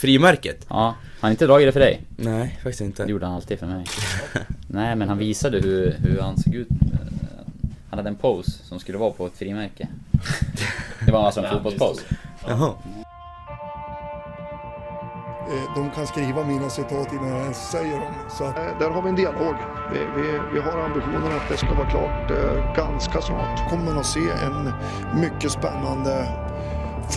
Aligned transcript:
Frimärket? 0.00 0.66
Ja. 0.68 0.76
Har 0.76 0.94
han 1.20 1.30
inte 1.30 1.46
dragit 1.46 1.68
det 1.68 1.72
för 1.72 1.80
dig? 1.80 2.00
Nej, 2.16 2.58
faktiskt 2.62 2.80
inte. 2.80 3.04
Det 3.04 3.10
gjorde 3.10 3.26
han 3.26 3.34
alltid 3.34 3.58
för 3.58 3.66
mig. 3.66 3.84
Nej, 4.68 4.96
men 4.96 5.08
han 5.08 5.18
visade 5.18 5.58
hur, 5.60 5.96
hur 5.98 6.20
han 6.20 6.38
såg 6.38 6.54
ut. 6.54 6.68
Han 7.90 7.98
hade 7.98 8.08
en 8.08 8.14
pose 8.16 8.50
som 8.50 8.80
skulle 8.80 8.98
vara 8.98 9.10
på 9.10 9.26
ett 9.26 9.36
frimärke. 9.38 9.88
Det 11.06 11.12
var 11.12 11.24
alltså 11.26 11.40
en 11.40 11.50
fotbollspose. 11.50 12.02
Jaha. 12.48 12.72
Eh, 15.50 15.74
De 15.74 15.90
kan 15.90 16.06
skriva 16.06 16.44
mina 16.44 16.70
citat 16.70 17.12
innan 17.12 17.28
jag 17.28 17.40
ens 17.42 17.70
säger 17.70 17.92
dem. 18.00 18.14
Så 18.38 18.44
Eh, 18.44 18.78
Där 18.78 18.90
har 18.90 19.02
vi 19.02 19.08
en 19.08 19.16
dialog. 19.16 19.54
Vi, 19.92 19.98
vi, 20.22 20.38
vi 20.54 20.60
har 20.60 20.78
ambitionen 20.84 21.32
att 21.32 21.48
det 21.48 21.56
ska 21.56 21.74
vara 21.74 21.90
klart 21.90 22.30
eh, 22.30 22.74
ganska 22.76 23.20
snart. 23.20 23.70
kommer 23.70 23.84
man 23.84 23.98
att 23.98 24.06
se 24.06 24.20
en 24.20 24.72
mycket 25.20 25.50
spännande 25.52 26.26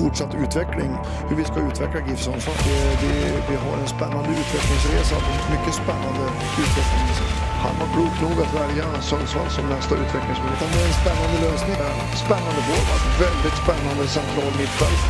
fortsatt 0.02 0.34
utveckling. 0.44 0.92
Hur 1.30 1.36
vi 1.42 1.46
ska 1.52 1.58
utveckla 1.70 2.00
GIF 2.08 2.20
Sundsvall. 2.28 2.60
Vi 3.50 3.56
har 3.66 3.74
en 3.82 3.90
spännande 3.96 4.30
utvecklingsresa. 4.42 5.16
Mycket 5.54 5.76
spännande 5.82 6.24
utvecklingsresa. 6.64 7.26
Han 7.66 7.74
var 7.80 7.88
klok 7.96 8.16
nog 8.26 8.36
att 8.46 8.54
välja 8.62 8.86
Sundsvall 9.10 9.50
som 9.58 9.64
nästa 9.76 9.94
utvecklingsmyndighet. 10.04 10.62
Utan 10.62 10.70
det 10.74 10.80
är 10.86 10.90
en 10.94 11.00
spännande 11.04 11.38
lösning. 11.48 11.78
Spännande 12.26 12.62
forward, 12.68 13.04
väldigt 13.26 13.58
spännande 13.64 14.04
central 14.20 14.52
mittfält. 14.62 15.02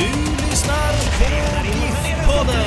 Du 0.00 0.10
lyssnar 0.44 0.92
på 1.18 1.28
GIF-podden. 1.66 2.66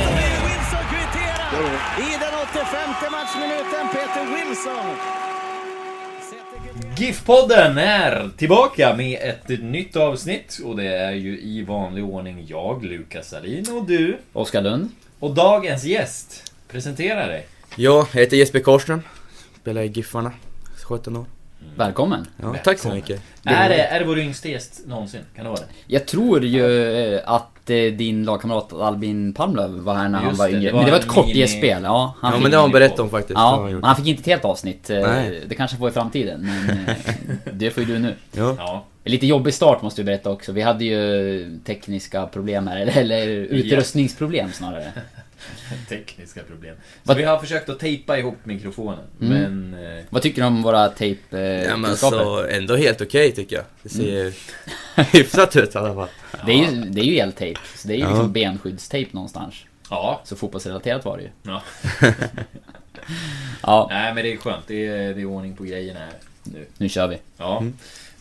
I 2.08 2.12
den 2.24 2.34
85 2.42 3.12
matchminuten, 3.12 3.84
Peter 3.94 4.26
Wilson. 4.36 5.25
GIF-podden 6.84 7.78
är 7.78 8.30
tillbaka 8.38 8.96
med 8.96 9.20
ett 9.22 9.62
nytt 9.62 9.96
avsnitt 9.96 10.60
och 10.66 10.76
det 10.78 10.98
är 10.98 11.12
ju 11.12 11.40
i 11.42 11.64
vanlig 11.64 12.04
ordning 12.04 12.46
jag, 12.50 12.86
Lukas 12.86 13.30
Salin 13.30 13.66
och 13.72 13.86
du. 13.88 14.18
Oskar 14.34 14.62
Lund. 14.62 14.90
Och 15.20 15.34
dagens 15.34 15.84
gäst, 15.84 16.54
presentera 16.68 17.28
dig. 17.28 17.48
Ja, 17.76 18.08
jag 18.14 18.20
heter 18.22 18.38
Jesper 18.38 18.60
Korström. 18.60 19.02
Spelar 19.62 19.82
i 19.82 19.88
Giffarna. 19.88 20.32
17 20.84 21.16
år. 21.16 21.26
Välkommen. 21.76 22.28
Ja, 22.42 22.56
tack 22.64 22.64
så 22.64 22.70
Välkommen. 22.70 22.96
mycket. 22.96 23.22
Är 23.44 23.70
det, 23.70 23.82
är 23.84 24.00
det 24.00 24.06
vår 24.06 24.20
yngste 24.20 24.50
gäst 24.50 24.82
någonsin? 24.86 25.22
Kan 25.36 25.44
det 25.46 25.50
vara 25.50 25.60
det? 25.62 25.68
Jag 25.88 26.06
tror 26.06 26.46
ju 26.46 26.94
eh, 27.16 27.22
att 27.66 27.70
eh, 27.70 27.98
din 27.98 28.24
lagkamrat 28.26 28.74
Albin 28.74 29.34
Palmlöv 29.34 29.70
var 29.72 29.96
här 29.96 30.10
när 30.10 30.20
han 30.20 30.28
Just 30.28 30.40
var 30.40 30.48
det, 30.48 30.54
yngre. 30.54 30.66
det 30.66 30.72
var 30.72 30.80
men 30.80 30.86
det 30.86 30.92
var 30.92 30.98
en 31.00 31.04
ett 31.04 31.10
kort 31.10 31.26
mini- 31.26 31.38
gästspel. 31.38 31.84
Ja, 31.84 32.14
han 32.20 32.32
Ja 32.32 32.36
fick- 32.38 32.42
men 32.44 32.52
det 32.52 32.58
har 32.58 32.62
han 32.62 32.72
berättat 32.72 33.00
om 33.00 33.10
faktiskt. 33.10 33.36
Det 33.36 33.40
har 33.42 33.58
Ja, 33.58 33.64
han 33.64 33.74
men 33.74 33.84
han 33.84 33.96
fick 33.96 34.08
inte 34.08 34.22
ett 34.22 34.26
helt 34.28 34.46
avsnitt. 34.46 34.90
Eh, 34.90 35.00
Nej. 35.00 35.42
Det 35.48 35.56
kanske 35.56 35.76
han 35.76 35.80
får 35.80 35.90
i 35.90 35.92
framtiden, 35.92 36.42
men 36.68 36.88
eh, 36.88 36.96
det 37.54 37.72
får 37.72 37.84
ju 37.84 37.94
du 37.94 38.00
nu. 38.00 38.14
Ja. 38.32 38.56
Ja. 38.58 38.86
En 39.04 39.12
lite 39.12 39.26
jobbig 39.28 39.54
start 39.54 39.82
måste 39.82 40.02
vi 40.02 40.06
berätta 40.06 40.32
också. 40.32 40.52
Vi 40.52 40.62
hade 40.62 40.86
ju 40.86 41.60
tekniska 41.66 42.26
problem 42.28 42.68
här, 42.68 42.78
eller, 42.78 42.98
eller 42.98 43.28
utrustningsproblem 43.28 44.52
snarare. 44.52 44.84
Tekniska 45.90 46.44
problem. 46.44 46.76
Så 46.76 46.82
Vad- 47.04 47.18
vi 47.18 47.24
har 47.24 47.40
försökt 47.40 47.70
att 47.70 47.80
tejpa 47.80 48.18
ihop 48.18 48.38
mikrofonen, 48.44 49.00
Mm. 49.22 49.42
men... 49.72 49.98
Eh, 49.98 50.04
Vad 50.10 50.22
tycker 50.22 50.42
du 50.42 50.48
om 50.48 50.62
våra 50.62 50.90
tejp 50.90 51.38
eh, 51.38 51.42
Ja 51.44 51.78
men 51.78 51.90
kunskaper? 51.90 52.18
alltså, 52.18 52.50
ändå 52.50 52.76
helt 52.76 53.02
okej 53.02 53.32
tycker 53.32 53.56
jag. 53.56 53.66
Det 53.84 53.90
ser 53.90 54.22
Mm. 54.22 54.34
hyfsat 55.14 55.56
ut 55.56 55.76
i 55.76 55.78
alla 55.78 55.94
fall. 55.96 56.10
Det 56.46 56.52
är 56.52 56.58
ju, 56.72 56.82
det 56.82 57.02
är 57.02 57.06
ju 57.06 57.18
eltejp, 57.18 57.60
så 57.76 57.88
det 57.88 57.94
är 57.94 57.98
ju 57.98 58.04
Ja. 58.04 58.10
liksom 58.10 58.32
benskyddstejp 58.34 59.14
någonstans. 59.14 59.56
ja. 59.90 60.22
Så 60.24 60.36
fotbollsrelaterat 60.36 61.06
var 61.06 61.18
det 61.18 61.24
ju. 61.24 61.30
ja. 61.44 61.62
Ja, 63.62 63.88
Nej 63.92 64.14
men 64.14 64.24
det 64.24 64.34
är 64.34 64.38
skönt, 64.38 64.68
det 64.68 64.88
är, 64.88 65.14
det 65.14 65.22
är 65.22 65.26
ordning 65.26 65.56
på 65.56 65.64
grejerna 65.64 66.00
här 66.00 66.14
nu. 66.44 66.66
nu 66.78 66.90
kör 66.90 67.08
vi. 67.08 67.18
Ja. 67.38 67.64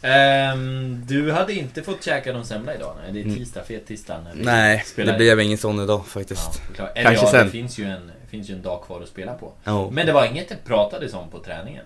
Mm. 0.05 0.59
Ehm, 0.59 1.07
du 1.07 1.33
hade 1.33 1.53
inte 1.53 1.83
fått 1.83 2.05
käka 2.05 2.33
någon 2.33 2.45
semla 2.45 2.75
idag? 2.75 2.97
Nej, 3.03 3.13
det 3.13 3.31
är 3.31 3.35
tisdag, 3.37 3.63
fet 3.63 3.87
tisdag 3.87 4.15
Mm. 4.15 4.39
Nej, 4.39 4.85
det 4.97 5.17
blev 5.17 5.41
ingen 5.41 5.59
sån 5.59 5.81
idag 5.81 6.01
Ja, 6.01 6.05
faktiskt. 6.05 6.57
förklara. 6.57 6.91
Eller 6.91 7.11
Kanske 7.11 7.27
ja, 7.27 7.31
sen. 7.31 7.47
det 7.47 7.53
finns 7.53 7.79
ju, 7.79 7.85
en, 7.85 8.11
finns 8.29 8.51
ju 8.51 8.55
en 8.55 8.63
dag 8.63 8.83
kvar 8.87 9.01
att 9.01 9.09
spela 9.09 9.35
på. 9.35 9.53
Ja. 9.65 9.91
Men 9.91 10.07
det 10.07 10.13
var 10.13 10.27
inget 10.27 10.49
det 10.49 10.57
pratades 10.65 11.15
om 11.15 11.31
på 11.31 11.39
träningen? 11.39 11.85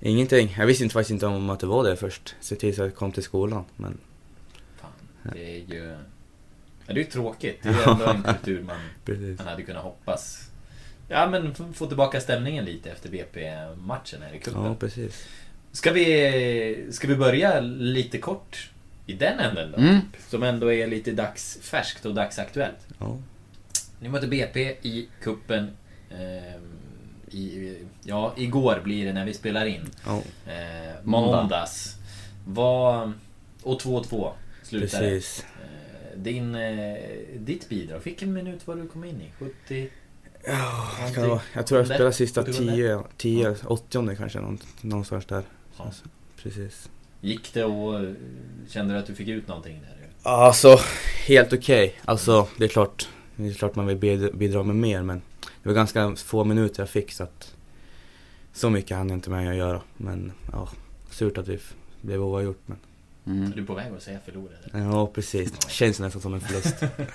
Ingenting. 0.00 0.54
Jag 0.58 0.66
visste 0.66 0.84
inte, 0.84 0.92
faktiskt 0.92 1.10
inte 1.10 1.26
om 1.26 1.50
att 1.50 1.60
det 1.60 1.66
var 1.66 1.84
det 1.84 1.96
först. 1.96 2.34
Så 2.40 2.54
att 2.54 2.62
jag 2.62 2.94
kom 2.94 3.12
till 3.12 3.22
skolan. 3.22 3.64
Men 3.76 3.98
Fan, 4.80 4.90
det 5.32 5.56
är 5.56 5.74
ju... 5.74 5.96
Ja, 6.86 6.94
det 6.94 7.00
är 7.00 7.04
ju 7.04 7.10
tråkigt. 7.10 7.58
Det 7.62 7.68
är 7.68 7.90
ändå 7.92 8.04
en 8.04 8.22
kultur 8.22 8.62
man, 8.62 8.76
man 9.36 9.46
hade 9.46 9.62
kunnat 9.62 9.82
hoppas. 9.82 10.48
Ja 11.08 11.26
men 11.26 11.54
få 11.74 11.86
tillbaka 11.86 12.20
stämningen 12.20 12.64
lite 12.64 12.90
efter 12.90 13.08
BP-matchen 13.08 14.22
här 14.22 14.34
i 14.34 14.38
cupen. 14.38 14.64
Ja, 14.64 14.74
precis. 14.74 15.26
Ska 15.72 15.92
vi, 15.92 16.86
ska 16.90 17.08
vi 17.08 17.16
börja 17.16 17.60
lite 17.60 18.18
kort 18.18 18.70
i 19.06 19.12
den 19.12 19.38
änden 19.38 19.72
då? 19.72 19.78
Mm. 19.78 19.98
Som 20.28 20.42
ändå 20.42 20.72
är 20.72 20.86
lite 20.86 21.12
dagsfärskt 21.12 22.06
och 22.06 22.14
dagsaktuellt. 22.14 22.86
Ja. 22.98 23.18
Ni 24.00 24.08
mötte 24.08 24.26
BP 24.26 24.60
i 24.82 25.08
kuppen 25.22 25.70
ehm, 26.10 26.62
i, 27.30 27.76
Ja, 28.04 28.34
igår 28.36 28.80
blir 28.84 29.06
det 29.06 29.12
när 29.12 29.24
vi 29.24 29.34
spelar 29.34 29.66
in. 29.66 29.88
Ja, 30.06 30.22
Eh, 30.46 30.94
Måndag. 31.02 31.36
Måndags. 31.40 31.96
Vad... 32.46 33.12
Och 33.62 33.80
2-2 33.80 34.32
slutade 34.62 35.02
precis. 35.10 35.44
Eh, 35.62 36.18
Din, 36.18 36.54
eh, 36.54 36.96
ditt 37.36 37.68
bidrag, 37.68 38.00
vilken 38.04 38.32
minut 38.32 38.66
var 38.66 38.74
du 38.76 38.88
kom 38.88 39.04
in 39.04 39.20
i? 39.20 39.30
70? 39.38 39.88
Ja. 40.46 41.40
Jag 41.54 41.66
tror 41.66 41.80
jag 41.80 41.86
spelade 41.86 42.12
sista 42.12 42.44
Sjunde? 42.44 42.72
10, 42.72 43.02
10, 43.16 43.56
80 43.64 44.16
kanske 44.16 44.40
någon- 44.40 44.58
någonstans 44.80 45.26
där. 45.26 45.42
Ja. 45.82 45.86
Alltså, 45.86 46.04
Precis. 46.42 46.90
Gick 47.20 47.54
det 47.54 47.64
och 47.64 48.00
eh, 48.00 48.12
kände 48.68 48.94
du 48.94 49.00
att 49.00 49.06
du 49.06 49.14
fick 49.14 49.28
ut 49.28 49.48
någonting 49.48 49.80
där? 49.80 50.08
Alltså, 50.30 50.78
helt 51.26 51.52
okej. 51.52 51.94
Alltså, 52.04 52.48
det 52.58 52.64
är 52.64 52.68
klart. 52.68 53.08
Det 53.36 53.48
är 53.48 53.52
klart 53.54 53.74
man 53.76 53.86
vill 53.86 53.96
bid- 53.96 54.36
bidra 54.36 54.62
med 54.62 54.76
mer 54.76 55.02
men 55.02 55.22
det 55.62 55.68
var 55.68 55.74
ganska 55.74 56.16
få 56.16 56.44
minuter 56.44 56.82
jag 56.82 56.90
fick 56.90 57.12
så 57.12 57.22
att 57.22 57.54
så 58.52 58.70
mycket 58.70 58.96
hann 58.96 59.08
jag 59.08 59.16
inte 59.16 59.30
med 59.30 59.50
att 59.50 59.56
göra. 59.56 59.80
Men 59.96 60.32
ja, 60.52 60.68
surt 61.10 61.38
att 61.38 61.48
vi 61.48 61.58
blev 62.00 62.22
oavgjort 62.22 62.60
men 62.66 62.78
Mm. 63.26 63.52
Är 63.52 63.56
du 63.56 63.64
på 63.66 63.74
väg 63.74 63.92
att 63.96 64.02
säga 64.02 64.18
förlorade? 64.24 64.56
ja 64.72 65.06
precis. 65.06 65.68
Känns 65.68 66.00
nästan 66.00 66.22
som 66.22 66.34
en 66.34 66.40
förlust. 66.40 66.74
Hur, 66.96 67.06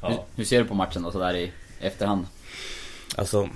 Ja. 0.00 0.24
hur 0.36 0.44
ser 0.44 0.62
du 0.62 0.68
på 0.68 0.74
matchen 0.74 1.02
då 1.02 1.10
sådär 1.12 1.34
i 1.36 1.52
efterhand? 1.80 2.26
Alltså, 3.16 3.48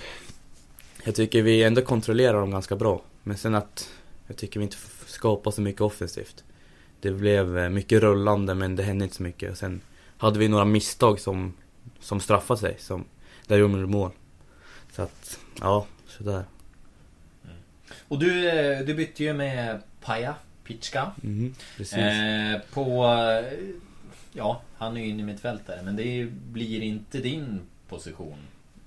jag 1.04 1.14
tycker 1.14 1.42
vi 1.42 1.62
ändå 1.62 1.82
kontrollerar 1.82 2.40
dem 2.40 2.50
ganska 2.50 2.76
bra. 2.76 3.02
Men 3.22 3.36
sen 3.36 3.54
att 3.54 3.88
jag 4.26 4.36
tycker 4.36 4.60
vi 4.60 4.64
inte 4.64 4.76
skapar 5.06 5.50
så 5.50 5.60
mycket 5.60 5.80
offensivt. 5.80 6.44
Det 7.00 7.10
blev 7.10 7.58
eh, 7.58 7.68
mycket 7.68 8.00
rullande 8.02 8.54
men 8.54 8.76
det 8.76 8.82
hände 8.82 9.04
inte 9.04 9.16
så 9.16 9.22
mycket. 9.22 9.50
Och 9.50 9.58
sen 9.58 9.80
hade 10.18 10.38
vi 10.38 10.48
några 10.48 10.64
misstag 10.64 11.20
som, 11.20 11.52
som 12.00 12.20
straffade 12.20 12.60
sig. 12.60 12.76
Som, 12.78 13.04
där 13.46 13.56
gjorde 13.56 13.74
vi 13.76 13.86
mål. 13.86 14.10
Så 14.92 15.02
att, 15.02 15.38
ja, 15.60 15.86
sådär. 16.06 16.44
Och 18.08 18.18
du, 18.18 18.48
eh, 18.50 18.80
du 18.86 18.94
bytte 18.94 19.24
ju 19.24 19.32
med 19.32 19.82
Paja. 20.00 20.34
Mhm, 21.22 21.54
precis. 21.76 21.98
Eh, 21.98 22.60
på... 22.72 23.04
eh, 23.04 23.58
Ja, 24.32 24.62
han 24.76 24.96
är 24.96 25.00
ju 25.00 25.06
inne 25.08 25.22
i 25.22 25.24
mittfältare 25.24 25.82
men 25.82 25.96
det 25.96 26.28
blir 26.30 26.80
inte 26.82 27.18
din 27.18 27.60
position. 27.88 28.36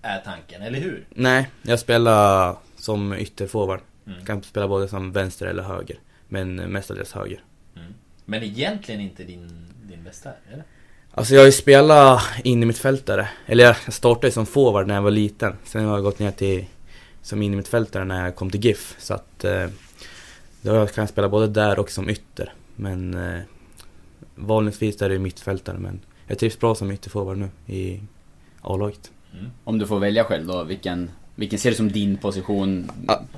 Är 0.02 0.22
tanken, 0.22 0.62
eller 0.62 0.80
hur? 0.80 1.06
Nej, 1.10 1.50
jag 1.62 1.80
spelar 1.80 2.56
som 2.76 3.14
ytterforward. 3.14 3.80
Mm. 4.14 4.26
Kan 4.26 4.44
spela 4.44 4.68
både 4.68 4.88
som 4.88 5.12
vänster 5.12 5.46
eller 5.46 5.64
höger. 5.64 6.00
Men 6.28 6.60
eh, 6.60 6.68
mestadels 6.68 7.12
höger. 7.12 7.44
Mm. 7.76 7.94
Men 8.26 8.44
egentligen 8.44 9.02
inte 9.02 9.24
din, 9.24 9.50
din 9.84 10.04
bästa, 10.04 10.30
eller? 10.52 10.64
Alltså 11.12 11.34
jag 11.34 11.42
har 11.42 11.46
ju 11.46 11.52
spelat 11.52 12.22
in 12.44 12.64
i 12.64 12.66
mittfältare. 12.66 13.30
Eller 13.46 13.64
jag 13.64 13.94
startade 13.94 14.32
som 14.32 14.46
forward 14.46 14.88
när 14.88 14.96
jag 14.96 15.02
var 15.02 15.12
liten. 15.12 15.56
Sen 15.64 15.86
har 15.86 15.94
jag 15.96 16.04
gått 16.04 16.20
ner 16.20 16.32
till 16.32 16.66
som 17.22 17.42
in 17.42 17.54
i 17.54 17.56
mittfältare 17.56 18.06
när 18.06 18.26
jag 18.26 18.36
kom 18.36 18.50
till 18.50 18.66
GIF. 18.66 18.96
Så 19.00 19.14
att 19.14 19.44
eh, 19.44 19.68
då 20.62 20.88
kan 20.88 21.02
jag 21.02 21.10
spela 21.10 21.30
både 21.30 21.48
där 21.48 21.80
och 21.80 21.92
som 21.92 22.10
ytter. 22.10 22.54
Men 22.76 23.14
eh, 23.14 23.42
vanligtvis 24.36 25.02
är 25.02 25.10
det 25.10 25.20
mittfältare. 25.20 25.78
Men 25.78 26.00
jag 26.28 26.40
trivs 26.40 26.60
bra 26.60 26.76
som 26.76 26.92
ytterforward 26.92 27.38
nu 27.38 27.50
i 27.68 28.02
A-laget. 28.62 29.12
Mm. 29.34 29.52
Om 29.64 29.80
du 29.80 29.88
får 29.88 30.00
välja 30.00 30.24
själv 30.24 30.48
då, 30.48 30.64
vilken, 30.64 31.12
vilken 31.40 31.60
ser 31.60 31.70
du 31.70 31.76
som 31.76 31.92
din 31.92 32.18
position 32.18 32.92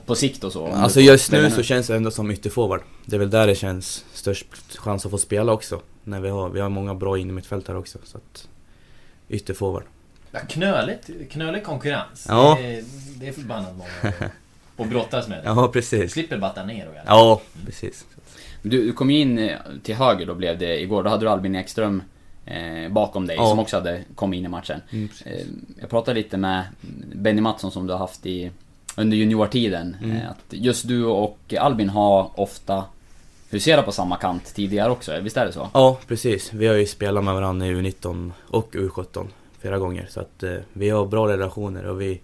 på 0.06 0.15
sikt 0.15 0.44
och 0.44 0.51
så? 0.51 0.68
Du 0.68 0.74
Alltså 0.74 1.01
just 1.01 1.31
nu 1.31 1.51
så 1.51 1.63
känns 1.63 1.88
det 1.88 1.95
ändå 1.95 2.12
som 2.12 2.31
ytterforward. 2.31 2.81
Det 3.06 3.15
är 3.15 3.19
väl 3.19 3.30
där 3.30 3.48
det 3.48 3.56
känns 3.56 4.06
störst 4.13 4.45
chans 4.77 5.06
att 5.06 5.12
få 5.12 5.18
spela 5.18 5.51
också. 5.53 5.81
När 6.03 6.19
vi 6.21 6.30
har, 6.30 6.50
vi 6.50 6.59
har 6.59 6.69
många 6.69 6.95
bra 6.95 7.18
in 7.18 7.30
i 7.30 7.33
mittfältare 7.33 7.77
också. 7.77 8.00
Så 8.03 8.18
att 8.18 8.48
ytterforward. 9.30 9.83
Ja, 10.31 10.39
knöligt, 10.50 11.09
knölig 11.31 11.63
konkurrens. 11.63 12.25
Ja. 12.30 12.57
Det, 12.62 12.75
är- 12.75 12.83
det 13.19 13.27
är 13.27 13.31
förbannat 13.31 13.75
många 13.75 14.13
och 14.75 14.88
brottas 14.88 15.27
med 15.27 15.38
det. 15.38 15.44
Ja, 15.50 15.68
precis. 15.74 16.12
Slipper 16.12 16.38
batta 16.38 16.63
ner 16.65 16.88
och. 16.88 16.94
Ja, 17.07 17.42
precis. 17.65 18.06
Du, 18.62 18.69
du 18.69 18.94
kom 18.94 19.12
ju 19.12 19.19
in 19.19 19.39
eh, 19.39 19.57
till 19.83 19.95
höger 19.95 20.25
då 20.25 20.36
blev 20.36 20.57
det 20.57 20.81
igår. 20.81 21.03
Då 21.03 21.09
hade 21.09 21.25
du 21.25 21.30
Albin 21.30 21.56
Ekström 21.56 22.03
eh, 22.45 22.91
bakom 22.91 23.27
dig 23.27 23.35
Ja. 23.35 23.49
som 23.49 23.59
också 23.59 23.77
hade 23.77 24.03
kommit 24.15 24.38
in 24.38 24.45
i 24.45 24.47
matchen. 24.47 24.81
Mm. 24.91 25.09
Eh, 25.25 25.41
jag 25.79 25.89
pratade 25.89 26.19
lite 26.19 26.38
med 26.38 26.63
Benny 27.15 27.41
Mattsson 27.41 27.71
som 27.71 27.88
du 27.88 27.93
har 27.93 27.99
haft 27.99 28.25
i 28.25 28.51
under 28.97 29.17
juniortiden. 29.17 29.95
Mm. 30.03 30.17
Eh, 30.17 30.29
att 30.29 30.45
just 30.49 30.88
du 30.88 31.05
och 31.05 31.53
Albin 31.59 31.89
har 31.89 32.39
ofta 32.39 32.83
huserat 33.49 33.85
på 33.85 33.91
samma 33.91 34.15
kant 34.17 34.55
tidigare 34.55 34.91
också, 34.91 35.19
visst 35.19 35.38
är 35.38 35.45
det 35.45 35.51
så? 35.51 35.69
Ja, 35.73 35.97
precis. 36.07 36.53
Vi 36.53 36.67
har 36.67 36.75
ju 36.75 36.85
spelat 36.85 37.23
med 37.23 37.33
varandra 37.33 37.67
i 37.67 37.73
U19 37.75 38.31
och 38.47 38.73
U17 38.75 39.27
flera 39.59 39.77
gånger. 39.77 40.07
Så 40.09 40.19
att 40.19 40.43
eh, 40.43 40.55
vi 40.73 40.89
har 40.89 41.05
bra 41.05 41.27
relationer 41.27 41.85
och 41.85 42.01
vi 42.01 42.21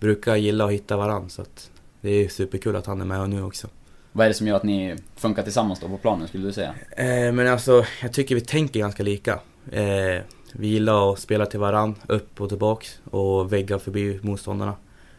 brukar 0.00 0.36
gilla 0.36 0.64
att 0.64 0.72
hitta 0.72 0.96
varandra. 0.96 1.28
Så 1.28 1.42
att 1.42 1.70
det 2.00 2.10
är 2.10 2.28
superkul 2.28 2.76
att 2.76 2.86
han 2.86 3.00
är 3.00 3.04
med 3.04 3.30
nu 3.30 3.42
också. 3.42 3.68
Vad 4.12 4.24
är 4.24 4.28
det 4.28 4.34
som 4.34 4.46
gör 4.46 4.56
att 4.56 4.62
ni 4.62 4.96
funkar 5.16 5.42
tillsammans 5.42 5.80
då 5.80 5.88
på 5.88 5.98
planen 5.98 6.28
skulle 6.28 6.46
du 6.46 6.52
säga? 6.52 6.74
Eh, 6.96 7.32
men 7.32 7.48
alltså, 7.48 7.84
jag 8.02 8.12
tycker 8.12 8.34
vi 8.34 8.40
tänker 8.40 8.80
ganska 8.80 9.02
lika. 9.02 9.40
Eh, 9.70 10.22
vi 10.52 10.66
gillar 10.68 11.12
att 11.12 11.18
spela 11.18 11.46
till 11.46 11.60
varann, 11.60 11.94
upp 12.06 12.40
och 12.40 12.48
tillbaks 12.48 13.00
och 13.10 13.52
vägga 13.52 13.78
förbi 13.78 14.20
motståndarna. 14.22 14.74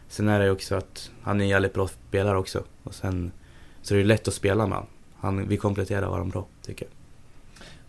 Sen 0.08 0.28
är 0.28 0.38
det 0.38 0.44
ju 0.44 0.50
också 0.50 0.74
att 0.74 1.10
han 1.22 1.40
är 1.40 1.44
en 1.44 1.50
jävligt 1.50 1.74
bra 1.74 1.88
spelare 1.88 2.38
också. 2.38 2.62
Och 2.82 2.94
sen 2.94 3.32
så 3.82 3.94
är 3.94 3.98
det 3.98 4.04
lätt 4.04 4.28
att 4.28 4.34
spela 4.34 4.66
med 4.66 4.82
han. 5.16 5.48
vi 5.48 5.56
kompletterar 5.56 6.06
varandra 6.06 6.32
bra, 6.32 6.46
tycker 6.62 6.84
jag. 6.86 6.92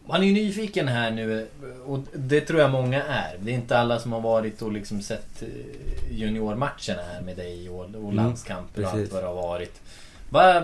Man 0.09 0.23
är 0.23 0.27
ju 0.27 0.33
nyfiken 0.33 0.87
här 0.87 1.11
nu 1.11 1.47
och 1.85 1.99
det 2.13 2.41
tror 2.41 2.59
jag 2.59 2.71
många 2.71 3.03
är. 3.03 3.37
Det 3.39 3.51
är 3.51 3.55
inte 3.55 3.77
alla 3.77 3.99
som 3.99 4.11
har 4.11 4.21
varit 4.21 4.61
och 4.61 4.71
liksom 4.71 5.01
sett 5.01 5.41
eh, 5.41 5.47
juniormatcherna 6.11 7.01
här 7.13 7.21
med 7.21 7.37
dig 7.37 7.69
och, 7.69 7.79
och 7.79 7.89
Mm, 7.89 8.15
landskamper 8.15 8.83
och 8.83 8.89
allt 8.93 9.13
vad 9.13 9.23
det 9.23 9.27
har 9.27 9.35
varit. 9.35 9.81
Vad, 10.29 10.63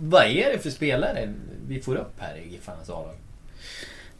vad 0.00 0.24
är 0.24 0.52
det 0.52 0.58
för 0.58 0.70
spelare 0.70 1.34
vi 1.68 1.80
får 1.80 1.96
upp 1.96 2.14
här 2.18 2.36
i 2.36 2.52
Giffarnas 2.52 2.90
A-lag? 2.90 3.16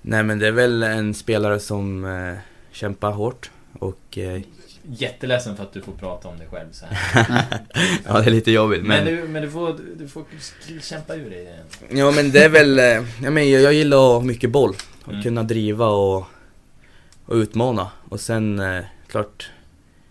Nej 0.03 0.23
men 0.23 0.39
det 0.39 0.47
är 0.47 0.53
väl 0.53 0.83
en 0.83 1.15
spelare 1.15 1.61
som 1.61 2.05
eh, 2.05 2.35
kämpar 2.73 3.11
hårt 3.13 3.51
och 3.79 4.19
eh, 4.19 4.41
Jätteledsen 4.85 5.57
för 5.57 5.63
att 5.63 5.73
du 5.73 5.81
får 5.83 5.93
prata 5.93 6.29
om 6.29 6.39
dig 6.39 6.47
själv 6.51 6.73
så 6.73 6.87
här. 6.87 7.45
ja 8.07 8.21
det 8.21 8.27
är 8.27 8.31
lite 8.31 8.51
jobbigt 8.51 8.83
Men, 8.83 9.05
men... 9.05 9.15
du, 9.17 9.29
men 9.29 9.43
du, 9.43 9.51
får, 9.51 9.79
du 9.99 10.09
får 10.09 10.25
kämpa 10.81 11.15
ur 11.15 11.31
dig. 11.31 11.59
Ja 11.91 12.11
men 12.11 12.31
det 12.31 12.45
är 12.45 12.49
väl, 12.49 12.79
eh, 12.79 12.85
ja, 13.23 13.31
men 13.31 13.51
jag, 13.51 13.63
jag 13.63 13.75
gillar 13.75 14.19
att 14.19 14.25
mycket 14.25 14.51
boll 14.51 14.75
och 15.05 15.09
Mm. 15.13 15.23
kunna 15.23 15.43
driva 15.43 15.87
och, 15.89 16.25
och 17.27 17.35
utmana. 17.35 17.91
Och 18.09 18.21
sen 18.21 18.59
eh, 18.59 18.85
klart, 19.07 19.51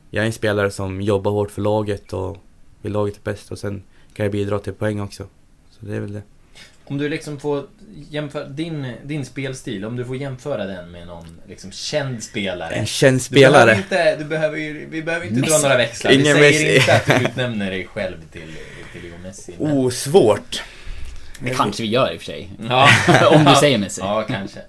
jag 0.09 0.21
är 0.21 0.25
en 0.25 0.33
spelare 0.33 0.71
som 0.71 1.01
jobbar 1.01 1.31
hårt 1.31 1.51
för 1.51 1.61
laget 1.61 2.13
och 2.13 2.37
vill 2.81 2.91
laget 2.93 3.23
bäst 3.23 3.51
och 3.51 3.59
sen 3.59 3.83
kan 4.13 4.23
jag 4.23 4.31
bidra 4.31 4.59
till 4.59 4.73
poäng 4.73 4.99
också. 5.01 5.23
Så 5.71 5.85
det 5.85 5.95
är 5.95 5.99
väl 5.99 6.13
det. 6.13 6.21
Om 6.85 6.97
du 6.97 7.09
liksom 7.09 7.39
får 7.39 7.63
jämföra 8.09 8.45
din, 8.45 8.93
din 9.03 9.25
spelstil, 9.25 9.85
om 9.85 9.95
du 9.95 10.05
får 10.05 10.15
jämföra 10.15 10.65
den 10.65 10.91
med 10.91 11.07
någon 11.07 11.41
liksom 11.49 11.71
känd 11.71 12.23
spelare. 12.23 12.73
En 12.73 12.85
känd 12.85 13.21
Du 13.29 13.35
behöver 13.35 13.57
spelare. 13.75 13.77
inte, 13.77 14.15
du 14.23 14.25
behöver 14.25 14.57
ju, 14.57 14.87
vi 14.89 15.01
behöver 15.01 15.25
inte 15.25 15.39
Messi. 15.39 15.51
dra 15.53 15.59
några 15.61 15.77
växlar. 15.77 16.11
Ingen 16.11 16.23
vi 16.23 16.33
säger 16.33 16.51
Messi. 16.73 16.75
inte 16.79 16.95
att 16.95 17.05
du 17.05 17.13
utnämner 17.25 17.71
dig 17.71 17.85
själv 17.87 18.15
till, 18.31 18.41
till 18.93 19.01
Leo 19.09 19.17
Messi. 19.23 19.53
men- 19.59 19.71
Oh, 19.71 19.89
svårt! 19.89 20.63
Det 21.39 21.49
kanske 21.49 21.83
vi 21.83 21.89
gör 21.89 22.13
i 22.13 22.17
och 22.17 22.21
för 22.21 22.25
sig. 22.25 22.49
Ja. 22.69 22.89
Om 23.35 23.43
du 23.45 23.55
säger 23.55 23.77
Messi. 23.77 24.01
Ja, 24.01 24.23
kanske. 24.27 24.59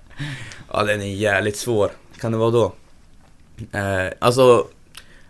Ja 0.73 0.83
den 0.85 1.01
är 1.03 1.07
jävligt 1.15 1.57
svår. 1.57 1.91
Kan 2.21 2.33
det 2.33 2.39
vara 2.39 2.51
då? 2.51 2.75
Eh, 3.73 4.13
alltså, 4.19 4.67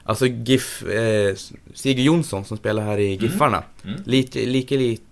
alltså 0.05 0.26
GIF, 0.26 0.82
eh, 0.82 1.35
Sigurd 1.75 2.05
Jonsson 2.05 2.44
som 2.44 2.56
spelar 2.56 2.82
här 2.82 2.99
i 2.99 3.14
Giffarna. 3.14 3.62
Mm. 3.85 4.02
Lite, 4.06 4.38
lika 4.38 4.75
lik, 4.75 5.02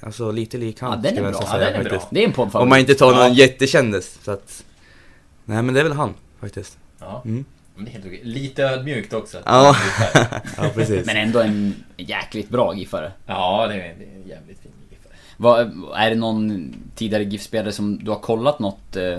alltså 0.00 0.30
lite 0.30 0.58
lik 0.58 0.76
Ja, 0.80 0.86
han 0.88 1.02
den 1.02 1.18
är 1.18 1.22
bra. 1.22 1.40
Ja, 1.52 1.58
den 1.58 1.74
är 1.74 1.84
bra. 1.84 2.08
Det 2.10 2.22
är 2.22 2.26
en 2.26 2.32
poddfavorit. 2.32 2.62
Om 2.62 2.68
man 2.68 2.78
inte 2.78 2.94
tar 2.94 3.12
någon 3.14 3.18
Ja. 3.18 3.28
jättekändis, 3.28 4.18
så 4.22 4.30
att... 4.30 4.64
Nej 5.44 5.62
men 5.62 5.74
det 5.74 5.80
är 5.80 5.84
väl 5.84 5.92
han, 5.92 6.14
faktiskt. 6.40 6.78
Ja. 7.00 7.22
Mm. 7.24 7.44
Men 7.74 7.84
det 7.84 7.90
är 7.90 7.92
helt 7.92 8.06
okej. 8.06 8.20
Lite 8.24 8.62
ödmjukt 8.62 9.12
också. 9.12 9.38
Ja. 9.44 9.76
ja, 10.56 10.70
precis. 10.74 11.06
Men 11.06 11.16
ändå 11.16 11.40
en 11.40 11.74
jäkligt 11.96 12.48
bra 12.48 12.74
giffare. 12.74 13.12
Ja, 13.26 13.66
det 13.66 13.74
är, 13.74 13.78
det 13.78 14.04
är 14.04 14.16
en 14.22 14.28
jävligt 14.28 14.60
fin 14.60 14.72
giffare. 14.90 15.12
Vad, 15.36 15.60
är 15.96 16.10
det 16.10 16.16
någon 16.16 16.74
tidigare 16.94 17.24
GIF-spelare 17.24 17.72
som 17.72 18.04
du 18.04 18.10
har 18.10 18.18
kollat 18.18 18.58
något 18.58 18.96
eh, 18.96 19.16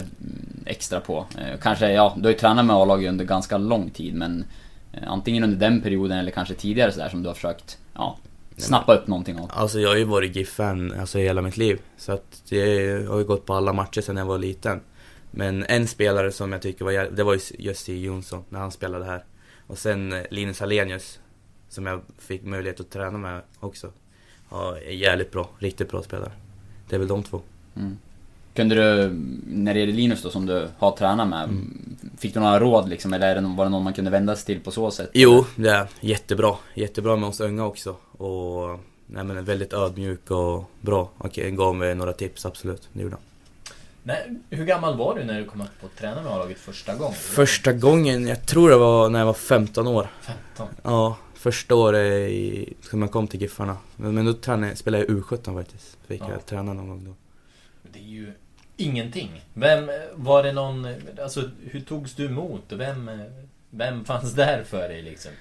extra 0.65 0.99
på? 0.99 1.25
Eh, 1.37 1.59
kanske, 1.61 1.91
ja, 1.91 2.13
du 2.17 2.23
har 2.23 2.31
ju 2.31 2.37
tränat 2.37 2.65
med 2.65 2.75
A-laget 2.75 3.09
under 3.09 3.25
ganska 3.25 3.57
lång 3.57 3.89
tid 3.89 4.13
men 4.15 4.45
eh, 4.93 5.11
antingen 5.11 5.43
under 5.43 5.57
den 5.57 5.81
perioden 5.81 6.17
eller 6.17 6.31
kanske 6.31 6.53
tidigare 6.53 6.91
sådär 6.91 7.09
som 7.09 7.21
du 7.23 7.29
har 7.29 7.33
försökt, 7.33 7.77
ja, 7.93 8.17
snappa 8.61 8.95
upp 8.95 9.07
någonting 9.07 9.39
av. 9.39 9.51
Alltså 9.53 9.79
jag 9.79 9.89
har 9.89 9.95
ju 9.95 10.03
varit 10.03 10.35
GIF-fan 10.35 10.93
alltså, 10.99 11.17
hela 11.17 11.41
mitt 11.41 11.57
liv. 11.57 11.81
Så 11.97 12.11
att 12.11 12.41
jag 12.45 12.59
har 13.07 13.17
ju 13.17 13.23
gått 13.23 13.45
på 13.45 13.53
alla 13.53 13.73
matcher 13.73 14.01
sedan 14.01 14.17
jag 14.17 14.25
var 14.25 14.37
liten. 14.37 14.81
Men 15.31 15.63
en 15.63 15.87
spelare 15.87 16.31
som 16.31 16.51
jag 16.51 16.61
tycker 16.61 16.85
var 16.85 16.91
det 17.11 17.23
var 17.23 17.33
ju 17.33 17.39
just 17.59 17.81
Stig 17.81 18.03
Jonsson 18.03 18.43
när 18.49 18.59
han 18.59 18.71
spelade 18.71 19.05
här. 19.05 19.25
Och 19.67 19.77
sen 19.77 20.13
eh, 20.13 20.23
Linus 20.31 20.59
Hallenius 20.59 21.19
som 21.69 21.85
jag 21.85 22.01
fick 22.17 22.43
möjlighet 22.43 22.79
att 22.79 22.89
träna 22.89 23.17
med 23.17 23.41
också. 23.59 23.91
Ja, 24.49 24.77
är 24.77 24.91
jävligt 24.91 25.31
bra, 25.31 25.49
riktigt 25.59 25.91
bra 25.91 26.03
spelare. 26.03 26.31
Det 26.89 26.95
är 26.95 26.99
väl 26.99 27.07
de 27.07 27.23
två. 27.23 27.41
Mm. 27.75 27.97
Kunde 28.55 28.75
du, 28.75 29.09
när 29.47 29.73
det 29.73 29.79
gäller 29.79 29.93
Linus 29.93 30.21
då 30.23 30.29
som 30.29 30.45
du 30.45 30.67
har 30.77 30.91
tränat 30.91 31.27
med, 31.27 31.49
fick 32.17 32.33
du 32.33 32.39
några 32.39 32.59
råd 32.59 32.89
liksom 32.89 33.13
eller 33.13 33.27
är 33.27 33.35
det, 33.35 33.41
någon- 33.41 33.55
var 33.55 33.65
det 33.65 33.71
någon 33.71 33.83
man 33.83 33.93
kunde 33.93 34.11
vända 34.11 34.35
sig 34.35 34.45
till 34.45 34.59
på 34.63 34.71
så 34.71 34.91
sätt? 34.91 35.09
Jo, 35.13 35.45
det 35.55 35.69
är 35.69 35.87
jättebra. 35.99 36.55
Jättebra 36.73 37.15
med 37.15 37.29
oss 37.29 37.39
unga 37.39 37.65
också. 37.65 37.95
Och 38.17 38.79
nej, 39.07 39.23
men 39.23 39.45
väldigt 39.45 39.73
ödmjuk 39.73 40.31
och 40.31 40.63
bra. 40.81 41.09
Okej, 41.17 41.51
gav 41.51 41.75
mig 41.75 41.95
några 41.95 42.13
tips, 42.13 42.45
absolut. 42.45 42.89
Det 42.93 43.01
gjorde 43.01 43.15
han. 43.15 43.23
Nej, 44.03 44.35
hur 44.49 44.65
gammal 44.65 44.97
var 44.97 45.15
du 45.15 45.23
när 45.23 45.39
du 45.39 45.45
kom 45.45 45.61
upp 45.61 45.67
och 45.83 45.89
tränade 45.99 46.21
med 46.21 46.31
A-laget 46.31 46.57
första 46.59 46.95
gången? 46.95 47.13
Första 47.13 47.73
gången, 47.73 48.27
jag 48.27 48.45
tror 48.45 48.69
det 48.69 48.77
var 48.77 49.09
när 49.09 49.19
jag 49.19 49.25
var 49.25 49.33
15 49.33 49.87
år. 49.87 50.07
15. 50.21 50.67
Ja, 50.83 51.17
första 51.33 51.75
året 51.75 52.31
i, 52.31 52.73
som 52.81 53.01
jag 53.01 53.11
kom 53.11 53.27
till 53.27 53.41
Giffarna. 53.41 53.77
Men, 53.95 54.15
men 54.15 54.25
då 54.25 54.33
tränade, 54.33 54.75
spelade 54.75 55.03
jag 55.03 55.17
U17 55.17 55.53
faktiskt. 55.53 55.97
Fick 56.07 56.21
Ja. 56.21 56.31
jag 56.31 56.45
träna 56.45 56.73
någon 56.73 56.87
gång 56.87 57.05
då. 57.05 57.13
Ju 58.11 58.33
ingenting. 58.77 59.45
Vem, 59.53 59.89
var 60.13 60.43
det 60.43 60.51
någon, 60.51 60.87
alltså 61.21 61.49
hur 61.63 61.81
togs 61.81 62.15
du 62.15 62.25
emot? 62.25 62.63
Vem, 62.69 63.11
vem 63.69 64.05
fanns 64.05 64.33
där 64.33 64.63
för 64.63 64.89
dig 64.89 65.01
liksom? 65.01 65.31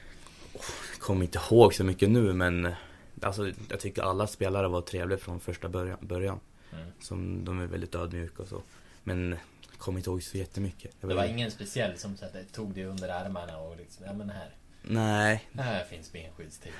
Jag 0.52 1.00
kommer 1.00 1.22
inte 1.24 1.38
ihåg 1.50 1.74
så 1.74 1.84
mycket 1.84 2.10
nu 2.10 2.32
men 2.32 2.74
Alltså 3.22 3.52
jag 3.70 3.80
tycker 3.80 4.02
alla 4.02 4.26
spelare 4.26 4.68
var 4.68 4.80
trevliga 4.82 5.18
från 5.18 5.40
första 5.40 5.68
början. 5.68 5.98
början. 6.00 6.40
Mm. 6.72 6.86
Som 7.00 7.44
de 7.44 7.60
är 7.60 7.66
väldigt 7.66 7.94
ödmjuka 7.94 8.42
och 8.42 8.48
så. 8.48 8.62
Men 9.04 9.30
jag 9.70 9.78
kommer 9.78 9.98
inte 9.98 10.10
ihåg 10.10 10.22
så 10.22 10.38
jättemycket. 10.38 10.94
Jag 11.00 11.10
Det 11.10 11.14
var 11.14 11.24
ingen 11.24 11.50
speciell 11.50 11.98
som 11.98 12.16
så 12.16 12.24
att, 12.24 12.52
tog 12.52 12.74
dig 12.74 12.84
under 12.84 13.08
armarna 13.08 13.58
och 13.58 13.76
liksom, 13.76 14.04
ja 14.06 14.12
men 14.12 14.30
här, 14.30 14.50
Nej, 14.82 15.48
här 15.58 15.84
finns 15.84 16.12
benskyddstejp. 16.12 16.76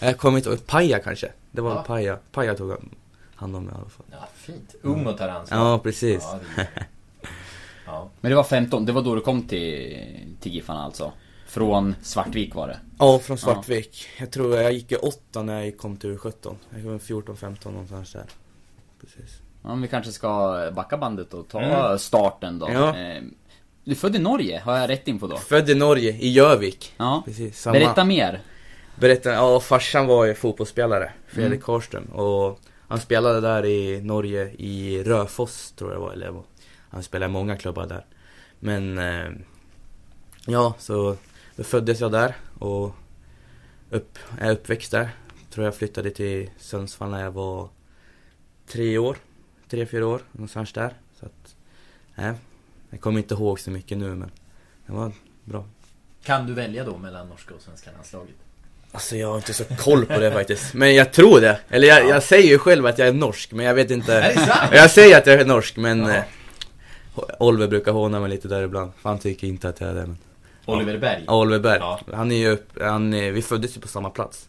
jag 0.00 0.18
kommer 0.18 0.38
inte 0.38 0.50
ihåg. 0.50 0.66
Paja 0.66 0.98
kanske? 0.98 1.32
Det 1.50 1.60
var 1.60 1.74
Ja. 1.74 1.82
Paja. 1.82 2.18
Paja 2.32 2.54
tog 2.54 2.76
hand 3.40 3.56
om 3.56 3.64
mig 3.64 3.74
i 3.74 3.78
alla 3.78 3.88
fall. 3.88 4.06
Ja, 4.10 4.28
fint. 4.34 4.74
Ung 4.82 5.06
och 5.06 5.18
tar 5.18 5.28
ansvar. 5.28 5.58
Ja, 5.58 5.78
precis. 5.78 6.22
Ja, 6.32 6.38
det 6.56 6.68
ja. 7.86 8.10
Men 8.20 8.30
det 8.30 8.36
var 8.36 8.44
15, 8.44 8.86
det 8.86 8.92
var 8.92 9.02
då 9.02 9.14
du 9.14 9.20
kom 9.20 9.42
till, 9.42 9.98
till 10.40 10.52
Giffarna 10.52 10.84
alltså? 10.84 11.12
Från 11.46 11.94
Svartvik 12.02 12.54
var 12.54 12.68
det? 12.68 12.80
Ja, 12.98 13.18
från 13.18 13.38
Svartvik. 13.38 14.06
Jag 14.18 14.30
tror 14.30 14.56
jag 14.56 14.72
gick 14.72 14.92
i 14.92 14.96
åtta 14.96 15.42
när 15.42 15.64
jag 15.64 15.78
kom 15.78 15.96
till 15.96 16.16
U17. 16.18 16.54
Jag 16.70 16.82
kom 16.82 16.98
14-15 16.98 17.70
någonstans 17.72 18.12
där. 18.12 18.24
Precis. 19.00 19.38
Ja, 19.62 19.68
men 19.68 19.82
vi 19.82 19.88
kanske 19.88 20.12
ska 20.12 20.56
backa 20.76 20.96
bandet 20.98 21.34
och 21.34 21.48
ta 21.48 21.60
Mm. 21.60 21.98
starten 21.98 22.58
då. 22.58 22.68
Ja. 22.72 22.96
Eh, 22.98 23.22
Du 23.84 23.90
är 23.90 23.96
född 23.96 24.16
i 24.16 24.18
Norge, 24.18 24.60
har 24.64 24.76
jag 24.78 24.90
rätt 24.90 25.08
info 25.08 25.26
då? 25.26 25.36
Född 25.36 25.70
i 25.70 25.74
Norge, 25.74 26.10
i 26.10 26.28
Jövik. 26.32 26.92
Ja. 26.96 27.22
Precis, 27.24 27.60
samma. 27.60 27.72
Berätta 27.72 28.04
mer. 28.04 28.40
Berätta, 28.96 29.30
ja 29.32 29.60
farsan 29.60 30.06
var 30.06 30.24
ju 30.24 30.34
fotbollsspelare, 30.34 31.12
Fredrik 31.28 31.46
Mm. 31.52 31.60
Karlström. 31.60 32.04
Och 32.04 32.60
han 32.90 33.00
spelade 33.00 33.40
där 33.40 33.66
i 33.66 34.00
Norge, 34.00 34.50
i 34.58 35.02
Röfoss 35.02 35.72
tror 35.72 35.90
jag 35.90 36.00
det 36.00 36.04
var. 36.04 36.12
Eller, 36.12 36.42
han 36.90 37.02
spelade 37.02 37.30
i 37.30 37.32
många 37.32 37.56
klubbar 37.56 37.86
där. 37.86 38.06
Men, 38.60 38.98
eh, 38.98 39.30
ja 40.46 40.74
så 40.78 41.16
då 41.56 41.64
föddes 41.64 42.00
jag 42.00 42.12
där 42.12 42.36
och 42.58 42.94
upp, 43.90 44.18
är 44.38 44.52
uppväxt 44.52 44.90
där. 44.90 45.10
Tror 45.50 45.64
jag 45.64 45.74
flyttade 45.74 46.10
till 46.10 46.50
Sundsvall 46.58 47.10
när 47.10 47.22
jag 47.22 47.30
var 47.30 47.68
tre 48.66 48.98
år, 48.98 49.16
tre, 49.68 49.86
fyra 49.86 50.06
år, 50.06 50.22
någonstans 50.32 50.72
där. 50.72 50.94
Så 51.20 51.26
att, 51.26 51.56
nej, 52.14 52.34
jag 52.90 53.00
kommer 53.00 53.18
inte 53.18 53.34
ihåg 53.34 53.60
så 53.60 53.70
mycket 53.70 53.98
nu 53.98 54.14
men 54.14 54.30
det 54.86 54.92
var 54.92 55.12
bra. 55.44 55.64
Kan 56.22 56.46
du 56.46 56.54
välja 56.54 56.84
då 56.84 56.98
mellan 56.98 57.28
norska 57.28 57.54
och 57.54 57.62
svenska 57.62 57.92
landslaget? 57.92 58.36
Alltså 58.92 59.16
jag 59.16 59.28
har 59.28 59.36
inte 59.36 59.54
så 59.54 59.64
koll 59.64 60.06
på 60.06 60.18
det 60.18 60.30
faktiskt. 60.32 60.74
Men 60.74 60.94
jag 60.94 61.12
tror 61.12 61.40
det. 61.40 61.58
Eller 61.68 61.88
jag, 61.88 62.08
jag 62.08 62.22
säger 62.22 62.48
ju 62.48 62.58
själv 62.58 62.86
att 62.86 62.98
jag 62.98 63.08
är 63.08 63.12
norsk, 63.12 63.52
men 63.52 63.66
jag 63.66 63.74
vet 63.74 63.90
inte. 63.90 64.14
Är 64.14 64.28
det 64.28 64.40
sant? 64.40 64.70
Jag 64.72 64.90
säger 64.90 65.18
att 65.18 65.26
jag 65.26 65.40
är 65.40 65.44
norsk, 65.44 65.76
men 65.76 66.00
Ja. 66.00 66.14
eh, 66.14 66.22
Oliver 67.38 67.68
brukar 67.68 67.92
håna 67.92 68.20
mig 68.20 68.30
lite 68.30 68.48
där 68.48 68.62
ibland. 68.62 68.92
Han 69.02 69.18
tycker 69.18 69.46
inte 69.46 69.68
att 69.68 69.80
jag 69.80 69.90
är 69.90 69.94
det. 69.94 70.00
Men... 70.06 70.16
Oliver 70.66 70.98
Berg? 70.98 71.24
Oliver 71.28 71.58
Berg. 71.58 71.78
Ja. 71.80 72.00
Han 72.14 72.32
är 72.32 72.36
ju 72.36 72.48
upp, 72.48 72.82
han 72.82 73.14
är, 73.14 73.30
vi 73.30 73.42
föddes 73.42 73.76
ju 73.76 73.80
på 73.80 73.88
samma 73.88 74.10
plats. 74.10 74.48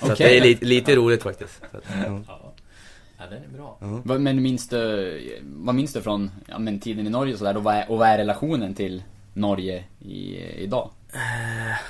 Så 0.00 0.12
Okej. 0.12 0.16
det 0.28 0.36
är 0.36 0.40
lite, 0.40 0.64
lite 0.64 0.96
roligt 0.96 1.22
faktiskt. 1.22 1.60
Så 1.70 1.76
att, 1.76 1.84
ja. 2.06 2.20
Ja. 2.28 2.52
ja, 3.18 3.24
den 3.30 3.44
är 3.44 3.48
bra. 3.56 3.76
Ja. 4.04 4.18
Men 4.18 4.42
minns 4.42 4.68
du, 4.68 5.40
vad 5.42 5.74
minns 5.74 5.92
du 5.92 6.02
från 6.02 6.30
ja, 6.46 6.58
men 6.58 6.80
tiden 6.80 7.06
i 7.06 7.10
Norge 7.10 7.32
och 7.32 7.38
sådär? 7.38 7.56
Och 7.56 7.64
vad 7.64 7.74
är, 7.74 7.90
och 7.90 7.98
vad 7.98 8.08
är 8.08 8.18
relationen 8.18 8.74
till 8.74 9.02
Norge 9.34 9.84
i, 10.00 10.36
idag? 10.56 10.90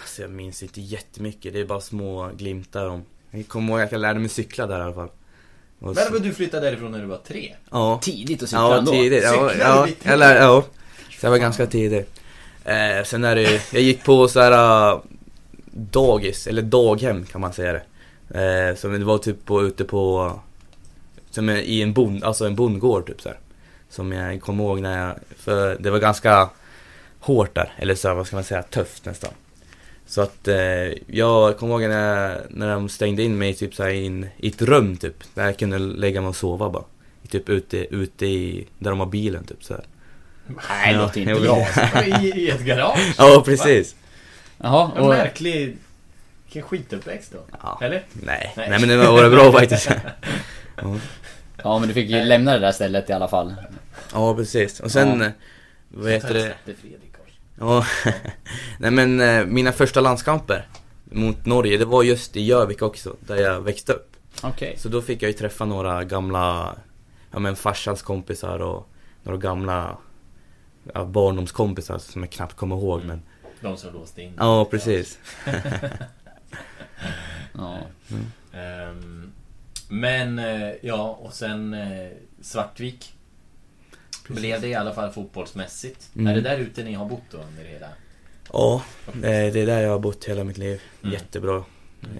Alltså 0.00 0.22
jag 0.22 0.30
minns 0.30 0.62
inte 0.62 0.80
jättemycket, 0.80 1.52
det 1.52 1.60
är 1.60 1.64
bara 1.64 1.80
små 1.80 2.30
glimtar 2.36 2.86
om... 2.86 3.04
Jag 3.30 3.48
kommer 3.48 3.72
ihåg 3.72 3.80
att 3.82 3.92
jag 3.92 4.00
lärde 4.00 4.20
mig 4.20 4.28
cykla 4.28 4.66
där 4.66 4.78
i 4.78 4.82
alla 4.82 4.94
fall. 4.94 5.08
Och 5.80 5.96
så- 5.96 6.12
Men 6.12 6.22
du 6.22 6.34
flyttade 6.34 6.66
därifrån 6.66 6.92
när 6.92 6.98
du 6.98 7.06
var 7.06 7.18
tre? 7.26 7.54
Ja. 7.70 7.98
Tidigt 8.02 8.42
att 8.42 8.48
cykla 8.48 8.60
Ja, 8.62 8.78
ändå. 8.78 8.92
tidigt. 8.92 9.22
Ja, 9.22 9.30
Cyklade 9.50 9.58
ja, 9.58 9.88
jag 10.02 10.18
lär, 10.18 10.36
ja. 10.36 10.64
Så 11.20 11.26
jag 11.26 11.30
var 11.30 11.38
ganska 11.38 11.66
tidig. 11.66 12.04
Eh, 12.64 13.04
sen 13.04 13.24
är 13.24 13.34
det 13.36 13.62
jag 13.72 13.82
gick 13.82 14.04
på 14.04 14.28
så 14.28 14.40
här 14.40 14.92
äh, 14.92 15.00
dagis, 15.72 16.46
eller 16.46 16.62
daghem 16.62 17.24
kan 17.26 17.40
man 17.40 17.52
säga 17.52 17.72
det. 17.72 17.82
Eh, 18.70 18.76
som 18.76 18.92
det 18.92 19.04
var 19.04 19.18
typ 19.18 19.44
på, 19.44 19.62
ute 19.62 19.84
på, 19.84 20.32
som 21.30 21.48
är 21.48 21.56
i 21.56 21.82
en 21.82 21.92
bond, 21.92 22.24
alltså 22.24 22.46
en 22.46 22.56
bondgård 22.56 23.06
typ 23.06 23.20
så 23.20 23.28
här. 23.28 23.38
Som 23.90 24.12
jag 24.12 24.40
kommer 24.42 24.64
ihåg 24.64 24.80
när 24.80 25.06
jag, 25.06 25.16
för 25.36 25.76
det 25.80 25.90
var 25.90 25.98
ganska 25.98 26.48
hårt 27.22 27.54
där, 27.54 27.72
eller 27.78 27.94
så 27.94 28.08
här, 28.08 28.14
vad 28.14 28.26
ska 28.26 28.36
man 28.36 28.44
säga, 28.44 28.62
tufft 28.62 29.04
nästan. 29.04 29.30
Så 30.06 30.20
att 30.20 30.48
eh, 30.48 30.56
jag 31.06 31.58
kommer 31.58 31.72
ihåg 31.80 31.90
när, 31.90 32.30
jag, 32.30 32.40
när 32.50 32.70
de 32.74 32.88
stängde 32.88 33.22
in 33.22 33.38
mig 33.38 33.54
typ 33.54 33.74
så 33.74 33.82
här 33.82 33.90
in, 33.90 34.26
i 34.36 34.48
ett 34.48 34.62
rum 34.62 34.96
typ, 34.96 35.14
där 35.34 35.44
jag 35.44 35.56
kunde 35.58 35.78
lägga 35.78 36.20
mig 36.20 36.28
och 36.28 36.36
sova 36.36 36.70
bara. 36.70 36.84
Typ 37.28 37.48
ute, 37.48 37.76
ute 37.94 38.26
i, 38.26 38.66
där 38.78 38.90
de 38.90 38.98
har 39.00 39.06
bilen 39.06 39.44
typ 39.44 39.64
så 39.64 39.74
här. 39.74 39.84
Nej, 40.46 40.92
det 40.92 40.98
Ja, 40.98 41.02
låter 41.02 41.20
inte 41.20 41.40
bra. 41.40 41.66
I, 42.22 42.40
I 42.40 42.50
ett 42.50 42.60
garage? 42.60 43.14
Ja, 43.18 43.42
precis. 43.44 43.96
Jaha, 44.58 44.90
En 44.96 45.02
och, 45.02 45.08
märklig... 45.08 45.76
Vilken 46.44 46.62
skituppväxt 46.62 47.32
då. 47.32 47.38
Ja. 47.62 47.78
Eller? 47.82 48.02
Nej, 48.12 48.52
Nej. 48.56 48.70
nej 48.70 48.80
men 48.80 48.88
det 48.88 48.96
var 48.96 49.30
bra 49.30 49.52
faktiskt. 49.60 49.90
Ja, 50.76 50.96
ja 51.62 51.78
men 51.78 51.88
du 51.88 51.94
fick 51.94 52.10
ju 52.10 52.24
lämna 52.24 52.52
det 52.52 52.58
där 52.58 52.72
stället 52.72 53.10
i 53.10 53.12
alla 53.12 53.28
fall. 53.28 53.54
ja 54.12 54.34
precis. 54.34 54.80
Och 54.80 54.90
sen, 54.90 55.20
Ja. 55.20 55.26
eh, 55.26 55.32
vad 55.88 56.12
heter 56.12 56.34
det? 56.34 56.54
Ja, 57.62 57.86
nej 58.78 58.90
men 58.90 59.20
eh, 59.20 59.44
mina 59.46 59.72
första 59.72 60.00
landskamper 60.00 60.66
mot 61.04 61.46
Norge, 61.46 61.78
det 61.78 61.84
var 61.84 62.02
just 62.02 62.36
i 62.36 62.40
Jövik 62.40 62.82
också, 62.82 63.16
där 63.20 63.36
jag 63.36 63.60
växte 63.60 63.92
upp. 63.92 64.16
Okej. 64.42 64.74
Så 64.78 64.88
då 64.88 65.02
fick 65.02 65.22
jag 65.22 65.28
ju 65.28 65.32
träffa 65.36 65.64
några 65.64 66.04
gamla, 66.04 66.76
ja 67.30 67.38
men 67.38 67.56
farsans 67.56 68.02
kompisar 68.02 68.58
och 68.58 68.88
några 69.22 69.38
gamla 69.38 69.96
ja, 70.94 71.04
barndomskompisar 71.04 71.98
som 71.98 72.22
jag 72.22 72.30
knappt 72.30 72.56
kommer 72.56 72.76
ihåg 72.76 73.00
Mm. 73.00 73.06
men 73.08 73.22
De 73.60 73.76
som 73.76 73.92
låste 73.94 74.22
in. 74.22 74.32
Ja, 74.38 74.64
precis. 74.64 75.18
Ja. 77.54 77.78
Ehm, 78.54 79.32
men, 79.88 80.38
eh, 80.38 80.72
ja, 80.82 81.18
och 81.20 81.32
sen 81.32 81.74
eh, 81.74 82.08
Svartvik. 84.26 84.38
Blev 84.38 84.60
det 84.60 84.68
i 84.68 84.74
alla 84.74 84.92
fall 84.94 85.10
fotbollsmässigt. 85.12 86.10
Mm. 86.14 86.26
Är 86.26 86.34
det 86.34 86.40
där 86.40 86.58
ute 86.58 86.82
ni 86.84 86.92
har 86.92 87.08
bott 87.08 87.22
då 87.30 87.38
under 87.38 87.64
hela... 87.64 87.88
Ja, 88.52 88.82
eh, 89.14 89.20
det 89.22 89.60
är 89.60 89.66
där 89.66 89.80
jag 89.80 89.90
har 89.90 89.98
bott 89.98 90.24
hela 90.24 90.44
mitt 90.44 90.58
liv. 90.58 90.82
Mm. 91.02 91.12
Jättebra. 91.12 91.64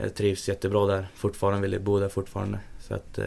Jag 0.03 0.15
trivs 0.15 0.49
jättebra 0.49 0.87
där. 0.87 1.09
Fortfarande 1.15 1.61
vill 1.61 1.73
jag 1.73 1.83
bo 1.83 2.01
där 2.01 2.09
fortfarande. 2.09 2.59
Så 2.81 2.95
att, 2.95 3.19
eh, 3.19 3.25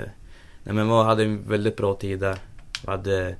nej 0.63 0.75
men 0.75 0.87
vi 0.87 0.93
hade 0.93 1.23
en 1.23 1.49
väldigt 1.49 1.77
bra 1.77 1.95
tid 1.95 2.19
där. 2.19 2.37
Vi 2.85 2.91
hade 2.91 3.35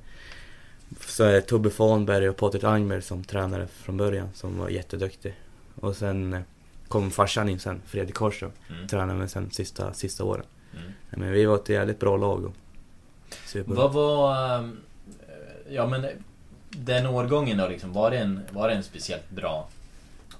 så 1.00 1.40
Tobbe 1.40 1.70
Fahnberg 1.70 2.28
och 2.28 2.36
Patrik 2.36 2.64
Angberg 2.64 3.02
som 3.02 3.24
tränare 3.24 3.66
från 3.66 3.96
början, 3.96 4.28
som 4.34 4.58
var 4.58 4.68
jätteduktig. 4.68 5.34
Och 5.80 5.96
sen 5.96 6.32
eh, 6.34 6.40
kom 6.88 7.10
farsan 7.10 7.48
in 7.48 7.58
sen, 7.58 7.82
Fredrik 7.86 8.14
Karlström, 8.14 8.50
Mm. 8.70 8.88
tränade 8.88 9.18
med 9.18 9.30
sen 9.30 9.50
sista, 9.50 9.92
sista 9.92 10.24
åren. 10.24 10.44
Mm. 10.72 10.92
Men 11.10 11.32
vi 11.32 11.44
var 11.44 11.54
ett 11.54 11.68
jävligt 11.68 12.00
bra 12.00 12.16
lag. 12.16 12.44
Och, 12.44 12.54
superbra. 13.46 13.74
Vad 13.76 13.92
var... 13.92 14.70
Ja 15.70 15.86
men 15.86 16.06
den 16.70 17.06
årgången 17.06 17.58
då 17.58 17.68
liksom, 17.68 17.92
var 17.92 18.10
det 18.10 18.18
en, 18.18 18.40
var 18.52 18.68
det 18.68 18.74
en 18.74 18.82
speciellt 18.82 19.30
bra 19.30 19.68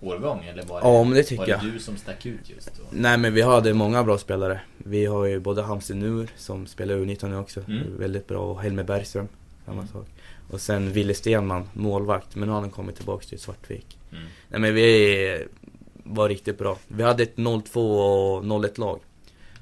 årgång? 0.00 0.45
Eller 0.45 0.62
var 0.62 0.80
det, 0.80 0.87
Ja, 0.88 1.04
men 1.04 1.14
det 1.14 1.23
tycker 1.23 1.52
var 1.56 1.62
det 1.64 1.73
du 1.73 1.78
som 1.78 1.97
stack 1.97 2.26
ut 2.26 2.50
just 2.50 2.71
då? 2.76 2.83
Nej 2.90 3.18
men 3.18 3.35
vi 3.35 3.42
hade 3.42 3.75
många 3.75 4.04
bra 4.04 4.18
spelare. 4.18 4.61
Vi 4.78 5.06
har 5.06 5.25
ju 5.25 5.40
både 5.40 5.62
Hamsten 5.62 5.99
Nur 5.99 6.28
som 6.37 6.66
spelar 6.66 6.95
U19 6.95 7.28
nu 7.28 7.37
också, 7.37 7.61
Mm. 7.68 7.99
väldigt 7.99 8.26
bra, 8.26 8.38
och 8.38 8.61
Helmer 8.62 8.83
Bergström, 8.85 9.28
samma 9.64 9.76
Mm. 9.80 9.92
sak. 9.92 10.06
Och 10.50 10.61
sen 10.61 10.92
Wille 10.92 11.14
Stenman, 11.14 11.68
målvakt, 11.73 12.37
men 12.37 12.49
nu 12.49 12.52
har 12.54 12.61
han 12.61 12.71
kommit 12.71 12.97
tillbaka 12.97 13.26
till 13.26 13.38
Svartvik. 13.38 13.99
Mm. 14.12 14.25
Nej 14.49 14.61
men 14.61 14.75
vi 14.75 15.45
var 15.95 16.28
riktigt 16.28 16.59
bra. 16.59 16.78
Vi 16.88 17.02
hade 17.02 17.23
ett 17.23 17.37
02 17.37 17.99
och 18.00 18.64
01 18.64 18.78
lag 18.78 19.00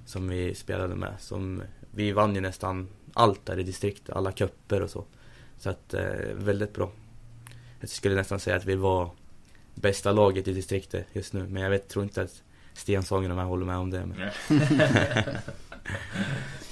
som 0.07 0.29
vi 0.29 0.55
spelade 0.55 0.95
med. 0.95 1.13
Som, 1.21 1.63
vi 1.91 2.13
vann 2.13 2.35
ju 2.35 2.41
nästan 2.41 2.89
allt 3.13 3.47
där 3.47 3.59
i 3.59 3.63
distriktet, 3.63 4.17
alla 4.17 4.33
kupper 4.33 4.83
och 4.83 4.91
så. 4.91 5.05
Så 5.59 5.71
att, 5.71 5.95
eh, 5.95 6.05
väldigt 6.35 6.73
bra. 6.73 6.91
Jag 7.81 7.89
skulle 7.89 8.15
nästan 8.15 8.41
säga 8.41 8.57
att 8.57 8.65
vi 8.65 8.75
var 8.75 9.11
bästa 9.75 10.13
laget 10.13 10.49
i 10.49 10.53
distriktet 10.53 11.07
just 11.13 11.33
nu. 11.33 11.47
Men 11.49 11.63
jag 11.63 11.71
vet, 11.71 11.89
tror 11.89 12.03
inte 12.03 12.23
att 12.23 12.43
Stenshagen 12.75 13.31
och 13.31 13.37
de 13.37 13.43
här 13.43 13.49
håller 13.49 13.67
med 13.67 13.77
om 13.77 13.91
det. 13.91 14.07
Men... 14.07 14.31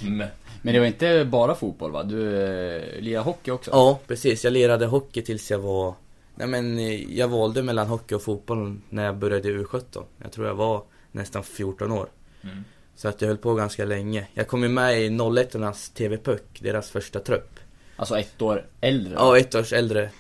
Mm. 0.03 0.29
Men 0.63 0.75
det 0.75 0.81
var 0.81 0.87
inte 0.87 1.25
bara 1.25 1.55
fotboll 1.55 1.91
va? 1.91 2.03
Du 2.03 2.43
eh, 2.43 3.01
lirade 3.01 3.25
hockey 3.25 3.51
också? 3.51 3.71
Ja, 3.71 3.99
precis. 4.07 4.45
Jag 4.45 4.53
lirade 4.53 4.87
hockey 4.87 5.23
tills 5.23 5.51
jag 5.51 5.59
var... 5.59 5.95
Nej 6.35 6.47
men 6.47 6.79
eh, 6.79 7.17
jag 7.19 7.29
valde 7.29 7.63
mellan 7.63 7.87
hockey 7.87 8.15
och 8.15 8.23
fotboll 8.23 8.77
när 8.89 9.05
jag 9.05 9.17
började 9.17 9.49
i 9.49 9.59
U17. 9.59 10.05
Jag 10.23 10.33
tror 10.33 10.47
jag 10.47 10.55
var 10.55 10.83
nästan 11.13 11.45
14 11.45 11.93
år. 11.93 12.09
Mm. 12.43 12.65
Så 12.97 13.09
att 13.09 13.21
jag 13.21 13.29
höll 13.29 13.39
på 13.39 13.55
ganska 13.55 13.85
länge. 13.85 14.27
Jag 14.35 14.49
kom 14.49 14.63
ju 14.63 14.69
med 14.69 15.03
i 15.03 15.19
01 15.39 15.95
TV-puck, 15.95 16.59
deras 16.61 16.91
första 16.91 17.21
trupp. 17.21 17.61
Alltså 18.03 18.19
ett 18.19 18.43
år 18.43 18.67
äldre? 18.81 19.15
Ja, 19.15 19.39
ett 19.39 19.55
års 19.55 19.73
äldre 19.73 20.11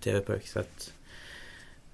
TV-puck. 0.00 0.46
Så 0.46 0.58
att 0.58 0.92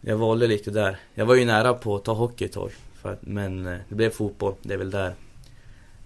jag 0.01 0.17
valde 0.17 0.47
lite 0.47 0.71
där. 0.71 0.99
Jag 1.15 1.27
var 1.27 1.35
ju 1.35 1.45
nära 1.45 1.75
på 1.75 1.97
att 1.97 2.05
ta 2.05 2.13
hockey 2.13 2.45
ett 2.45 2.53
tag. 2.53 2.73
För 3.03 3.13
att, 3.13 3.23
men 3.23 3.67
eh, 3.67 3.79
det 3.89 3.95
blev 3.95 4.11
fotboll, 4.11 4.55
det 4.63 4.75
är 4.75 4.79
väl 4.79 4.91
där. 4.91 5.15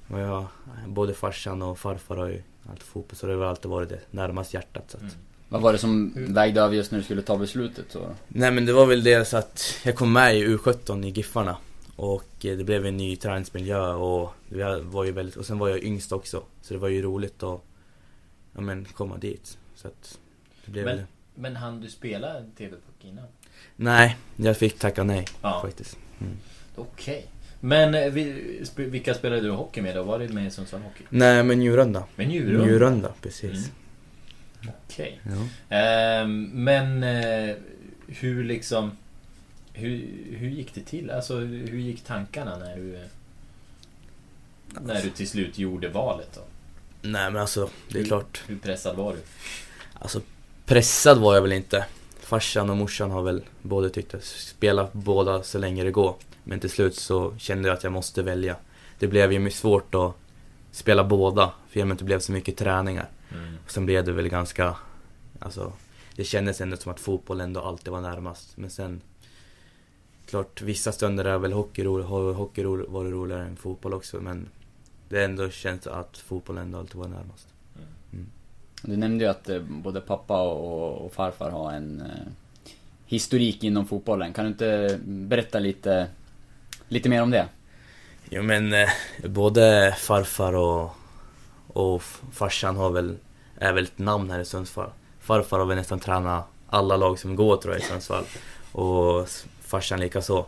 Och 0.09 0.21
jag, 0.21 0.47
både 0.87 1.15
farsan 1.15 1.63
och 1.63 1.79
farfar 1.79 2.17
har 2.17 2.29
ju 2.29 2.43
allt 2.71 2.83
fotboll, 2.83 3.17
så 3.17 3.27
det 3.27 3.33
har 3.33 3.39
väl 3.39 3.49
alltid 3.49 3.71
varit 3.71 3.89
det 3.89 4.01
närmast 4.11 4.55
hjärtat. 4.55 4.85
Så 4.89 4.97
att. 4.97 5.03
Mm. 5.03 5.15
Vad 5.49 5.63
var 5.63 5.73
det 5.73 5.79
som 5.79 6.13
vägde 6.17 6.61
över 6.61 6.75
just 6.75 6.91
när 6.91 6.99
du 6.99 7.05
skulle 7.05 7.23
ta 7.23 7.37
beslutet? 7.37 7.85
Så? 7.89 8.01
Nej 8.29 8.51
men 8.51 8.67
det 8.67 8.73
var 8.73 8.87
väl 8.87 9.05
det 9.05 9.25
så 9.25 9.37
att 9.37 9.79
jag 9.85 9.97
kom 9.97 10.13
med 10.13 10.37
i 10.37 10.47
U17 10.47 11.07
i 11.07 11.11
Giffarna 11.11 11.57
Och 11.97 12.47
eh, 12.47 12.57
det 12.57 12.65
blev 12.65 12.87
en 12.87 12.97
ny 12.97 13.17
träningsmiljö 13.17 13.93
och 13.93 14.31
vi 14.49 14.63
var 14.83 15.05
ju 15.05 15.13
väldigt, 15.13 15.37
och 15.37 15.47
sen 15.47 15.59
var 15.59 15.69
jag 15.69 15.85
yngst 15.85 16.13
också 16.13 16.43
Så 16.63 16.75
det 16.75 16.81
var 16.81 16.89
ju 16.89 17.03
roligt 17.03 17.43
att 17.43 17.61
ja, 18.55 18.61
men, 18.61 18.85
komma 18.85 19.17
dit 19.19 19.59
Så 19.75 19.89
att 19.89 20.19
det 20.65 20.71
blev 20.71 20.85
Men- 20.85 20.97
väl 20.97 21.05
Men 21.35 21.57
han 21.57 21.81
du 21.81 21.89
spela 21.91 22.35
TV-puck 22.57 23.05
innan? 23.05 23.25
Nej, 23.77 24.17
jag 24.37 24.57
fick 24.57 24.79
tacka 24.79 25.03
nej 25.05 25.25
Ja. 25.43 25.61
faktiskt 25.63 25.99
Okej. 26.77 27.27
Men 27.61 27.95
eh, 27.95 28.13
vilka 28.77 29.15
spelade 29.15 29.43
du 29.43 29.51
hockey 29.51 29.81
med 29.83 29.97
då? 29.97 30.03
Var 30.03 30.19
det 30.19 30.29
med 30.29 30.47
i 30.47 30.51
Sundsvall 30.51 30.81
Hockey? 30.83 31.05
Nej 31.09 31.43
men 31.43 31.59
Njurunda 31.59 32.05
Med 32.17 32.29
Njurunda? 32.29 32.65
Njurunda, 32.67 33.13
precis 33.23 33.71
Mm. 34.63 34.73
Okej. 34.89 35.21
ja. 35.25 35.77
Ehm, 35.77 36.43
men 36.45 37.03
eh, 37.03 37.57
hur 38.07 38.45
liksom... 38.45 38.93
Hur, 39.73 39.89
hur 40.37 40.49
gick 40.51 40.75
det 40.75 40.81
till? 40.81 41.11
Alltså 41.11 41.37
hur 41.39 41.79
gick 41.79 42.01
tankarna 42.05 42.59
när 42.59 42.77
du... 42.77 42.95
eh, 42.97 43.03
När 44.81 45.03
du 45.03 45.11
till 45.11 45.29
slut 45.29 45.59
gjorde 45.59 45.89
valet 45.89 46.33
då? 46.35 46.41
Nej 47.03 47.31
men 47.31 47.37
alltså, 47.43 47.71
det 47.89 47.95
är 47.95 47.99
Hur- 47.99 48.07
klart. 48.09 48.43
Hur 48.47 48.59
pressad 48.59 48.97
var 48.97 49.13
du? 49.13 49.19
Alltså 49.93 50.21
pressad 50.67 51.19
var 51.19 51.35
jag 51.35 51.43
väl 51.43 51.53
inte. 51.53 51.87
Farsan 52.21 52.71
och 52.71 52.77
morsan 52.77 53.11
har 53.11 53.23
väl 53.23 53.45
både 53.63 53.91
tyckt 53.91 54.15
att 54.15 54.25
spela 54.25 54.89
båda 54.93 55.43
så 55.43 55.59
länge 55.59 55.85
det 55.85 55.91
går. 55.91 56.15
Men 56.45 56.61
till 56.61 56.71
slut 56.71 56.97
så 56.97 57.35
kände 57.39 57.69
jag 57.69 57.77
att 57.77 57.85
jag 57.85 57.93
måste 57.93 58.23
välja. 58.23 58.57
Det 58.99 59.07
blev 59.07 59.33
ju 59.33 59.51
svårt 59.51 59.95
att 59.95 60.15
spela 60.73 61.05
båda 61.05 61.53
För 61.69 61.81
i 61.81 61.83
och 61.83 61.87
med 61.87 61.93
att 61.95 61.99
det 61.99 62.05
blev 62.05 62.21
så 62.21 62.33
mycket 62.33 62.57
träningar. 62.57 63.09
Mm. 63.33 63.57
Sen 63.67 63.87
blev 63.87 64.05
det 64.05 64.13
väl 64.13 64.29
ganska 64.29 64.77
Alltså 65.39 65.73
Det 66.17 66.25
kändes 66.25 66.61
ändå 66.61 66.77
som 66.77 66.93
att 66.93 67.01
fotboll 67.01 67.41
ändå 67.41 67.61
alltid 67.61 67.93
var 67.93 68.01
närmast. 68.01 68.57
Men 68.57 68.71
sen 68.71 69.01
Klart 70.27 70.63
vissa 70.63 70.93
stunder 70.93 71.25
är 71.25 71.39
väl 71.39 71.53
hockey, 71.53 71.85
ro, 71.85 72.33
hockey 72.33 72.63
roligare 72.63 73.45
än 73.47 73.57
fotboll 73.57 73.95
också 73.95 74.21
men 74.21 74.49
Det 75.11 75.25
ändå 75.25 75.51
känns 75.51 75.87
att 75.87 76.19
fotboll 76.19 76.59
ändå 76.59 76.79
alltid 76.79 76.97
var 76.97 77.09
närmast 77.09 77.49
Du 78.83 78.97
nämnde 78.97 79.25
ju 79.25 79.31
att 79.31 79.49
eh, 79.49 79.63
både 79.63 80.01
pappa 80.01 80.43
och, 80.43 81.05
och 81.05 81.13
farfar 81.13 81.51
har 81.51 81.73
en 81.73 82.01
eh, 82.01 82.33
historik 83.07 83.65
inom 83.65 83.87
fotbollen. 83.87 84.33
Kan 84.33 84.45
du 84.45 84.51
inte 84.51 84.99
berätta 85.05 85.59
lite, 85.59 86.07
lite 86.89 87.09
mer 87.09 87.23
om 87.23 87.31
det? 87.31 87.49
Jo 88.31 88.43
men 88.43 88.73
eh, 88.73 88.89
både 89.25 89.95
farfar 89.99 90.53
och, 90.53 90.91
och 91.67 92.03
farsan 92.33 92.77
har 92.77 92.91
väl, 92.91 93.17
är 93.59 93.73
väl 93.73 93.85
ett 93.85 93.99
namn 93.99 94.31
här 94.31 94.41
i 94.41 94.45
Sundsvall. 94.45 94.91
Farfar 95.21 95.59
har 95.59 95.67
väl 95.67 95.77
nästan 95.77 96.01
tränat 96.01 96.45
alla 96.67 96.97
lag 96.97 97.19
som 97.19 97.37
går 97.37 97.57
tror 97.57 97.75
jag 97.75 97.83
i 97.83 97.87
Sundsvall. 97.87 98.25
Och 98.73 99.29
farsan 99.61 100.01
lika 100.01 100.23
så. 100.23 100.47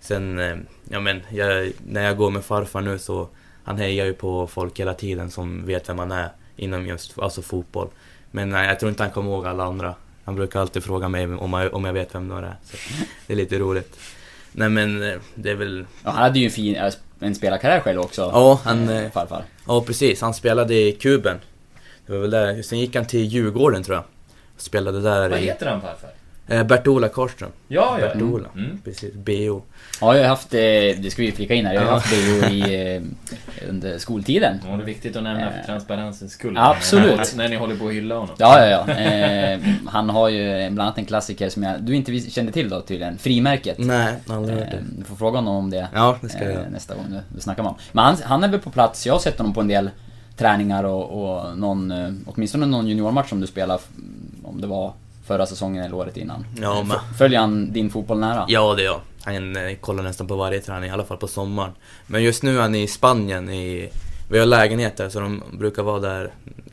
Sen, 0.00 0.38
eh, 0.38 0.56
ja 0.88 1.00
men, 1.00 1.22
jag, 1.30 1.72
när 1.86 2.02
jag 2.02 2.16
går 2.16 2.30
med 2.30 2.44
farfar 2.44 2.80
nu 2.80 2.98
så 2.98 3.28
han 3.64 3.78
hejar 3.78 4.06
ju 4.06 4.14
på 4.14 4.46
folk 4.46 4.80
hela 4.80 4.94
tiden 4.94 5.30
som 5.30 5.66
vet 5.66 5.88
vem 5.88 5.96
man 5.96 6.12
är 6.12 6.28
inom 6.56 6.86
just 6.86 7.18
alltså 7.18 7.42
fotboll. 7.42 7.88
Men 8.30 8.48
nej, 8.50 8.68
jag 8.68 8.80
tror 8.80 8.90
inte 8.90 9.02
han 9.02 9.12
kommer 9.12 9.30
ihåg 9.30 9.46
alla 9.46 9.64
andra. 9.64 9.94
Han 10.24 10.34
brukar 10.34 10.60
alltid 10.60 10.84
fråga 10.84 11.08
mig 11.08 11.34
om 11.34 11.52
jag, 11.52 11.74
om 11.74 11.84
jag 11.84 11.92
vet 11.92 12.14
vem 12.14 12.28
några 12.28 12.46
är. 12.46 12.56
Så 12.64 12.76
det 13.26 13.32
är 13.32 13.36
lite 13.36 13.58
roligt. 13.58 13.98
Nej 14.52 14.68
men 14.68 15.02
eh, 15.02 15.18
det 15.34 15.50
är 15.50 15.54
väl... 15.54 15.86
Ja, 16.04 16.10
han 16.10 16.22
hade 16.22 16.38
ju 16.38 16.44
en 16.44 16.50
fin, 16.50 16.76
äh, 16.76 16.92
en 17.20 17.34
spelarkarriär 17.34 17.80
själv 17.80 18.00
också. 18.00 18.20
Ja, 18.20 18.60
han... 18.64 18.88
eh, 18.88 19.04
eh, 19.04 19.10
farfar. 19.10 19.44
Ja 19.66 19.80
precis, 19.86 20.20
han 20.20 20.34
spelade 20.34 20.74
i 20.74 20.92
Kuben. 20.92 21.36
Det 22.06 22.12
var 22.12 22.20
väl 22.20 22.30
där. 22.30 22.62
Sen 22.62 22.78
gick 22.80 22.96
han 22.96 23.06
till 23.06 23.24
Djurgården 23.24 23.82
tror 23.82 23.96
jag. 23.96 24.04
Spelade 24.56 25.00
där 25.00 25.28
Vad 25.30 25.38
i... 25.38 25.42
heter 25.42 25.66
han 25.66 25.80
farfar? 25.80 26.10
Eh, 26.48 26.64
Bert-Ola 26.64 27.08
Karlström. 27.08 27.50
Ja, 27.68 27.98
ja. 28.00 28.06
Bert-Ola. 28.06 28.48
Mm. 28.56 28.78
Precis, 28.84 29.14
BO. 29.14 29.62
Ja, 30.00 30.14
jag 30.16 30.22
har 30.22 30.28
haft, 30.28 30.54
eh, 30.54 30.60
det 31.02 31.10
ska 31.12 31.22
vi 31.22 31.32
flika 31.32 31.54
in 31.54 31.66
här, 31.66 31.74
jag 31.74 31.80
har 31.80 31.88
Ja. 31.88 31.94
haft 31.94 32.12
ju 32.12 32.18
i, 32.56 32.96
eh, 32.96 33.02
under 33.68 33.98
skoltiden. 33.98 34.60
Ja, 34.68 34.76
det 34.76 34.82
är 34.82 34.86
viktigt 34.86 35.16
att 35.16 35.22
nämna 35.22 35.50
för 35.50 35.62
transparensens 35.66 36.32
skull. 36.32 36.54
absolut. 36.58 37.34
När, 37.36 37.48
ni 37.48 37.56
håller 37.56 37.76
på 37.76 37.86
att 37.86 37.92
hylla 37.92 38.14
honom. 38.14 38.34
Ja, 38.38 38.66
ja, 38.66 38.84
ja. 38.88 39.58
Han 39.86 40.10
har 40.10 40.28
ju 40.28 40.70
bland 40.70 40.80
annat 40.80 40.98
en 40.98 41.04
klassiker 41.06 41.48
som 41.48 41.62
jag, 41.62 41.82
du 41.82 41.94
inte 41.96 42.18
kände 42.20 42.52
till 42.52 42.68
då 42.68 42.80
tydligen, 42.80 43.18
frimärket. 43.18 43.78
Nej, 43.78 44.14
aldrig 44.28 44.58
hört 44.58 44.70
det. 44.70 44.78
du 44.98 45.04
får 45.04 45.16
fråga 45.16 45.38
honom 45.38 45.56
om 45.56 45.70
det 45.70 45.88
Ja, 45.94 46.18
det 46.20 46.28
ska 46.28 46.50
jag 46.50 46.72
nästa 46.72 46.94
gång 46.94 47.04
du, 47.10 47.20
du 47.34 47.40
snackar 47.40 47.62
med 47.62 47.68
honom. 47.70 47.80
Men 47.92 48.04
han, 48.04 48.16
han 48.24 48.44
är 48.44 48.48
väl 48.48 48.60
på 48.60 48.70
plats, 48.70 49.06
jag 49.06 49.14
har 49.14 49.20
sett 49.20 49.38
honom 49.38 49.54
på 49.54 49.60
en 49.60 49.68
del 49.68 49.90
träningar 50.36 50.84
och, 50.84 51.24
och 51.38 51.58
någon, 51.58 51.92
åtminstone 52.26 52.66
någon 52.66 52.86
juniormatch 52.88 53.28
som 53.28 53.40
du 53.40 53.46
spelade, 53.46 53.82
om 54.42 54.60
det 54.60 54.66
var 54.66 54.92
förra 55.24 55.46
säsongen 55.46 55.84
eller 55.84 55.94
året 55.94 56.16
innan. 56.16 56.46
Ja, 56.60 56.82
men... 56.82 56.98
Följer 57.18 57.40
han 57.40 57.72
din 57.72 57.90
fotboll 57.90 58.18
nära? 58.18 58.44
Ja, 58.48 58.74
det 58.74 58.82
är 58.82 58.86
jag. 58.86 59.00
Han 59.24 59.56
eh, 59.56 59.76
kollar 59.76 60.02
nästan 60.02 60.26
på 60.26 60.36
varje 60.36 60.60
träning, 60.60 60.90
i 60.90 60.92
alla 60.92 61.04
fall 61.04 61.16
på 61.16 61.26
sommaren. 61.26 61.72
Men 62.06 62.22
just 62.22 62.42
nu 62.42 62.56
är 62.56 62.60
han 62.60 62.74
i 62.74 62.86
Spanien 62.86 63.50
i... 63.50 63.90
Vi 64.30 64.38
har 64.38 64.46
lägenhet 64.46 64.96
där, 64.96 65.08
så 65.08 65.20
de 65.20 65.42
brukar 65.52 65.82
vara 65.82 66.00
där 66.00 66.32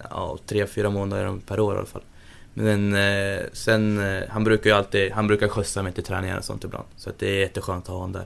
ja, 0.09 0.37
tre, 0.45 0.67
fyra 0.67 0.89
månader 0.89 1.39
per 1.47 1.59
år 1.59 1.75
i 1.75 1.77
alla 1.77 1.87
fall. 1.87 2.01
Men 2.53 2.93
eh, 2.93 3.39
sen, 3.53 4.15
eh, 4.15 4.23
han 4.29 4.43
brukar 4.43 4.69
ju 4.69 4.75
alltid, 4.75 5.11
han 5.11 5.27
brukar 5.27 5.47
skjutsa 5.47 5.83
mig 5.83 5.93
till 5.93 6.03
träningar 6.03 6.37
och 6.37 6.43
sånt 6.43 6.63
ibland. 6.63 6.85
Så 6.95 7.11
det 7.19 7.27
är 7.27 7.39
jätteskönt 7.39 7.83
att 7.83 7.89
ha 7.89 7.95
honom 7.95 8.11
där. 8.11 8.25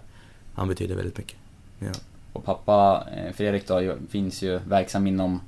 Han 0.54 0.68
betyder 0.68 0.96
väldigt 0.96 1.18
mycket. 1.18 1.38
Ja. 1.80 1.92
Och 2.34 2.46
pappa 2.46 3.08
eh, 3.18 3.34
Fredrik 3.34 3.68
då, 3.68 3.96
finns 4.10 4.42
ju 4.42 4.60
verksam 4.68 5.08
inom 5.08 5.42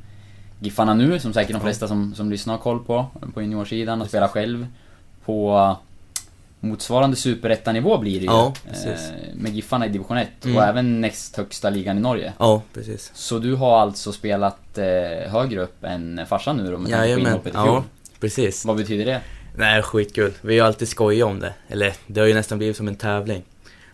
Giffarna 0.59 0.93
nu, 0.93 1.19
som 1.19 1.33
säkert 1.33 1.53
de 1.53 1.61
flesta 1.61 1.87
som, 1.87 2.15
som 2.15 2.29
lyssnar 2.31 2.53
har 2.53 2.61
koll 2.61 2.79
på, 2.83 3.05
på 3.33 3.41
juniorsidan 3.41 4.01
och 4.01 4.07
spelar 4.07 4.27
själv. 4.27 4.67
På 5.25 5.75
motsvarande 6.59 7.15
superettanivå 7.17 7.97
blir 7.97 8.13
det 8.19 8.25
ju. 8.25 8.31
Ja, 8.31 8.53
eh, 8.85 8.99
med 9.35 9.55
Giffarna 9.55 9.85
i 9.85 9.89
division 9.89 10.17
1 10.17 10.27
Mm. 10.45 10.57
och 10.57 10.63
även 10.63 11.01
näst 11.01 11.37
högsta 11.37 11.69
ligan 11.69 11.97
i 11.97 12.01
Norge. 12.01 12.33
Ja, 12.39 12.61
precis. 12.73 13.11
Så 13.13 13.39
du 13.39 13.55
har 13.55 13.79
alltså 13.79 14.11
spelat 14.11 14.77
eh, 14.77 15.31
högre 15.31 15.61
upp 15.61 15.83
än 15.83 16.21
farsan 16.29 16.57
nu 16.57 16.71
då 16.71 16.77
med 16.77 16.91
tanke 16.91 17.13
på 17.13 17.19
inhoppet 17.19 17.47
i 17.47 17.51
fjol? 17.57 17.65
Ja, 17.67 17.83
precis. 18.19 18.65
Vad 18.65 18.77
betyder 18.77 19.05
det? 19.05 19.21
Nej, 19.55 19.81
skitkul. 19.81 20.33
Vi 20.41 20.59
har 20.59 20.67
alltid 20.67 20.87
skojat 20.87 21.27
om 21.27 21.39
det. 21.39 21.53
Eller, 21.67 21.93
det 22.07 22.19
har 22.19 22.27
ju 22.27 22.33
nästan 22.33 22.57
blivit 22.57 22.77
som 22.77 22.87
en 22.87 22.95
tävling. 22.95 23.43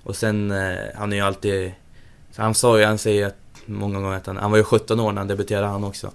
Och 0.04 0.16
sen, 0.16 0.52
eh, 0.52 0.78
han 0.96 1.14
är 1.14 1.18
ju 1.18 1.22
alltid... 1.24 1.72
Han 2.36 2.54
sa 2.56 2.80
ju, 2.80 2.86
han 2.86 2.98
säger 2.98 3.28
att 3.28 3.36
många 3.66 4.00
gånger 4.00 4.18
att 4.18 4.26
han, 4.28 4.38
han 4.38 4.52
var 4.52 4.58
ju 4.58 4.64
17 4.64 5.00
år 5.00 5.12
när 5.12 5.22
han 5.22 5.28
debuterade 5.28 5.68
han 5.68 5.84
också. 5.84 6.12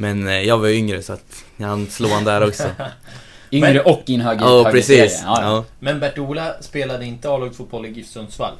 Men 0.00 0.28
eh, 0.28 0.40
jag 0.40 0.58
var 0.58 0.68
ju 0.68 0.74
yngre 0.74 1.02
så 1.02 1.12
att 1.12 1.44
han 1.58 1.86
slog 1.86 2.10
han 2.10 2.24
där 2.24 2.48
också. 2.48 2.64
Yngre 3.52 3.72
Men- 3.74 3.84
och 3.84 4.02
i 4.06 4.14
en 4.14 4.20
högre, 4.20 4.44
Ja, 4.44 4.68
precis. 4.70 5.20
Ja, 5.24 5.42
ja. 5.42 5.48
Ja. 5.54 5.64
Men 5.78 6.00
Bert-Ola 6.00 6.54
spelade 6.62 7.04
inte 7.06 7.30
A-lagsfotboll 7.30 7.86
i 7.86 7.90
GIF 7.90 8.06
Sundsvall. 8.08 8.54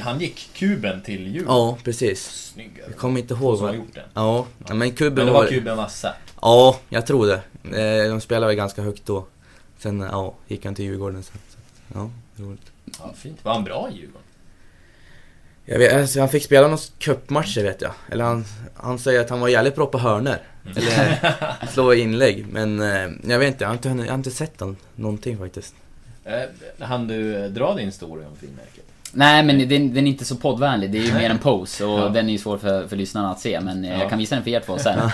Han 0.00 0.20
gick 0.20 0.50
kuben 0.54 1.00
till 1.02 1.26
Djurgården. 1.26 1.56
ja, 1.56 1.78
precis. 1.84 2.50
Snygg 2.54 2.80
Jag 2.86 2.96
kommer 2.96 3.20
inte 3.20 3.34
ihåg 3.34 3.58
vad... 3.58 3.74
gjort 3.74 3.94
den. 3.94 4.04
Ja, 4.14 4.46
ja, 4.68 4.74
men 4.74 4.90
kuben 4.92 5.14
Men 5.14 5.26
det 5.26 5.32
var... 5.32 5.42
var 5.42 5.48
kuben 5.50 5.76
vassa. 5.76 6.14
Ja, 6.42 6.78
jag 6.88 7.06
tror 7.06 7.26
det. 7.26 7.40
Eh, 8.04 8.10
De 8.10 8.20
spelade 8.20 8.46
väl 8.46 8.56
ganska 8.56 8.82
högt 8.82 9.06
då. 9.06 9.26
Sen, 9.78 10.00
ja, 10.00 10.34
gick 10.48 10.64
han 10.64 10.74
till 10.74 10.84
Djurgården 10.84 11.22
sen. 11.22 11.38
Så, 11.48 11.58
ja, 11.94 12.10
roligt. 12.44 12.72
Ja, 12.98 13.12
fint. 13.16 13.38
Var 13.44 13.52
han 13.52 13.64
bra 13.64 13.88
i 13.92 13.94
Djurgården? 13.96 14.22
Jag 15.64 15.78
vet, 15.78 15.92
alltså, 15.94 16.20
han 16.20 16.28
fick 16.28 16.44
spela 16.44 16.66
några 16.68 16.82
cupmatcher 16.98 17.62
vet 17.62 17.82
jag. 17.82 17.92
Eller 18.10 18.24
han, 18.24 18.44
han 18.74 18.98
säger 18.98 19.20
att 19.20 19.30
han 19.30 19.40
var 19.40 19.48
jävligt 19.48 19.74
bra 19.74 19.86
på 19.86 19.98
hörner. 19.98 20.42
Mm. 20.66 20.82
Eller 20.88 21.66
slå 21.72 21.94
inlägg. 21.94 22.46
Men 22.52 22.80
eh, 22.80 23.10
jag 23.30 23.38
vet 23.38 23.48
inte, 23.48 23.64
jag 23.64 23.68
har 23.68 23.74
inte, 23.74 23.88
jag 23.88 23.96
har 23.96 24.14
inte 24.14 24.30
sett 24.30 24.60
han, 24.60 24.76
någonting 24.94 25.38
faktiskt. 25.38 25.74
Eh, 26.24 26.42
Han 26.78 27.08
du 27.08 27.36
eh, 27.36 27.50
dra 27.50 27.74
din 27.74 27.92
story 27.92 28.24
om 28.24 28.36
frimärket? 28.36 28.84
Nej 29.16 29.42
men 29.42 29.58
den, 29.68 29.94
den 29.94 30.06
är 30.06 30.10
inte 30.10 30.24
så 30.24 30.36
poddvänlig, 30.36 30.90
det 30.90 30.98
är 30.98 31.02
ju 31.02 31.14
mer 31.14 31.30
en 31.30 31.38
pose 31.38 31.84
och 31.84 31.98
Ja. 32.00 32.08
den 32.08 32.28
är 32.28 32.32
ju 32.32 32.38
svår 32.38 32.58
för, 32.58 32.86
för 32.88 32.96
lyssnarna 32.96 33.30
att 33.30 33.40
se 33.40 33.60
men 33.60 33.84
eh, 33.84 33.90
Ja. 33.92 33.98
jag 33.98 34.10
kan 34.10 34.18
visa 34.18 34.34
den 34.34 34.44
för 34.44 34.50
er 34.50 34.60
två 34.60 34.78
sen. 34.78 34.98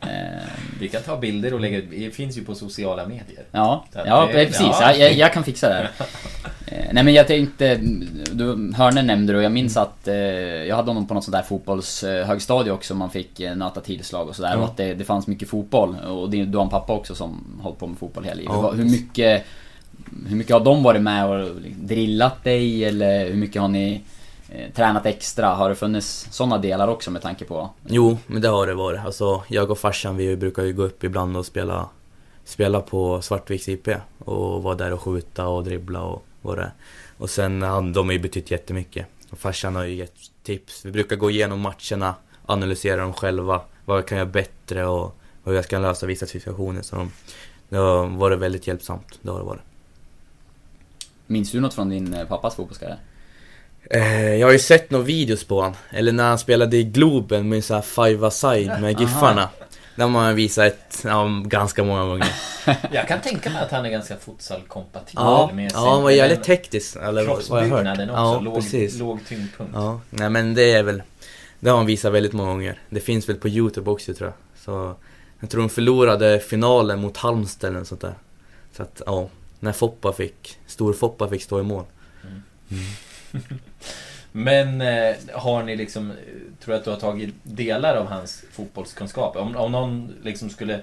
Eh, 0.00 0.42
Vi 0.80 0.88
kan 0.88 1.02
ta 1.02 1.16
bilder 1.16 1.54
och 1.54 1.60
lägga 1.60 1.78
ut. 1.78 1.84
Det 1.90 2.10
finns 2.10 2.38
ju 2.38 2.44
på 2.44 2.54
sociala 2.54 3.06
medier. 3.06 3.44
Ja, 3.52 3.84
ja 3.92 4.26
det- 4.26 4.32
precis. 4.46 4.60
ja. 4.60 4.94
Jag, 4.94 5.12
jag, 5.12 5.32
kan 5.32 5.44
fixa 5.44 5.68
det. 5.68 5.74
här. 5.74 5.90
Eh, 6.66 6.84
Nej 6.92 7.04
men 7.04 7.14
jag 7.14 7.26
tänkte, 7.26 7.80
du, 8.32 8.72
Hörne 8.76 9.02
nämnde 9.02 9.32
du 9.32 9.36
och 9.36 9.44
jag 9.44 9.52
minns 9.52 9.76
att 9.76 10.08
eh, 10.08 10.14
jag 10.16 10.76
hade 10.76 10.90
honom 10.90 11.06
på 11.06 11.14
något 11.14 11.24
sånt 11.24 11.36
där 11.36 11.42
fotbollshögstadie 11.42 12.72
också. 12.72 12.94
Man 12.94 13.10
fick 13.10 13.40
eh, 13.40 13.56
nöta 13.56 13.80
tillslag 13.80 14.28
och 14.28 14.36
sådär. 14.36 14.50
Ja. 14.52 14.58
Och 14.58 14.64
att 14.64 14.76
det, 14.76 14.94
det 14.94 15.04
fanns 15.04 15.26
mycket 15.26 15.48
fotboll. 15.48 15.96
Och 15.96 16.30
det, 16.30 16.44
du 16.44 16.56
har 16.58 16.64
en 16.64 16.70
pappa 16.70 16.92
också 16.92 17.14
som 17.14 17.44
hållit 17.62 17.78
på 17.78 17.86
med 17.86 17.98
fotboll 17.98 18.24
hela 18.24 18.36
livet. 18.36 18.54
Hur 18.78 18.84
mycket 18.90 19.44
hur 20.28 20.36
mycket 20.36 20.52
har 20.52 20.64
de 20.64 20.82
varit 20.82 21.02
med 21.02 21.26
och 21.28 21.50
drillat 21.76 22.44
dig 22.44 22.84
eller 22.84 23.28
hur 23.28 23.36
mycket 23.36 23.62
har 23.62 23.68
ni 23.68 24.02
eh, 24.48 24.72
tränat 24.74 25.06
extra? 25.06 25.46
Har 25.46 25.68
det 25.68 25.74
funnits 25.74 26.28
sådana 26.30 26.58
delar 26.58 26.88
också 26.88 27.10
med 27.10 27.22
tanke 27.22 27.44
på? 27.44 27.70
Jo, 27.86 28.18
men 28.26 28.42
det 28.42 28.48
har 28.48 28.66
det 28.66 28.74
varit. 28.74 29.00
Alltså, 29.00 29.42
jag 29.48 29.70
och 29.70 29.78
farsan 29.78 30.16
vi 30.16 30.36
brukar 30.36 30.64
ju 30.64 30.72
gå 30.72 30.82
upp 30.82 31.04
ibland 31.04 31.36
och 31.36 31.46
spela, 31.46 31.88
spela 32.44 32.80
på 32.80 33.22
Svartviks 33.22 33.68
IP. 33.68 33.88
Och 34.18 34.62
vara 34.62 34.74
där 34.74 34.92
och 34.92 35.02
skjuta 35.02 35.48
och 35.48 35.64
dribbla 35.64 36.02
och 36.02 36.24
vad 36.42 36.58
det 36.58 36.62
är. 36.62 36.72
Och 37.18 37.30
sen, 37.30 37.62
han, 37.62 37.92
de 37.92 38.06
har 38.06 38.12
ju 38.12 38.18
betytt 38.18 38.50
jättemycket. 38.50 39.06
Och 39.30 39.38
farsan 39.38 39.76
har 39.76 39.84
ju 39.84 39.94
gett 39.94 40.14
tips. 40.42 40.84
Vi 40.84 40.90
brukar 40.90 41.16
gå 41.16 41.30
igenom 41.30 41.60
matcherna, 41.60 42.14
analysera 42.46 43.00
dem 43.00 43.12
själva. 43.12 43.60
Vad 43.84 43.98
jag 43.98 44.08
kan 44.08 44.18
göra 44.18 44.28
bättre 44.28 44.86
och 44.86 45.14
hur 45.44 45.52
jag 45.52 45.64
ska 45.64 45.78
lösa 45.78 46.06
vissa 46.06 46.26
situationer. 46.26 46.82
Så 46.82 46.96
de, 46.96 47.10
det 47.68 47.76
har 47.76 48.06
varit 48.06 48.38
väldigt 48.38 48.66
hjälpsamt. 48.66 49.18
Det 49.22 49.30
har 49.30 49.38
det 49.38 49.44
varit. 49.44 49.62
Minns 51.30 51.50
du 51.52 51.60
något 51.60 51.74
från 51.74 51.88
din 51.88 52.14
eh, 52.14 52.26
pappas 52.26 52.54
fotbollskarriär? 52.56 52.98
Eh, 53.90 54.34
jag 54.34 54.46
har 54.46 54.52
ju 54.52 54.58
sett 54.58 54.90
några 54.90 55.04
videos 55.04 55.44
på 55.44 55.62
han. 55.62 55.74
Eller 55.90 56.12
när 56.12 56.28
han 56.28 56.38
spelade 56.38 56.76
i 56.76 56.84
Globen 56.84 57.48
med 57.48 57.64
så 57.64 57.74
här 57.74 57.80
five 57.82 58.26
aside 58.26 58.80
med 58.80 59.00
Giffarna. 59.00 59.48
Där 59.96 60.04
har 60.04 60.10
man 60.10 60.34
visat 60.34 60.66
ett, 60.66 61.02
ja, 61.04 61.42
ganska 61.44 61.84
många 61.84 62.04
gånger. 62.04 62.28
Jag 62.92 63.08
kan 63.08 63.20
tänka 63.20 63.50
mig 63.50 63.62
att 63.62 63.70
han 63.70 63.84
är 63.86 63.90
ganska 63.90 64.16
futsal-kompatibel 64.16 65.24
Ja, 65.24 65.50
med 65.54 65.70
ja 65.74 65.90
han 65.92 66.02
var 66.02 66.10
sin- 66.10 66.18
jävligt 66.18 66.42
teknisk. 66.44 66.96
Eller 66.96 67.24
vad 67.26 67.42
vad 67.48 67.64
jag 67.64 67.68
har 67.68 67.76
hört. 67.76 67.84
Kroppsbyggnaden 67.86 68.10
också, 68.10 68.20
Ja, 68.22 68.40
låg, 68.40 68.54
precis. 68.54 68.98
låg 68.98 69.20
tyngdpunkt. 69.28 69.72
Ja, 69.74 70.00
nej 70.10 70.30
men 70.30 70.54
det 70.54 70.72
är 70.72 70.82
väl... 70.82 71.02
Det 71.60 71.70
har 71.70 71.76
han 71.76 71.86
visat 71.86 72.12
väldigt 72.12 72.32
många 72.32 72.50
gånger. 72.50 72.78
Det 72.90 73.00
finns 73.00 73.28
väl 73.28 73.36
på 73.36 73.48
Youtube 73.48 73.90
också 73.90 74.14
tror 74.14 74.28
jag. 74.28 74.64
Så... 74.64 74.94
Jag 75.40 75.50
tror 75.50 75.60
de 75.60 75.68
förlorade 75.68 76.38
finalen 76.40 77.00
mot 77.00 77.16
Halmstad 77.16 77.70
eller 77.70 77.84
sånt 77.84 78.00
där. 78.00 78.14
Så 78.76 78.82
att, 78.82 79.02
ja. 79.06 79.28
När 79.60 79.72
Foppa 79.72 80.12
fick... 80.12 80.58
Stor-Foppa 80.66 81.28
fick 81.28 81.42
stå 81.42 81.60
i 81.60 81.62
mål. 81.62 81.84
Men 84.32 84.80
eh, 84.80 85.16
har 85.32 85.62
ni 85.62 85.76
liksom, 85.76 86.12
tror 86.60 86.74
jag 86.74 86.78
att 86.78 86.84
du 86.84 86.90
har 86.90 86.98
tagit 86.98 87.34
delar 87.42 87.96
av 87.96 88.06
hans 88.06 88.44
fotbollskunskap? 88.52 89.36
Om, 89.36 89.56
om 89.56 89.72
någon 89.72 90.14
liksom 90.22 90.50
skulle, 90.50 90.80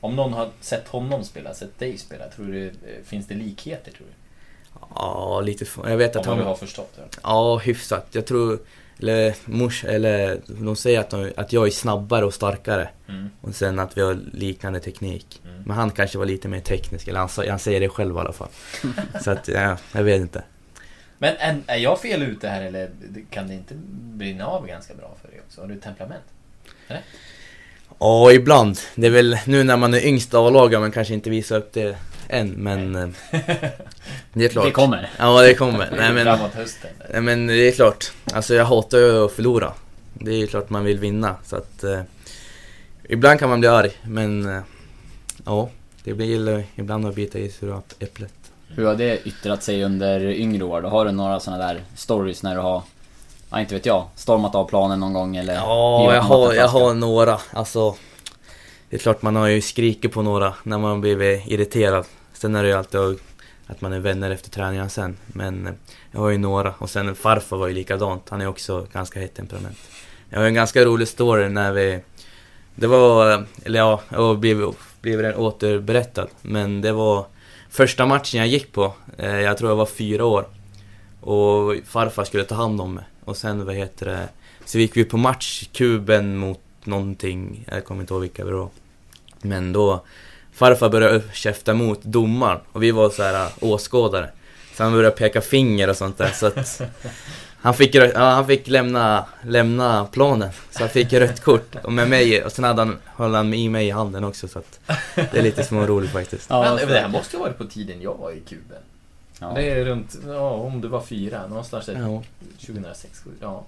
om 0.00 0.16
någon 0.16 0.32
har 0.32 0.50
sett 0.60 0.88
honom 0.88 1.24
spela, 1.24 1.54
sett 1.54 1.78
dig 1.78 1.98
spela, 1.98 2.28
tror 2.28 2.46
du, 2.46 2.66
eh, 2.66 2.72
finns 3.04 3.26
det 3.26 3.34
likheter 3.34 3.92
tror 3.92 4.06
du? 4.06 4.12
Ja, 4.94 5.40
lite... 5.40 5.66
Jag 5.84 5.96
vet 5.96 6.16
Om 6.16 6.20
att 6.20 6.26
vad 6.26 6.36
han... 6.36 6.44
du 6.44 6.48
har 6.48 6.56
förstått 6.56 6.96
det. 6.96 7.18
Ja, 7.22 7.56
hyfsat. 7.56 8.06
Jag 8.12 8.26
tror... 8.26 8.58
Eller 9.00 9.34
mors... 9.44 9.84
Eller 9.84 10.40
de 10.46 10.76
säger 10.76 11.00
att, 11.00 11.10
de, 11.10 11.32
att 11.36 11.52
jag 11.52 11.66
är 11.66 11.70
snabbare 11.70 12.24
och 12.24 12.34
starkare. 12.34 12.88
Mm. 13.08 13.30
Och 13.40 13.54
sen 13.54 13.78
att 13.78 13.96
vi 13.96 14.02
har 14.02 14.18
liknande 14.32 14.80
teknik. 14.80 15.40
Mm. 15.44 15.62
Men 15.62 15.76
han 15.76 15.90
kanske 15.90 16.18
var 16.18 16.26
lite 16.26 16.48
mer 16.48 16.60
teknisk, 16.60 17.08
eller 17.08 17.20
han, 17.20 17.28
han 17.48 17.58
säger 17.58 17.80
det 17.80 17.88
själv 17.88 18.16
i 18.16 18.18
alla 18.18 18.32
fall. 18.32 18.48
Så 19.24 19.30
att, 19.30 19.48
ja, 19.48 19.76
jag 19.92 20.02
vet 20.02 20.20
inte. 20.20 20.42
Men 21.18 21.36
är, 21.36 21.60
är 21.66 21.76
jag 21.76 22.00
fel 22.00 22.22
ute 22.22 22.48
här 22.48 22.62
eller 22.62 22.90
kan 23.30 23.48
det 23.48 23.54
inte 23.54 23.74
brinna 24.00 24.46
av 24.46 24.66
ganska 24.66 24.94
bra 24.94 25.16
för 25.22 25.28
dig 25.28 25.40
också? 25.46 25.60
Har 25.60 25.68
du 25.68 25.76
temperament? 25.76 26.24
Ja, 27.98 28.32
ibland. 28.32 28.78
Det 28.94 29.06
är 29.06 29.10
väl 29.10 29.38
nu 29.46 29.64
när 29.64 29.76
man 29.76 29.94
är 29.94 30.06
yngst 30.06 30.34
A-lagare 30.34 30.80
man 30.80 30.92
kanske 30.92 31.14
inte 31.14 31.30
visar 31.30 31.56
upp 31.56 31.72
det 31.72 31.96
än, 32.28 32.48
men... 32.50 32.94
eh, 32.96 33.08
Det 34.32 34.44
är 34.44 34.48
klart. 34.48 34.64
Det 34.64 34.70
kommer. 34.70 35.10
Ja, 35.18 35.42
det 35.42 35.54
kommer. 35.54 35.88
Nej 35.96 36.12
men, 36.12 36.24
Framåt 36.24 36.54
hösten. 36.54 36.90
nej 37.12 37.20
men 37.20 37.46
det 37.46 37.68
är 37.68 37.72
klart. 37.72 38.12
Alltså 38.32 38.54
jag 38.54 38.64
hatar 38.64 38.98
ju 38.98 39.24
att 39.24 39.32
förlora. 39.32 39.72
Det 40.14 40.30
är 40.30 40.36
ju 40.36 40.46
klart 40.46 40.70
man 40.70 40.84
vill 40.84 40.98
vinna, 40.98 41.36
så 41.44 41.56
att... 41.56 41.84
Eh, 41.84 42.00
ibland 43.08 43.40
kan 43.40 43.48
man 43.48 43.60
bli 43.60 43.68
arg, 43.68 43.90
men... 44.02 44.56
Eh, 44.56 44.62
ja, 45.44 45.68
det 46.04 46.14
blir 46.14 46.64
ibland 46.76 47.06
att 47.06 47.14
bita 47.14 47.38
i 47.38 47.50
sura 47.50 47.82
äpplet. 47.98 48.32
Hur 48.68 48.86
har 48.86 48.94
det 48.94 49.26
yttrat 49.28 49.62
sig 49.62 49.84
under 49.84 50.20
yngre 50.20 50.64
år 50.64 50.82
då? 50.82 50.88
Har 50.88 51.04
du 51.04 51.10
några 51.12 51.40
sådana 51.40 51.66
där 51.66 51.80
stories 51.96 52.42
när 52.42 52.54
du 52.54 52.60
har, 52.60 52.82
ja 53.50 53.60
inte 53.60 53.74
vet 53.74 53.86
jag, 53.86 54.06
stormat 54.14 54.54
av 54.54 54.64
planen 54.68 55.00
någon 55.00 55.12
gång 55.12 55.36
eller? 55.36 55.54
Ja, 55.54 56.14
jag 56.14 56.22
har, 56.22 56.54
jag 56.54 56.68
har 56.68 56.94
några. 56.94 57.38
Alltså, 57.52 57.94
det 58.90 58.96
är 58.96 59.00
klart 59.00 59.22
man 59.22 59.36
har 59.36 59.46
ju 59.46 59.60
skrikit 59.60 60.12
på 60.12 60.22
några 60.22 60.54
när 60.62 60.78
man 60.78 61.00
blivit 61.00 61.46
irriterad. 61.46 62.04
Sen 62.32 62.54
är 62.54 62.62
det 62.62 62.68
ju 62.68 62.74
alltid 62.74 63.00
att 63.66 63.80
man 63.80 63.92
är 63.92 64.00
vänner 64.00 64.30
efter 64.30 64.50
träningen 64.50 64.90
sen. 64.90 65.16
Men 65.26 65.66
eh, 65.66 65.72
jag 66.12 66.20
har 66.20 66.28
ju 66.28 66.38
några. 66.38 66.74
Och 66.78 66.90
sen 66.90 67.14
farfar 67.14 67.56
var 67.56 67.68
ju 67.68 67.74
likadant. 67.74 68.28
Han 68.28 68.40
är 68.40 68.46
också 68.46 68.86
ganska 68.92 69.20
hett 69.20 69.34
temperament. 69.34 69.78
Jag 70.30 70.38
har 70.38 70.46
en 70.46 70.54
ganska 70.54 70.84
rolig 70.84 71.08
story 71.08 71.48
när 71.48 71.72
vi... 71.72 72.00
Det 72.74 72.86
var, 72.86 73.32
eh, 73.32 73.40
eller 73.64 73.78
ja, 73.78 74.00
och 74.16 74.38
blev, 74.38 74.72
blev 75.00 75.22
den 75.22 75.34
återberättad. 75.34 76.28
Men 76.42 76.80
det 76.80 76.92
var 76.92 77.26
första 77.70 78.06
matchen 78.06 78.38
jag 78.38 78.48
gick 78.48 78.72
på. 78.72 78.92
Eh, 79.18 79.40
Jag 79.40 79.58
tror 79.58 79.70
jag 79.70 79.76
var 79.76 79.86
fyra 79.86 80.24
år. 80.24 80.46
Och 81.20 81.74
farfar 81.86 82.24
skulle 82.24 82.44
ta 82.44 82.54
hand 82.54 82.80
om 82.80 82.94
mig. 82.94 83.04
Och 83.28 83.36
sen, 83.36 83.66
vad 83.66 83.74
heter 83.74 84.06
det? 84.06 84.28
Så 84.64 84.78
gick 84.78 84.96
vi 84.96 85.04
på 85.04 85.16
match, 85.16 85.68
kuben 85.72 86.36
mot 86.36 86.60
någonting, 86.84 87.64
jag 87.70 87.84
kommer 87.84 88.00
inte 88.00 88.14
ihåg 88.14 88.20
vilka 88.20 88.44
det 88.44 88.52
var. 88.52 88.68
Men 89.40 89.72
då, 89.72 90.04
farfar 90.52 90.88
började 90.88 91.22
käfta 91.32 91.74
mot 91.74 92.02
domaren 92.02 92.60
och 92.72 92.82
vi 92.82 92.90
var 92.90 93.10
så 93.10 93.22
här 93.22 93.44
äh, 93.44 93.50
åskådare. 93.60 94.30
Så 94.74 94.82
han 94.82 94.92
började 94.92 95.16
peka 95.16 95.40
finger 95.40 95.90
och 95.90 95.96
sånt 95.96 96.18
där 96.18 96.30
så 96.30 96.46
att 96.46 96.82
han 97.60 97.74
fick, 97.74 97.94
ja, 97.94 98.10
han 98.14 98.46
fick 98.46 98.66
lämna, 98.66 99.24
lämna 99.42 100.04
planen. 100.04 100.50
Så 100.70 100.78
han 100.80 100.88
fick 100.88 101.12
rött 101.12 101.40
kort 101.40 101.76
och 101.82 101.92
med 101.92 102.08
mig, 102.08 102.44
och 102.44 102.52
sen 102.52 102.64
hade 102.64 102.82
han, 102.82 102.98
höll 103.04 103.34
han 103.34 103.54
i 103.54 103.68
mig 103.68 103.86
i 103.86 103.90
handen 103.90 104.24
också 104.24 104.48
så 104.48 104.58
att 104.58 104.80
det 105.14 105.34
är 105.38 105.42
lite 105.42 105.64
småroligt 105.64 106.12
faktiskt. 106.12 106.46
Ja, 106.50 106.74
Men 106.74 106.88
det 106.88 107.00
här 107.00 107.08
måste 107.08 107.36
ju 107.36 107.38
ha 107.38 107.46
varit 107.46 107.58
på 107.58 107.64
tiden 107.64 108.02
jag 108.02 108.14
var 108.14 108.30
i 108.30 108.40
kuben. 108.40 108.82
Ja. 109.40 109.52
Det 109.54 109.70
är 109.70 109.84
runt, 109.84 110.16
ja, 110.26 110.50
om 110.50 110.80
du 110.80 110.88
var 110.88 111.00
fyra, 111.00 111.46
någonstans 111.46 111.86
där 111.86 111.94
Ja, 112.00 112.22
2006, 112.66 113.22
ja. 113.40 113.64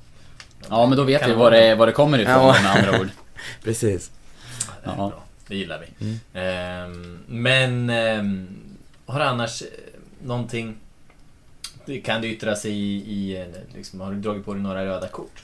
ja 0.69 0.87
men 0.87 0.97
då 0.99 1.05
vet 1.05 1.29
vi 1.29 1.33
var 1.33 1.51
det, 1.51 1.75
var 1.75 1.87
det 1.87 1.93
kommer 1.93 2.19
ifrån 2.19 2.35
Ja. 2.35 2.57
med 2.63 2.71
andra 2.77 3.01
ord. 3.01 3.09
precis. 3.65 4.11
Det 4.85 4.91
är 4.91 4.95
Ja. 4.97 5.09
bra. 5.09 5.23
Det 5.47 5.57
gillar 5.57 5.79
vi. 5.99 6.05
Mm. 6.07 6.21
Ehm, 6.35 7.19
men 7.27 7.91
ehm, 7.91 8.49
har 9.07 9.19
du 9.19 9.25
annars 9.25 9.63
eh, 9.63 9.69
någonting... 10.23 10.77
Kan 12.05 12.21
det 12.23 12.29
yttra 12.29 12.57
sig 12.57 12.73
i, 12.73 12.97
i 13.13 13.41
eh, 13.41 13.47
liksom, 13.77 14.01
har 14.01 14.11
du 14.13 14.21
dragit 14.21 14.45
på 14.45 14.53
dig 14.55 14.63
några 14.63 14.85
röda 14.87 15.09
kort? 15.09 15.43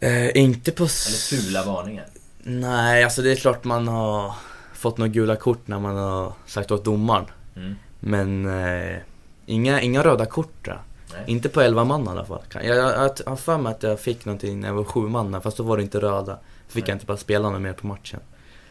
Eh, 0.00 0.36
inte 0.36 0.72
på... 0.72 0.82
Eller 0.82 1.40
fula 1.42 1.64
varningar? 1.64 2.06
Nej, 2.42 3.04
alltså 3.04 3.22
det 3.22 3.32
är 3.32 3.36
klart 3.36 3.64
man 3.64 3.88
har 3.88 4.34
fått 4.74 4.98
några 4.98 5.08
gula 5.12 5.36
kort 5.36 5.68
när 5.68 5.78
man 5.78 5.96
har 5.96 6.32
sagt 6.46 6.70
åt 6.70 6.84
domaren. 6.84 7.24
Mm. 7.56 7.74
Men 8.06 8.46
eh, 8.64 8.96
inga, 9.46 9.80
inga 9.80 10.02
röda 10.02 10.26
kort. 10.26 10.66
Nej. 10.66 11.22
Inte 11.26 11.48
på 11.48 11.60
11 11.60 11.84
man 11.84 12.04
i 12.04 12.08
alla 12.08 12.24
fall. 12.24 12.42
Jag, 12.62 12.82
har 13.26 13.36
för 13.36 13.58
mig 13.58 13.70
att 13.72 13.82
jag 13.82 14.00
fick 14.00 14.24
någonting 14.24 14.60
när 14.60 14.68
jag 14.68 14.74
var 14.74 14.84
7 14.84 15.00
man, 15.00 15.42
fast 15.42 15.56
då 15.56 15.62
var 15.62 15.76
det 15.76 15.82
inte 15.82 16.00
röda. 16.00 16.38
Fick 16.68 16.82
Nej. 16.84 16.90
jag 16.90 16.94
inte 16.96 17.06
bara 17.06 17.16
spela 17.16 17.50
något 17.50 17.60
mer 17.62 17.72
på 17.72 17.86
matchen. 17.86 18.20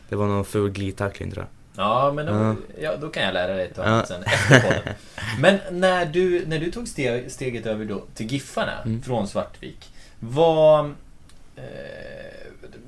Det 0.10 0.16
var 0.16 0.28
någon 0.28 0.46
ful 0.46 0.70
glidtackling 0.72 1.32
tror 1.32 1.46
jag. 1.76 1.86
Ja, 1.86 2.12
men 2.16 2.26
då, 2.26 2.34
Ja. 2.34 2.56
ja, 2.82 2.98
då 3.02 3.10
kan 3.10 3.24
jag 3.24 3.34
lära 3.34 3.54
dig 3.54 3.66
ett 3.66 3.80
annat 3.80 4.08
sen 4.08 4.24
efter 4.24 4.60
podden. 4.62 4.94
Men 5.40 5.60
när 5.72 6.06
du, 6.06 6.44
när 6.48 6.60
du 6.60 6.72
tog 6.72 6.88
steg, 6.88 7.32
steget 7.32 7.66
över 7.66 7.86
då 7.86 8.04
till 8.16 8.26
Giffarna 8.32 8.82
Mm. 8.86 9.02
från 9.02 9.28
Svartvik. 9.28 9.94
Vad... 10.20 10.86
Eh, 11.56 11.64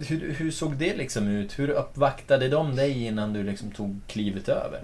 hur, 0.08 0.34
hur 0.38 0.52
såg 0.52 0.76
det 0.76 0.96
liksom 0.96 1.28
ut? 1.28 1.60
Hur 1.60 1.70
uppvaktade 1.70 2.50
de 2.50 2.76
dig 2.76 3.06
innan 3.06 3.34
du 3.34 3.44
liksom 3.44 3.72
tog 3.72 4.00
klivet 4.08 4.50
över? 4.50 4.82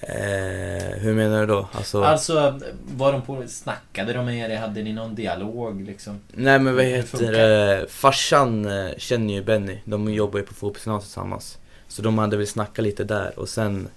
Eh, 0.00 0.98
hur 0.98 1.14
menar 1.14 1.40
du 1.40 1.46
då? 1.46 1.68
Alltså, 1.72 2.02
Alltså, 2.02 2.60
var 2.96 3.12
de 3.12 3.22
på... 3.22 3.44
Snackade 3.46 4.12
de 4.12 4.24
med 4.24 4.50
er? 4.50 4.56
Hade 4.56 4.82
ni 4.82 4.92
någon 4.92 5.14
dialog 5.14 5.82
liksom? 5.82 6.20
nej 6.32 6.58
men 6.58 6.74
vad 6.74 6.84
heter 6.84 7.32
det? 7.32 7.86
Farsan 7.90 8.64
eh, 8.66 8.90
känner 8.96 9.34
ju 9.34 9.42
Benny. 9.42 9.78
De 9.84 10.12
jobbar 10.12 10.38
ju 10.38 10.44
på 10.44 10.54
fotbollsgymnasiet 10.54 11.08
tillsammans. 11.08 11.58
Så 11.88 12.02
de 12.02 12.18
hade 12.18 12.36
väl 12.36 12.46
snackat 12.46 12.82
lite 12.82 13.04
där 13.04 13.38
och 13.38 13.48
sen 13.48 13.88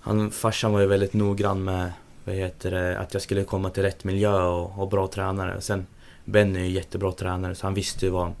han, 0.00 0.30
Farsan 0.30 0.72
var 0.72 0.80
ju 0.80 0.86
väldigt 0.86 1.12
noggrann 1.12 1.64
med 1.64 1.92
vad 2.24 2.34
heter 2.34 2.70
det, 2.70 2.98
att 2.98 3.14
jag 3.14 3.22
skulle 3.22 3.44
komma 3.44 3.70
till 3.70 3.82
rätt 3.82 4.04
miljö 4.04 4.42
och, 4.42 4.82
och 4.82 4.88
bra 4.88 5.08
tränare. 5.08 5.56
Och 5.56 5.62
sen 5.62 5.86
Benny 6.24 6.60
är 6.60 6.64
ju 6.64 6.70
jättebra 6.70 7.12
tränare 7.12 7.54
så 7.54 7.66
han 7.66 7.74
visste 7.74 8.06
ju 8.06 8.10
vad 8.12 8.32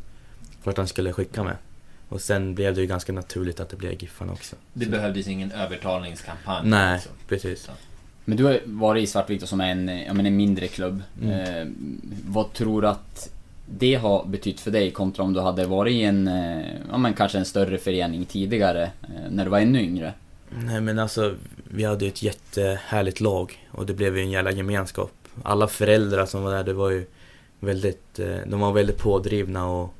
vart 0.64 0.76
han 0.76 0.88
skulle 0.88 1.12
skicka 1.12 1.42
mig. 1.42 1.54
Och 2.08 2.20
sen 2.20 2.54
blev 2.54 2.74
det 2.74 2.80
ju 2.80 2.86
ganska 2.86 3.12
naturligt 3.12 3.60
att 3.60 3.68
det 3.68 3.76
blev 3.76 3.92
Giffarna 4.02 4.32
också. 4.32 4.56
Det 4.72 4.84
Så- 4.84 4.90
behövdes 4.90 5.28
ingen 5.28 5.52
övertalningskampanj. 5.52 6.68
Nej, 6.68 6.94
Liksom. 6.94 7.12
precis. 7.28 7.70
Men 8.24 8.36
du 8.36 8.44
har 8.44 8.60
varit 8.64 9.02
i 9.04 9.06
Svartvik 9.06 9.40
då 9.40 9.46
som 9.46 9.60
är 9.60 9.70
en, 9.70 9.88
ja, 9.88 10.12
men 10.14 10.26
en 10.26 10.36
mindre 10.36 10.66
klubb. 10.68 11.02
Mm. 11.22 11.40
Eh, 11.40 11.66
vad 12.28 12.52
tror 12.52 12.82
du 12.82 12.88
att 12.88 13.30
det 13.70 13.94
har 13.94 14.24
betytt 14.26 14.60
för 14.60 14.70
dig 14.70 14.90
kontra 14.90 15.22
om 15.24 15.32
du 15.32 15.40
hade 15.40 15.66
varit 15.66 15.92
i 15.92 16.02
en, 16.02 16.28
eh, 16.28 16.66
ja 16.90 16.98
men 16.98 17.14
kanske 17.14 17.38
en 17.38 17.44
större 17.44 17.78
förening 17.78 18.24
tidigare, 18.24 18.82
eh, 19.02 19.30
när 19.30 19.44
du 19.44 19.50
var 19.50 19.58
ännu 19.58 19.82
yngre? 19.82 20.12
Nej 20.50 20.80
men 20.80 20.98
alltså, 20.98 21.34
vi 21.70 21.84
hade 21.84 22.04
ju 22.04 22.08
ett 22.08 22.22
jättehärligt 22.22 23.20
lag 23.20 23.66
och 23.70 23.86
det 23.86 23.94
blev 23.94 24.16
ju 24.16 24.22
en 24.22 24.30
jävla 24.30 24.50
gemenskap. 24.52 25.12
Alla 25.42 25.68
föräldrar 25.68 26.26
som 26.26 26.42
var 26.42 26.54
där, 26.54 26.64
det 26.64 26.72
var 26.72 26.90
ju 26.90 27.06
väldigt, 27.60 28.18
eh, 28.18 28.36
de 28.46 28.60
var 28.60 28.72
väldigt 28.72 28.98
pådrivna 28.98 29.66
och 29.66 29.94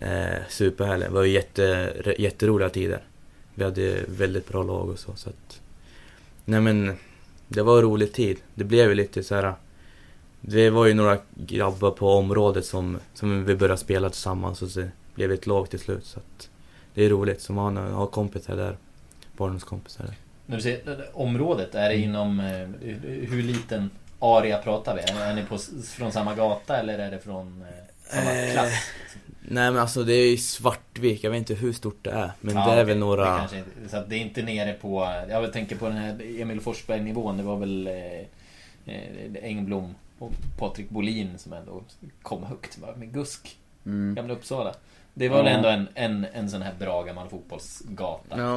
eh, 0.00 0.38
superhärliga. 0.48 1.08
Det 1.08 1.14
var 1.14 1.22
ju 1.22 1.32
jätte, 1.32 1.92
jätteroliga 2.18 2.68
tider. 2.70 3.00
Vi 3.54 3.64
hade 3.64 4.04
väldigt 4.08 4.48
bra 4.48 4.62
lag 4.62 4.88
och 4.88 4.98
så, 4.98 5.14
så 5.16 5.28
att... 5.30 5.60
Nej 6.44 6.60
men, 6.60 6.96
det 7.48 7.62
var 7.62 7.76
en 7.76 7.82
rolig 7.82 8.12
tid. 8.12 8.36
Det 8.54 8.64
blev 8.64 8.88
ju 8.88 8.94
lite 8.94 9.22
så 9.22 9.34
här. 9.34 9.52
Det 10.40 10.70
var 10.70 10.86
ju 10.86 10.94
några 10.94 11.18
grabbar 11.34 11.90
på 11.90 12.12
området 12.12 12.66
som, 12.66 12.98
som 13.14 13.44
vi 13.44 13.54
började 13.54 13.80
spela 13.80 14.10
tillsammans 14.10 14.62
och 14.62 14.70
så 14.70 14.84
blev 15.14 15.28
vi 15.28 15.34
ett 15.34 15.46
lag 15.46 15.70
till 15.70 15.78
slut. 15.80 16.04
Så 16.06 16.18
att 16.18 16.48
det 16.94 17.04
är 17.04 17.08
roligt, 17.10 17.40
som 17.40 17.56
har, 17.56 17.72
har 17.72 18.06
kompisar 18.06 18.56
där. 18.56 18.76
Barndomskompisar 19.36 20.04
där. 20.04 20.14
När 20.46 20.56
du 20.56 20.62
säger 20.62 21.08
området, 21.12 21.74
är 21.74 21.88
det 21.88 21.96
inom... 21.96 22.40
eh, 22.40 22.68
Hur 23.28 23.42
liten 23.42 23.90
area 24.18 24.58
pratar 24.58 24.94
vi? 24.94 25.00
Är 25.00 25.30
är 25.30 25.34
ni 25.34 25.44
på, 25.44 25.58
från 25.84 26.12
samma 26.12 26.34
gata 26.34 26.76
eller 26.76 26.98
är 26.98 27.10
det 27.10 27.18
från 27.18 27.62
eh, 27.62 28.14
samma 28.14 28.32
Eh, 28.32 28.52
klass? 28.52 28.72
Nej 29.50 29.70
men 29.70 29.80
alltså 29.82 30.02
det 30.04 30.12
är 30.14 30.30
ju 30.30 30.36
Svartvik, 30.36 31.24
jag 31.24 31.30
vet 31.30 31.38
inte 31.38 31.54
hur 31.54 31.72
stort 31.72 32.04
det 32.04 32.10
är. 32.10 32.32
Men 32.40 32.54
Ja, 32.56 32.64
det 32.64 32.70
är 32.70 32.74
okej. 32.74 32.84
väl 32.84 32.98
några... 32.98 33.32
Det 33.32 33.38
kanske 33.38 33.64
så 33.88 33.96
att 33.96 34.08
det 34.10 34.16
är 34.16 34.20
inte 34.20 34.42
nere 34.42 34.72
på... 34.72 35.24
Jag 35.28 35.52
tänker 35.52 35.76
på 35.76 35.88
den 35.88 35.96
här 35.96 36.40
Emil 36.40 36.60
Forsberg-nivån. 36.60 37.36
Det 37.36 37.42
var 37.42 37.56
väl 37.56 37.86
eh, 37.86 38.94
eh, 38.94 39.42
Engblom 39.42 39.94
och 40.18 40.32
Patrik 40.58 40.88
Bolin 40.90 41.38
som 41.38 41.52
ändå 41.52 41.82
kom 42.22 42.42
högt 42.44 42.78
med 42.96 43.12
Gusk, 43.12 43.56
Mm. 43.86 44.14
gamla 44.14 44.34
Uppsala. 44.34 44.74
Det 45.14 45.28
var 45.28 45.42
väl 45.42 45.46
ändå 45.56 45.68
en, 45.68 45.88
en, 45.94 46.26
en 46.32 46.50
sån 46.50 46.62
här 46.62 46.74
bra 46.78 47.02
gammal 47.02 47.28
fotbollsgata. 47.28 48.38
Ja. 48.40 48.56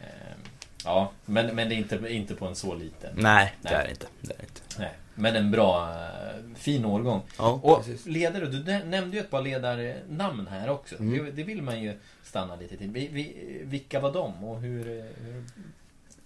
Eh, 0.00 0.36
Ja, 0.84 1.10
men, 1.24 1.46
men 1.56 1.68
det 1.68 1.74
är 1.74 1.76
inte, 1.76 2.00
inte 2.08 2.34
på 2.34 2.46
en 2.46 2.54
så 2.54 2.74
liten. 2.74 3.10
Nej, 3.16 3.54
det 3.62 3.68
Nej. 3.70 3.80
är 3.80 3.84
det 3.84 3.90
inte. 3.90 4.06
Det 4.20 4.32
är 4.34 4.36
det 4.38 4.42
inte. 4.44 4.60
Nej, 4.78 4.92
men 5.18 5.36
en 5.36 5.50
bra, 5.50 5.90
eh, 5.90 6.54
fin 6.56 6.84
årgång. 6.84 7.22
Ja, 7.38 7.60
Och 7.62 7.78
precis. 7.84 8.06
ledare, 8.06 8.46
du 8.46 8.64
nä- 8.64 8.84
nämnde 8.84 9.16
ju 9.16 9.20
ett 9.22 9.30
par 9.30 9.42
ledarnamn 9.42 10.46
här 10.46 10.70
också. 10.70 10.98
Mm. 11.00 11.24
Det, 11.24 11.30
det 11.30 11.42
vill 11.42 11.62
man 11.62 11.82
ju 11.82 11.92
stanna 12.22 12.56
lite 12.56 12.76
till. 12.76 12.90
Vi, 12.90 13.08
vi, 13.12 13.36
vilka 13.64 14.00
var 14.00 14.12
de 14.12 14.44
och 14.44 14.60
hur, 14.60 14.84
hur, 14.84 15.44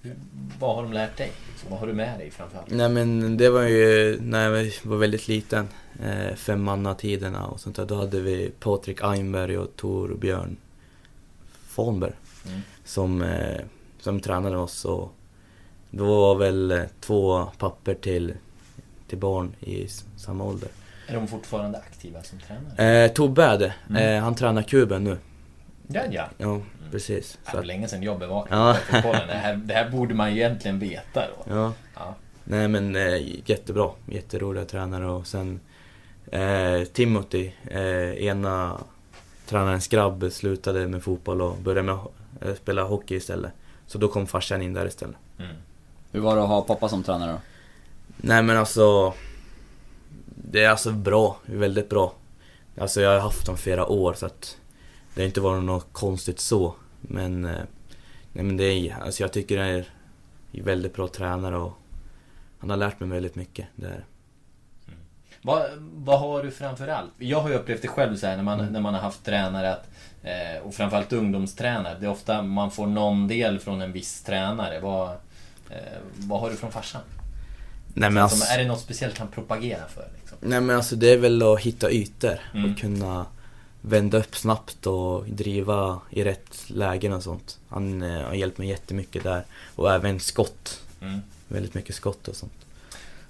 hur, 0.03 0.17
vad 0.61 0.77
har 0.77 0.83
de 0.83 0.93
lärt 0.93 1.17
dig? 1.17 1.31
Liksom, 1.51 1.71
vad 1.71 1.81
har 1.81 1.87
du 1.87 1.93
med 1.93 2.19
dig 2.19 2.31
framförallt? 2.31 2.71
Nej 2.71 2.89
men 2.89 3.37
det 3.37 3.51
var 3.51 3.63
ju 3.63 4.19
när 4.21 4.51
jag 4.51 4.71
var 4.85 4.97
väldigt 4.97 5.29
liten. 5.29 5.69
Eh, 6.05 6.35
Femmannatiderna 6.35 7.47
och 7.47 7.61
sånt 7.61 7.77
där. 7.77 7.87
Då 7.87 7.95
hade 7.95 8.21
vi 8.21 8.51
Patrik 8.61 8.99
Einberg 9.03 9.59
och 9.59 9.77
Tor 9.77 10.15
Björn 10.21 10.57
Fahnberg. 11.67 12.13
Mm. 12.47 12.61
Som, 12.85 13.23
eh, 13.23 13.61
som 14.01 14.21
tränade 14.21 14.57
oss 14.57 14.85
och 14.85 15.13
då 15.91 16.05
var 16.07 16.35
väl 16.35 16.85
två 17.01 17.47
papper 17.59 17.95
till, 17.95 18.35
till 19.13 19.21
barn 19.21 19.55
i 19.61 19.87
samma 20.17 20.45
ålder. 20.45 20.69
Är 21.09 21.15
de 21.15 21.29
fortfarande 21.29 21.79
aktiva 21.79 22.23
som 22.23 22.39
tränare? 22.39 23.05
Eh, 23.05 23.13
Tobbe 23.13 23.45
är 23.45 23.59
det. 23.59 23.75
Mm. 23.91 24.17
Eh, 24.17 24.23
han 24.23 24.35
tränar 24.35 24.63
kuben 24.63 25.05
nu. 25.05 25.19
Ja, 25.89 26.01
ja. 26.11 26.29
Ja, 26.39 26.61
precis. 26.91 27.39
Det 27.45 27.51
Så 27.51 27.57
var 27.57 27.61
att, 27.61 27.67
länge 27.67 27.89
sedan 27.89 28.03
jag 28.03 28.19
bevakade 28.19 28.57
Ja. 28.61 28.75
fotbollen. 28.75 29.29
Det 29.29 29.35
här, 29.35 29.55
det 29.57 29.75
här 29.75 29.91
borde 29.91 30.15
man 30.15 30.31
ju 30.35 30.41
egentligen 30.41 30.79
veta 30.79 31.21
då. 31.27 31.55
ja. 31.55 31.73
Ja. 31.95 32.15
Nej 32.45 32.69
men 32.69 32.97
eh, 32.97 33.49
jättebra, 33.51 33.91
jätteroliga 34.07 34.65
tränare 34.65 35.07
och 35.11 35.27
sen 35.27 35.61
eh, 36.33 36.83
Timothy, 36.93 37.51
eh, 37.71 38.25
ena 38.27 38.79
tränarens 39.47 39.89
grabb 39.89 40.25
slutade 40.33 40.89
med 40.89 41.03
fotboll 41.03 41.43
och 41.43 41.57
började 41.57 41.83
med 41.83 41.99
eh, 42.41 42.55
spela 42.55 42.83
hockey 42.83 43.15
istället. 43.17 43.53
Så 43.87 43.99
då 43.99 44.09
kom 44.09 44.27
farsan 44.27 44.63
in 44.63 44.75
där 44.75 44.87
istället. 44.87 45.17
Mm. 45.39 45.57
Hur 46.13 46.21
var 46.21 46.37
det 46.37 46.43
att 46.43 46.49
ha 46.49 46.63
pappa 46.63 46.89
som 46.89 47.03
tränare 47.03 47.33
då? 47.33 47.39
Nej 48.25 48.43
men 48.43 48.57
alltså 48.57 49.15
Det 50.27 50.65
är 50.65 50.71
alltså 50.71 50.93
bra, 50.93 51.37
väldigt 51.47 51.89
bra. 51.89 52.15
Alltså 52.79 53.01
jag 53.01 53.11
har 53.11 53.19
haft 53.21 53.47
dem 53.47 53.57
flera 53.57 53.87
år 53.87 54.15
så 54.15 54.27
att 54.27 54.57
Det 55.15 55.21
har 55.21 55.27
inte 55.27 55.41
varit 55.41 55.65
något 55.65 55.93
konstigt 55.93 56.41
så. 56.41 56.75
Men 57.01 57.45
eh, 57.45 57.63
Nej 58.33 58.45
men 58.45 58.57
det 58.57 58.65
är, 58.65 58.97
alltså 59.03 59.23
jag 59.23 59.33
tycker 59.33 59.57
det 59.59 59.65
är 59.65 59.87
väldigt 60.63 60.95
bra 60.95 61.09
tränare 61.09 61.57
och 61.57 61.73
han 62.59 62.71
har 62.71 62.77
lärt 62.77 63.01
mig 63.01 63.09
väldigt 63.09 63.35
mycket. 63.35 63.67
Där. 63.77 64.05
Vad, 65.43 65.63
vad 65.79 66.21
har 66.21 66.43
du 66.43 66.51
framför 66.51 66.89
allt? 66.89 67.11
Jag 67.19 67.41
har 67.41 67.49
ju 67.49 67.55
upplevt 67.55 67.83
det 67.83 67.89
själv 67.89 68.17
så 68.17 68.27
här 68.27 68.37
när 68.37 68.43
man, 68.43 68.61
Mm. 68.61 68.73
när 68.73 68.81
man 68.81 68.95
har 68.95 69.01
haft 69.01 69.25
tränare 69.25 69.73
att, 69.73 69.89
eh, 70.23 70.63
och 70.67 70.75
framförallt 70.75 71.13
ungdomstränare. 71.13 71.97
Det 72.01 72.07
är 72.07 72.11
ofta 72.11 72.43
man 72.43 72.71
får 72.71 72.87
någon 72.87 73.29
del 73.29 73.59
från 73.59 73.83
en 73.83 73.93
viss 73.93 74.23
tränare. 74.23 74.81
Vad, 74.81 75.11
eh, 75.71 75.99
vad 76.17 76.41
har 76.41 76.51
du 76.51 76.57
från 76.57 76.73
farsan? 76.73 77.03
Nej 77.95 78.11
men, 78.11 78.29
Som, 78.29 78.39
alltså, 78.41 78.53
är 78.55 78.59
det 78.59 78.65
något 78.65 78.81
speciellt 78.81 79.19
han 79.19 79.29
propagerar 79.29 79.87
för? 79.95 80.09
Liksom? 80.21 80.39
nej 80.41 80.61
men 80.61 80.77
alltså 80.77 80.97
det 80.97 81.13
är 81.13 81.17
väl 81.19 81.43
att 81.43 81.61
hitta 81.61 81.91
ytor 81.91 82.39
Mm. 82.55 82.73
och 82.73 82.79
kunna 82.79 83.27
vända 83.81 84.19
upp 84.19 84.37
snabbt 84.37 84.87
och 84.87 85.25
driva 85.29 86.01
i 86.11 86.25
rätt 86.25 86.57
lägen 86.67 87.13
och 87.13 87.23
sånt. 87.23 87.59
Han 87.69 88.03
eh, 88.03 88.23
har 88.23 88.35
hjälpt 88.35 88.59
mig 88.59 88.69
jättemycket 88.69 89.23
där. 89.23 89.45
Och 89.77 89.93
även 89.93 90.21
skott. 90.21 90.81
Mm. 91.01 91.21
Väldigt 91.49 91.75
mycket 91.75 91.95
skott 91.95 92.29
och 92.29 92.37
sånt. 92.37 92.53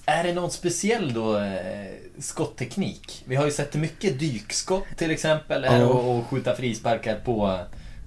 Är 0.05 0.25
det 0.25 0.33
någon 0.35 0.51
speciell 0.51 1.13
då 1.13 1.39
eh, 1.39 1.87
skottteknik? 2.19 3.23
Vi 3.27 3.37
har 3.37 3.45
ju 3.45 3.53
sett 3.53 3.75
mycket 3.75 4.19
dykskott 4.19 4.85
till 4.97 5.11
exempel. 5.11 5.65
Ja. 5.65 5.85
och, 5.85 6.19
och 6.19 6.27
skjuta 6.27 6.55
frisparkar 6.57 7.21
på 7.25 7.59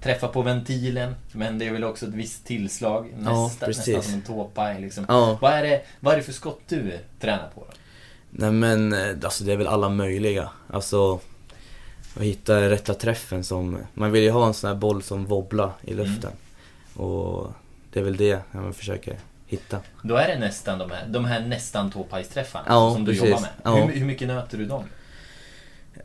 Träffa 0.06 0.28
på 0.28 0.42
ventilen. 0.42 1.14
Men 1.32 1.58
det 1.58 1.66
är 1.66 1.72
väl 1.72 1.84
också 1.84 2.06
ett 2.06 2.14
visst 2.14 2.44
tillslag. 2.46 3.12
Ja, 3.24 3.42
Nästa, 3.46 3.66
precis. 3.66 3.86
nästan 3.86 4.02
som 4.02 4.14
en 4.14 4.22
tåpaj 4.22 4.80
liksom. 4.80 5.04
Ja. 5.08 5.38
Vad, 5.40 5.52
är 5.52 5.62
det, 5.62 5.82
vad 6.00 6.12
är 6.12 6.16
det 6.18 6.22
för 6.22 6.32
skott 6.32 6.60
du 6.68 6.98
tränar 7.20 7.50
på 7.54 7.60
då? 7.60 7.76
Nej 8.30 8.52
men 8.52 8.92
eh, 8.92 9.14
alltså 9.24 9.44
det 9.44 9.52
är 9.52 9.56
väl 9.56 9.66
alla 9.66 9.88
möjliga. 9.88 10.50
Alltså 10.72 11.20
att 12.16 12.22
hitta 12.22 12.70
rätta 12.70 12.94
träffen 12.94 13.44
som... 13.44 13.78
Man 13.94 14.12
vill 14.12 14.22
ju 14.22 14.30
ha 14.30 14.46
en 14.46 14.54
sån 14.54 14.68
här 14.68 14.74
boll 14.74 15.02
som 15.02 15.26
wobblar 15.26 15.72
i 15.82 15.94
luften. 15.94 16.32
Och 16.94 17.52
det 17.92 18.00
är 18.00 18.04
väl 18.04 18.16
det 18.16 18.40
jag 18.52 18.76
försöker 18.76 19.16
hitta. 19.46 19.78
Då 20.02 20.16
är 20.16 20.28
det 20.28 20.38
nästan 20.38 20.78
de 20.78 20.90
här, 20.90 21.06
de 21.08 21.24
här 21.24 21.40
nästan 21.40 21.90
tåpajsträffarna 21.90 22.64
Ja, 22.68 22.94
som 22.94 23.04
du 23.04 23.12
precis. 23.12 23.28
jobbar 23.28 23.40
med. 23.40 23.50
Ja. 23.62 23.74
Hur, 23.74 23.92
hur 23.94 24.04
mycket 24.06 24.28
nöter 24.28 24.58
du 24.58 24.64
dem? 24.66 24.84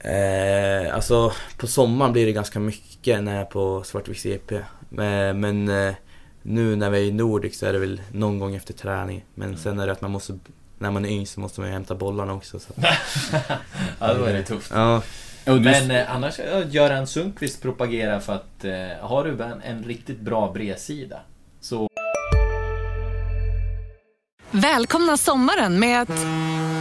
Eh, 0.03 0.95
alltså 0.95 1.33
på 1.57 1.67
sommaren 1.67 2.13
blir 2.13 2.25
det 2.25 2.31
ganska 2.31 2.59
mycket 2.59 3.23
när 3.23 3.31
jag 3.31 3.41
är 3.41 3.45
på 3.45 3.83
Svartviks 3.83 4.25
EP. 4.25 4.51
Men, 4.89 5.39
men 5.39 5.69
eh, 5.69 5.93
nu 6.41 6.75
när 6.75 6.89
vi 6.89 6.97
är 6.97 7.03
i 7.03 7.11
Nordic 7.11 7.59
så 7.59 7.65
är 7.65 7.73
det 7.73 7.79
väl 7.79 8.01
någon 8.11 8.39
gång 8.39 8.55
efter 8.55 8.73
träning. 8.73 9.25
Men 9.35 9.57
sen 9.57 9.79
är 9.79 9.85
det 9.85 9.91
att 9.91 10.01
man 10.01 10.11
måste, 10.11 10.39
när 10.79 10.91
man 10.91 11.05
är 11.05 11.09
yngst 11.09 11.33
så 11.33 11.39
måste 11.39 11.59
man 11.59 11.69
ju 11.69 11.73
hämta 11.73 11.95
bollarna 11.95 12.33
också. 12.33 12.59
Så. 12.59 12.73
ja, 13.99 14.13
då 14.13 14.23
är 14.23 14.33
det 14.33 14.43
tufft. 14.43 14.71
Ja, 14.73 15.01
Men 15.45 15.91
eh, 15.91 16.15
annars, 16.15 16.39
ja, 16.39 16.63
Göran 16.63 17.07
Sundqvist 17.07 17.61
propagerar 17.61 18.19
för 18.19 18.33
att 18.33 18.65
eh, 18.65 19.07
har 19.07 19.23
du 19.23 19.43
en, 19.43 19.61
en 19.61 19.83
riktigt 19.83 20.19
bra 20.19 20.51
bredsida 20.51 21.19
så 21.61 21.87
Välkomna 24.51 25.17
sommaren 25.17 25.79
med 25.79 26.01
att... 26.01 26.80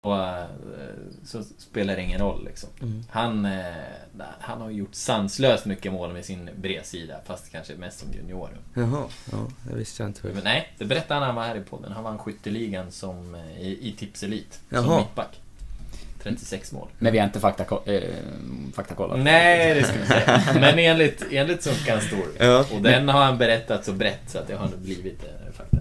och, 0.00 0.16
eh, 0.16 0.44
så 1.24 1.42
spelar 1.58 1.96
det 1.96 2.02
ingen 2.02 2.20
roll 2.20 2.44
liksom. 2.44 2.68
Mm. 2.82 3.04
Han, 3.10 3.44
eh, 3.44 3.62
han 4.40 4.60
har 4.60 4.70
gjort 4.70 4.94
sanslöst 4.94 5.64
mycket 5.66 5.92
mål 5.92 6.12
med 6.12 6.24
sin 6.24 6.50
bredsida 6.56 7.20
fast 7.26 7.52
kanske 7.52 7.74
mest 7.74 7.98
som 7.98 8.08
junior. 8.12 8.50
jaha. 8.74 9.04
Ja, 9.32 9.46
det 9.70 9.76
visste 9.76 10.02
jag 10.02 10.10
inte. 10.10 10.28
Men 10.28 10.44
nej, 10.44 10.72
det 10.78 10.84
berättade 10.84 11.14
han 11.14 11.20
när 11.20 11.26
han 11.26 11.36
var 11.36 11.44
här 11.44 11.56
i 11.56 11.60
podden. 11.60 11.92
Han 11.92 12.04
vann 12.04 12.18
skytteligan 12.18 12.92
som, 12.92 13.34
eh, 13.34 13.60
i, 13.60 13.88
i 13.88 13.92
Tips 13.92 14.22
Elite. 14.22 14.56
Som 14.68 14.84
Jaha. 14.84 14.98
mittback. 14.98 15.40
36 16.22 16.72
mål. 16.72 16.88
men 16.98 17.12
vi 17.12 17.18
har 17.18 17.26
inte 17.26 17.40
fakta, 17.40 17.92
äh, 17.92 18.02
faktakollat. 18.74 19.18
Nej, 19.18 19.74
det 19.74 19.82
ska 19.84 19.98
vi 19.98 20.06
säga. 20.06 20.42
Men 20.54 20.78
enligt, 20.78 21.24
enligt 21.30 21.62
Sunkan 21.62 22.00
story. 22.00 22.32
Ja. 22.38 22.64
Och 22.72 22.82
den 22.82 23.08
har 23.08 23.24
han 23.24 23.38
berättat 23.38 23.84
så 23.84 23.92
brett 23.92 24.30
så 24.30 24.38
att 24.38 24.46
det 24.46 24.54
har 24.54 24.68
blivit 24.76 25.20
fakta. 25.52 25.78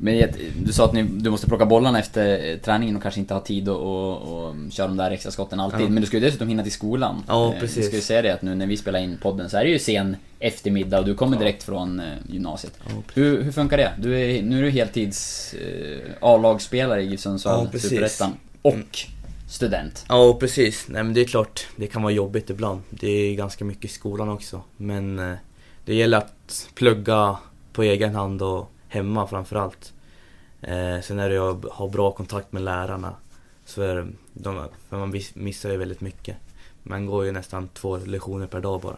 Men 0.00 0.22
du 0.64 0.72
sa 0.72 0.84
att 0.84 0.92
ni, 0.92 1.02
du 1.02 1.30
måste 1.30 1.46
plocka 1.46 1.66
bollarna 1.66 1.98
efter 1.98 2.50
eh, 2.52 2.56
träningen 2.58 2.96
och 2.96 3.02
kanske 3.02 3.20
inte 3.20 3.34
ha 3.34 3.40
tid 3.40 3.68
att 3.68 3.76
och, 3.76 4.46
och 4.46 4.54
köra 4.72 4.86
de 4.86 4.96
där 4.96 5.10
extra 5.10 5.30
skotten 5.32 5.60
alltid. 5.60 5.80
Ja. 5.80 5.88
Men 5.88 6.00
du 6.00 6.06
ska 6.06 6.16
ju 6.16 6.20
dessutom 6.24 6.48
hinna 6.48 6.62
till 6.62 6.72
skolan. 6.72 7.22
Ja, 7.28 7.54
Eh, 7.54 7.60
precis. 7.60 7.76
Jag 7.76 7.84
ska 7.86 7.96
ju 7.96 8.02
säga 8.02 8.22
det 8.22 8.30
att 8.34 8.42
nu 8.42 8.54
när 8.54 8.66
vi 8.66 8.76
spelar 8.76 8.98
in 9.00 9.18
podden 9.22 9.50
så 9.50 9.56
är 9.56 9.64
det 9.64 9.70
ju 9.70 9.78
sen 9.78 10.16
eftermiddag 10.38 10.98
och 10.98 11.04
du 11.04 11.14
kommer 11.14 11.38
direkt 11.38 11.62
från 11.62 12.00
eh, 12.00 12.06
gymnasiet. 12.28 12.72
Ja, 12.84 12.90
Hur, 13.14 13.42
hur 13.42 13.52
funkar 13.52 13.76
det? 13.76 13.92
Du 13.98 14.20
är, 14.20 14.42
nu 14.42 14.58
är 14.58 14.62
du 14.62 14.70
heltids 14.70 15.54
A-lagsspelare 16.20 17.02
i 17.02 17.06
GIF 17.06 17.20
Sundsvall, 17.20 17.68
Ja. 17.72 17.78
Superettan 17.78 18.32
och 18.62 18.98
student. 19.48 20.04
Ja, 20.08 20.36
precis. 20.40 20.86
Nej 20.88 21.02
men 21.02 21.14
det 21.14 21.20
är 21.20 21.24
klart, 21.24 21.66
det 21.76 21.86
kan 21.86 22.02
vara 22.02 22.12
jobbigt 22.12 22.50
ibland. 22.50 22.80
Det 22.90 23.08
är 23.10 23.34
ganska 23.34 23.64
mycket 23.64 23.84
i 23.84 23.88
skolan 23.88 24.28
också. 24.28 24.62
Men 24.76 25.36
det 25.84 25.94
gäller 25.94 26.18
att 26.18 26.68
plugga 26.74 27.36
på 27.72 27.82
egen 27.82 28.14
hand 28.14 28.42
och 28.42 28.70
hemma 28.90 29.26
framförallt. 29.26 29.92
Eh, 30.60 31.00
sen 31.00 31.18
är 31.18 31.28
det 31.28 31.34
ju 31.34 31.50
att 31.50 31.64
ha 31.64 31.88
bra 31.88 32.12
kontakt 32.12 32.52
med 32.52 32.62
lärarna. 32.62 33.14
För, 33.64 34.08
de, 34.32 34.68
för 34.88 34.98
man 34.98 35.20
missar 35.34 35.70
ju 35.70 35.76
väldigt 35.76 36.00
mycket. 36.00 36.36
Man 36.82 37.06
går 37.06 37.24
ju 37.24 37.32
nästan 37.32 37.68
två 37.68 37.96
lektioner 37.96 38.46
per 38.46 38.60
dag 38.60 38.80
bara. 38.80 38.96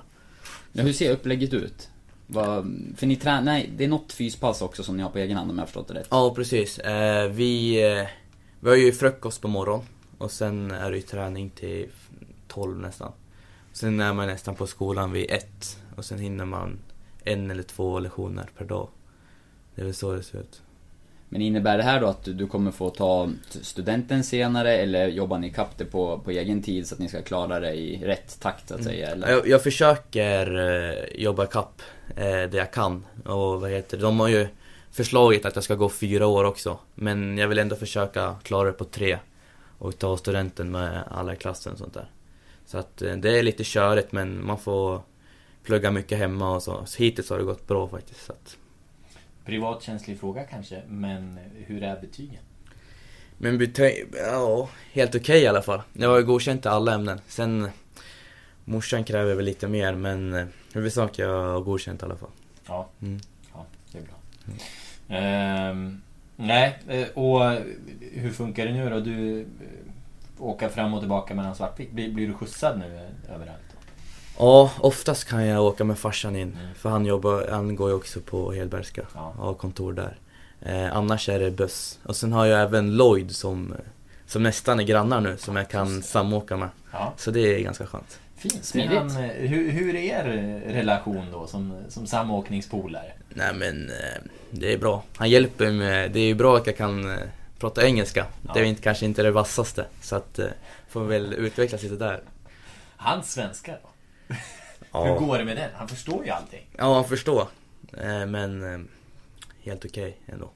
Ja, 0.73 0.83
hur 0.83 0.93
ser 0.93 1.13
upplägget 1.13 1.55
ut? 1.55 1.89
Vad, 2.27 2.77
för 2.97 3.07
ni 3.07 3.17
tränar, 3.17 3.43
nej 3.43 3.71
det 3.77 3.85
är 3.85 3.89
något 3.89 4.13
fyspass 4.13 4.63
också 4.63 4.83
som 4.83 4.97
ni 4.97 5.03
har 5.03 5.11
på 5.11 5.19
egen 5.19 5.37
hand 5.37 5.51
om 5.51 5.57
jag 5.57 5.63
har 5.63 5.67
förstått 5.67 5.89
det 5.89 5.95
rätt. 5.95 6.07
Ja, 6.11 6.35
precis. 6.35 6.79
Eh, 6.79 7.29
vi, 7.29 7.83
eh, 7.83 8.07
vi 8.61 8.69
har 8.69 8.77
ju 8.77 8.93
frukost 8.93 9.41
på 9.41 9.49
morgonen 9.49 9.87
och 10.19 10.31
sen 10.31 10.71
är 10.71 10.91
det 10.91 10.97
ju 10.97 11.03
träning 11.03 11.51
till 11.51 11.89
12 12.49 12.79
nästan. 12.79 13.13
Sen 13.73 14.01
är 14.01 14.13
man 14.13 14.27
nästan 14.27 14.55
på 14.55 14.67
skolan 14.67 15.13
vid 15.13 15.31
ett 15.31 15.79
och 15.97 16.05
sen 16.05 16.19
hinner 16.19 16.45
man 16.45 16.79
en 17.25 17.51
eller 17.51 17.63
två 17.63 17.99
lektioner 17.99 18.51
per 18.59 18.65
dag. 18.65 18.89
Det 19.75 19.81
är 19.83 19.85
väl 19.85 19.95
så 19.95 20.13
det 20.13 20.23
ser 20.23 20.39
ut. 20.39 20.63
Men 21.29 21.43
innebär 21.43 21.77
det 21.77 21.83
här 21.83 22.01
då 22.01 22.07
att 22.07 22.25
du- 22.25 22.47
kommer 22.47 22.71
få 22.71 22.91
ta 22.91 23.31
studenten 23.63 24.25
senare 24.25 24.77
eller 24.77 25.07
jobbar 25.09 25.39
ni 25.39 25.47
ikapp 25.47 25.79
det 25.79 25.85
på, 25.85 26.19
på 26.19 26.31
egen 26.31 26.63
tid 26.63 26.87
så 26.87 26.95
att 26.95 26.99
ni 26.99 27.09
ska 27.09 27.23
klara 27.23 27.61
det 27.61 27.75
i 27.75 28.05
rätt 28.05 28.41
takt 28.41 28.69
så 28.69 28.75
att 28.75 28.85
säga? 28.85 29.09
Eller? 29.11 29.31
Jag, 29.31 29.49
jag 29.49 29.63
försöker 29.63 30.57
eh, 30.59 31.23
jobba 31.23 31.47
kapp 31.47 31.83
eh, 32.17 32.23
det 32.25 32.55
jag 32.55 32.73
kan 32.73 33.05
och 33.25 33.61
vad 33.61 33.71
heter 33.71 33.97
det, 33.97 34.03
de 34.03 34.21
har 34.21 34.29
ju 34.29 34.47
förslagit 34.91 35.47
att 35.47 35.55
jag 35.55 35.65
ska 35.65 35.75
gå 35.75 35.89
fyra 35.89 36.27
år 36.27 36.45
också. 36.45 36.79
Men 36.95 37.39
jag 37.39 37.49
vill 37.49 37.59
ändå 37.59 37.77
försöka 37.77 38.37
klara 38.43 38.67
det 38.67 38.73
på 38.73 38.85
tre 38.85 39.19
och 39.79 39.99
ta 39.99 40.17
studenten 40.17 40.71
med 40.71 41.03
alla 41.11 41.33
i 41.33 41.37
klassen 41.37 41.73
och 41.73 41.79
sånt 41.79 41.95
där. 41.95 42.11
Så 42.67 42.79
att 42.79 43.03
eh, 43.03 43.17
det 43.17 43.39
är 43.39 43.43
lite 43.43 43.65
körigt 43.65 44.13
men 44.13 44.47
man 44.47 44.59
får 44.59 45.01
plugga 45.65 45.91
mycket 45.91 46.19
hemma 46.19 46.55
och 46.55 46.63
så. 46.63 46.83
så 46.87 47.03
hittills 47.03 47.31
har 47.31 47.39
det 47.39 47.45
gått 47.45 47.69
bra 47.69 47.89
faktiskt. 47.89 48.27
Så 48.27 48.33
att. 48.33 48.57
Privat 49.45 49.83
känslig 49.83 50.21
fråga 50.21 50.45
kanske, 50.45 50.83
men 50.89 51.39
hur 51.67 51.83
är 51.83 52.01
betygen? 52.01 52.41
Men 53.39 53.59
betyg, 53.59 54.07
ja, 54.27 54.69
helt 54.93 55.15
okej 55.15 55.43
i 55.43 55.47
alla 55.47 55.63
fall. 55.63 55.83
Jag 55.93 56.09
har 56.09 56.19
ju 56.19 56.25
godkänt 56.25 56.65
i 56.65 56.69
alla 56.69 56.95
ämnen. 56.95 57.21
Sen 57.27 57.69
morsan 58.65 59.05
kräver 59.05 59.35
väl 59.35 59.45
lite 59.45 59.69
mer 59.69 59.95
men 59.95 60.35
eh, 60.35 60.47
huvudsak 60.75 61.19
jag 61.19 61.29
har 61.53 61.61
godkänt 61.61 62.03
i 62.03 62.05
alla 62.05 62.17
fall. 62.17 62.31
Ja, 62.67 62.89
Mm. 63.03 63.21
ja 63.53 63.67
det 63.93 63.99
är 63.99 64.03
bra. 64.03 64.15
Ehm, 65.17 66.03
nej, 66.37 66.79
eh, 66.89 67.09
och 67.09 67.41
hur 68.13 68.31
funkar 68.31 68.67
det 68.67 68.73
nu 68.73 68.91
då? 68.91 69.01
Du 69.01 69.41
eh, 69.41 69.47
åker 70.39 70.69
fram 70.69 70.95
och 70.95 71.01
tillbaka 71.01 71.35
mellan 71.35 71.55
Svartvik. 71.57 71.91
Blir, 71.93 72.13
blir 72.13 72.27
du 72.27 72.35
skjutsad 72.35 72.79
nu 72.79 73.09
överallt? 73.35 73.72
Ja, 74.39 74.71
oftast 74.81 75.25
kan 75.29 75.47
jag 75.47 75.65
åka 75.65 75.85
med 75.85 75.99
farsan 75.99 76.37
in. 76.37 76.57
Mm. 76.61 76.75
För 76.75 76.91
han 76.91 77.07
jobbar, 77.07 77.49
han 77.51 77.77
går 77.77 77.89
ju 77.91 77.95
också 77.97 78.21
på 78.21 78.53
Helbergska. 78.53 79.03
Ja. 79.15 79.35
Har 79.39 79.55
kontor 79.55 79.93
där. 79.93 80.17
Eh, 80.61 80.97
annars 80.97 81.29
är 81.29 81.39
det 81.41 81.51
buss. 81.51 81.99
Och 82.05 82.17
sen 82.17 82.33
har 82.33 82.47
jag 82.47 82.63
även 82.63 82.97
Lloyd 82.97 83.31
som, 83.37 83.75
som 84.27 84.43
nästan 84.43 84.81
är 84.81 84.85
grannar 84.85 85.21
nu 85.21 85.37
som 85.37 85.57
jag 85.57 85.69
kan 85.69 86.03
samåka 86.03 86.57
med. 86.57 86.69
Ja, 86.93 87.13
Så 87.17 87.31
det 87.31 87.41
är 87.41 87.61
ganska 87.61 87.87
skönt. 87.87 88.19
fint. 88.37 88.65
Smidigt. 88.65 88.99
Han, 88.99 89.11
eh, 89.17 89.31
hur, 89.31 89.71
hur 89.71 89.95
är 89.95 90.01
er 90.29 90.61
relation 90.73 91.27
då 91.33 91.47
som, 91.47 91.75
som 91.89 92.07
samåkningspolare? 92.07 93.13
Nej 93.29 93.55
men 93.55 93.89
eh, 93.91 94.23
det 94.51 94.73
är 94.73 94.79
bra. 94.79 95.03
Han 95.17 95.31
hjälper 95.31 95.71
mig 95.73 96.09
det 96.09 96.21
är 96.21 96.27
ju 96.27 96.35
bra 96.35 96.57
att 96.57 96.67
jag 96.67 96.77
kan 96.77 97.11
eh, 97.11 97.19
prata 97.59 97.87
engelska. 97.87 98.27
Ja. 98.47 98.53
Det 98.55 98.61
är 98.61 98.65
inte, 98.65 98.83
kanske 98.83 99.05
inte 99.05 99.23
det 99.23 99.31
vassaste. 99.31 99.85
Så 100.03 100.17
att 100.17 100.39
eh, 100.39 100.47
får 100.89 101.05
väl 101.05 101.33
utvecklas 101.35 101.83
lite 101.83 101.97
där. 101.97 102.21
Hans 102.97 103.33
svenska 103.33 103.73
då? 103.73 103.89
Ja. 104.93 105.05
Hur 105.05 105.27
går 105.27 105.39
det 105.39 105.45
med 105.45 105.57
den? 105.57 105.71
Han 105.75 105.89
förstår 105.89 106.25
ju 106.25 106.31
allting. 106.31 106.67
Ja, 106.79 106.95
han 106.95 107.05
förstår. 107.05 107.49
Eh, 107.99 108.27
men 108.27 108.75
eh, 108.75 108.81
helt 109.65 109.85
okej 109.85 110.17
ändå. 110.27 110.51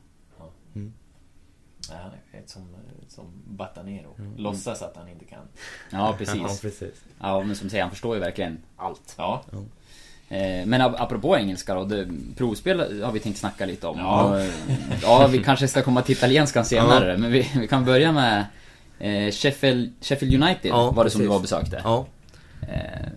Ja, 1.88 1.94
han 2.02 2.10
är 2.32 2.38
ett 2.38 2.50
som, 2.50 2.62
som 3.08 3.24
Batanero. 3.46 4.16
Låtsas 4.36 4.82
att 4.82 4.96
han 4.96 5.08
inte 5.08 5.24
kan. 5.24 5.38
Ja, 5.90 5.98
Ja, 5.98 6.14
precis. 6.18 6.60
precis. 6.60 7.04
Ja, 7.20 7.40
men 7.42 7.56
som 7.56 7.70
säger, 7.70 7.82
han 7.82 7.90
förstår 7.90 8.14
ju 8.14 8.20
verkligen 8.20 8.58
allt. 8.76 9.14
Ja. 9.18 9.42
Eh, 10.28 10.66
Men 10.66 10.80
ap- 10.82 10.94
apropå 10.98 11.36
engelska 11.38 11.74
då, 11.74 11.84
det, 11.84 12.08
provspel 12.36 13.02
har 13.02 13.12
vi 13.12 13.20
tänkt 13.20 13.38
snacka 13.38 13.66
lite 13.66 13.86
om. 13.86 13.98
Ja. 13.98 14.40
Eh, 14.40 14.50
ja, 15.02 15.26
vi 15.26 15.42
kanske 15.44 15.68
ska 15.68 15.82
komma 15.82 16.02
till 16.02 16.16
italienskan 16.16 16.64
senare, 16.64 17.16
men 17.18 17.32
vi, 17.32 17.50
vi 17.60 17.68
kan 17.68 17.84
börja 17.84 18.12
med 18.12 18.46
eh, 18.98 19.30
Sheffield, 19.32 19.92
Sheffield 20.00 20.42
United 20.42 20.70
Ja, 20.70 20.90
var 20.90 21.04
det 21.04 21.10
som 21.10 21.20
du 21.20 21.28
precis. 21.28 21.28
var 21.28 21.36
och 21.36 21.42
besökte. 21.42 21.80
Ja. 21.84 22.06
Eh, 22.68 23.08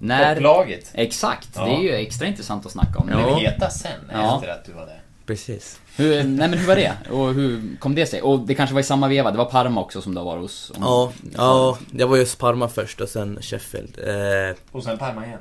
när... 0.00 0.34
Topplaget. 0.34 0.90
Exakt, 0.94 1.48
Ja. 1.54 1.64
det 1.64 1.70
är 1.70 1.80
ju 1.80 1.94
extra 1.94 2.26
intressant 2.26 2.66
att 2.66 2.72
snacka 2.72 2.98
om. 2.98 3.06
Blev 3.06 3.18
Ja. 3.18 3.36
heta 3.38 3.70
sen 3.70 3.92
Ja. 4.12 4.34
efter 4.34 4.48
att 4.52 4.64
du 4.64 4.72
var 4.72 4.86
där. 4.86 5.02
Precis. 5.26 5.80
Hur, 5.96 6.14
nej 6.24 6.48
men 6.48 6.58
hur 6.58 6.66
var 6.66 6.76
det? 6.76 6.92
Och 7.10 7.34
hur 7.34 7.76
kom 7.78 7.94
det 7.94 8.06
sig? 8.06 8.22
Och 8.22 8.40
det 8.40 8.54
kanske 8.54 8.74
var 8.74 8.80
i 8.80 8.84
samma 8.84 9.08
veva, 9.08 9.30
det 9.30 9.38
var 9.38 9.44
Parma 9.44 9.80
också 9.80 10.00
som 10.02 10.14
du 10.14 10.20
varit 10.20 10.40
hos? 10.42 10.70
om- 10.76 10.82
Ja, 10.82 11.12
ja, 11.36 11.78
jag 11.92 12.06
var 12.08 12.16
just 12.16 12.38
Parma 12.38 12.68
först 12.68 13.00
och 13.00 13.08
sen 13.08 13.38
Sheffield. 13.42 13.98
Eh, 13.98 14.56
Och 14.72 14.84
sen 14.84 14.98
Parma 14.98 15.26
igen. 15.26 15.38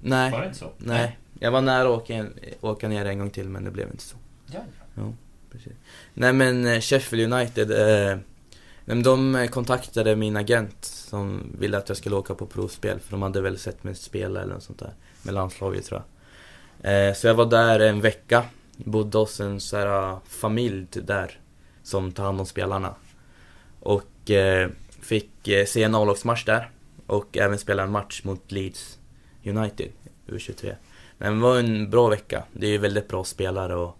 nej, 0.00 0.30
Var 0.32 0.40
det 0.40 0.46
inte 0.46 0.58
så? 0.58 0.70
nej. 0.78 1.18
Jag 1.40 1.50
var 1.50 1.60
nära 1.60 1.82
att 1.88 1.88
åka, 2.02 2.26
åka 2.60 2.88
ner 2.88 3.04
en 3.04 3.18
gång 3.18 3.30
till 3.30 3.48
men 3.48 3.64
det 3.64 3.70
blev 3.70 3.86
inte 3.90 4.02
så. 4.02 4.16
Ja, 4.52 4.60
ja. 4.94 5.02
Precis. 5.52 5.72
Nej 6.14 6.32
men 6.32 6.66
eh, 6.66 6.80
Sheffield 6.80 7.32
United, 7.32 7.70
eh, 8.10 8.18
men 8.84 9.02
de 9.02 9.34
eh, 9.34 9.48
kontaktade 9.48 10.16
min 10.16 10.36
agent 10.36 10.84
som 10.84 11.56
ville 11.58 11.78
att 11.78 11.88
jag 11.88 11.98
skulle 11.98 12.16
åka 12.16 12.34
på 12.34 12.46
provspel 12.46 13.00
för 13.00 13.10
de 13.10 13.22
hade 13.22 13.40
väl 13.40 13.58
sett 13.58 13.84
mig 13.84 13.94
spela 13.94 14.42
eller 14.42 14.54
något 14.54 14.62
sånt 14.62 14.78
där. 14.78 14.94
Med 15.22 15.34
landslaget 15.34 15.84
tror 15.84 16.02
jag. 16.80 17.08
Eh, 17.08 17.14
så 17.14 17.26
jag 17.26 17.34
var 17.34 17.46
där 17.46 17.80
en 17.80 18.00
vecka, 18.00 18.44
bodde 18.76 19.18
hos 19.18 19.40
en 19.40 19.60
så 19.60 19.76
här, 19.76 20.12
eh, 20.12 20.18
familj 20.28 20.86
typ 20.86 21.06
där 21.06 21.40
som 21.82 22.12
tar 22.12 22.24
hand 22.24 22.40
om 22.40 22.46
spelarna. 22.46 22.94
Och 23.80 24.30
eh, 24.30 24.70
fick 25.00 25.48
eh, 25.48 25.66
se 25.66 25.82
en 25.82 25.94
A-lagsmatch 25.94 26.44
där 26.44 26.70
och 27.06 27.36
även 27.36 27.58
spela 27.58 27.82
en 27.82 27.90
match 27.90 28.24
mot 28.24 28.52
Leeds 28.52 28.98
United, 29.44 29.88
U23. 30.26 30.74
Men 31.18 31.34
det 31.34 31.42
var 31.42 31.58
en 31.58 31.90
bra 31.90 32.08
vecka. 32.08 32.44
Det 32.52 32.66
är 32.66 32.70
ju 32.70 32.78
väldigt 32.78 33.08
bra 33.08 33.24
spelare 33.24 33.74
och 33.74 33.98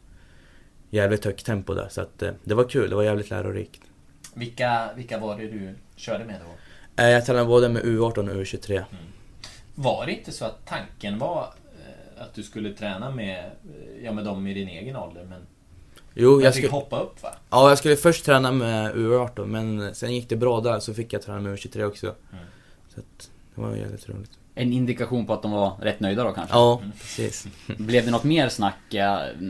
jävligt 0.90 1.24
högt 1.24 1.46
tempo 1.46 1.74
där. 1.74 1.88
Så 1.88 2.00
att, 2.00 2.22
eh, 2.22 2.32
det 2.44 2.54
var 2.54 2.64
kul, 2.64 2.90
det 2.90 2.96
var 2.96 3.02
jävligt 3.02 3.30
lärorikt. 3.30 3.82
Vilka, 4.34 4.90
vilka 4.96 5.18
var 5.18 5.36
det 5.38 5.46
du 5.48 5.74
körde 5.96 6.24
med 6.24 6.40
då? 6.40 6.52
Eh, 7.02 7.08
jag 7.10 7.26
tränade 7.26 7.46
både 7.46 7.68
med 7.68 7.82
U18 7.82 8.18
och 8.18 8.36
U23. 8.36 8.84
Var 9.74 10.06
det 10.06 10.12
inte 10.12 10.32
så 10.32 10.44
att 10.44 10.66
tanken 10.66 11.18
var 11.18 11.42
eh, 11.42 12.22
att 12.22 12.34
du 12.34 12.42
skulle 12.42 12.72
träna 12.72 13.10
med, 13.10 13.38
eh, 13.38 14.04
ja, 14.04 14.12
med 14.12 14.24
dem 14.24 14.46
i 14.46 14.54
din 14.54 14.68
egen 14.68 14.96
ålder 14.96 15.24
men 15.24 15.46
Jo, 16.14 16.30
jag 16.30 16.42
jag 16.42 16.54
fick 16.54 16.64
skulle, 16.64 16.80
hoppa 16.80 17.00
upp 17.00 17.22
va? 17.22 17.34
ja, 17.50 17.68
jag 17.68 17.78
skulle 17.78 17.96
först 17.96 18.24
träna 18.24 18.52
med 18.52 18.94
U18 18.94 19.46
men 19.46 19.94
sen 19.94 20.14
gick 20.14 20.28
det 20.28 20.36
bra 20.36 20.60
där 20.60 20.80
så 20.80 20.94
fick 20.94 21.12
jag 21.12 21.22
träna 21.22 21.40
med 21.40 21.56
U23 21.56 21.84
också. 21.84 22.06
Mm. 22.06 22.44
Så 22.94 23.00
att, 23.00 23.30
det 23.54 23.60
var 23.60 23.76
jävligt 23.76 24.08
roligt. 24.08 24.30
En 24.54 24.72
indikation 24.72 25.26
på 25.26 25.32
att 25.32 25.42
de 25.42 25.50
var 25.50 25.72
rätt 25.80 26.00
nöjda 26.00 26.24
då 26.24 26.32
kanske? 26.32 26.54
Ja, 26.56 26.82
precis. 27.00 27.46
Blev 27.78 28.04
det 28.04 28.10
något 28.10 28.24
mer 28.24 28.48
snack, 28.48 28.94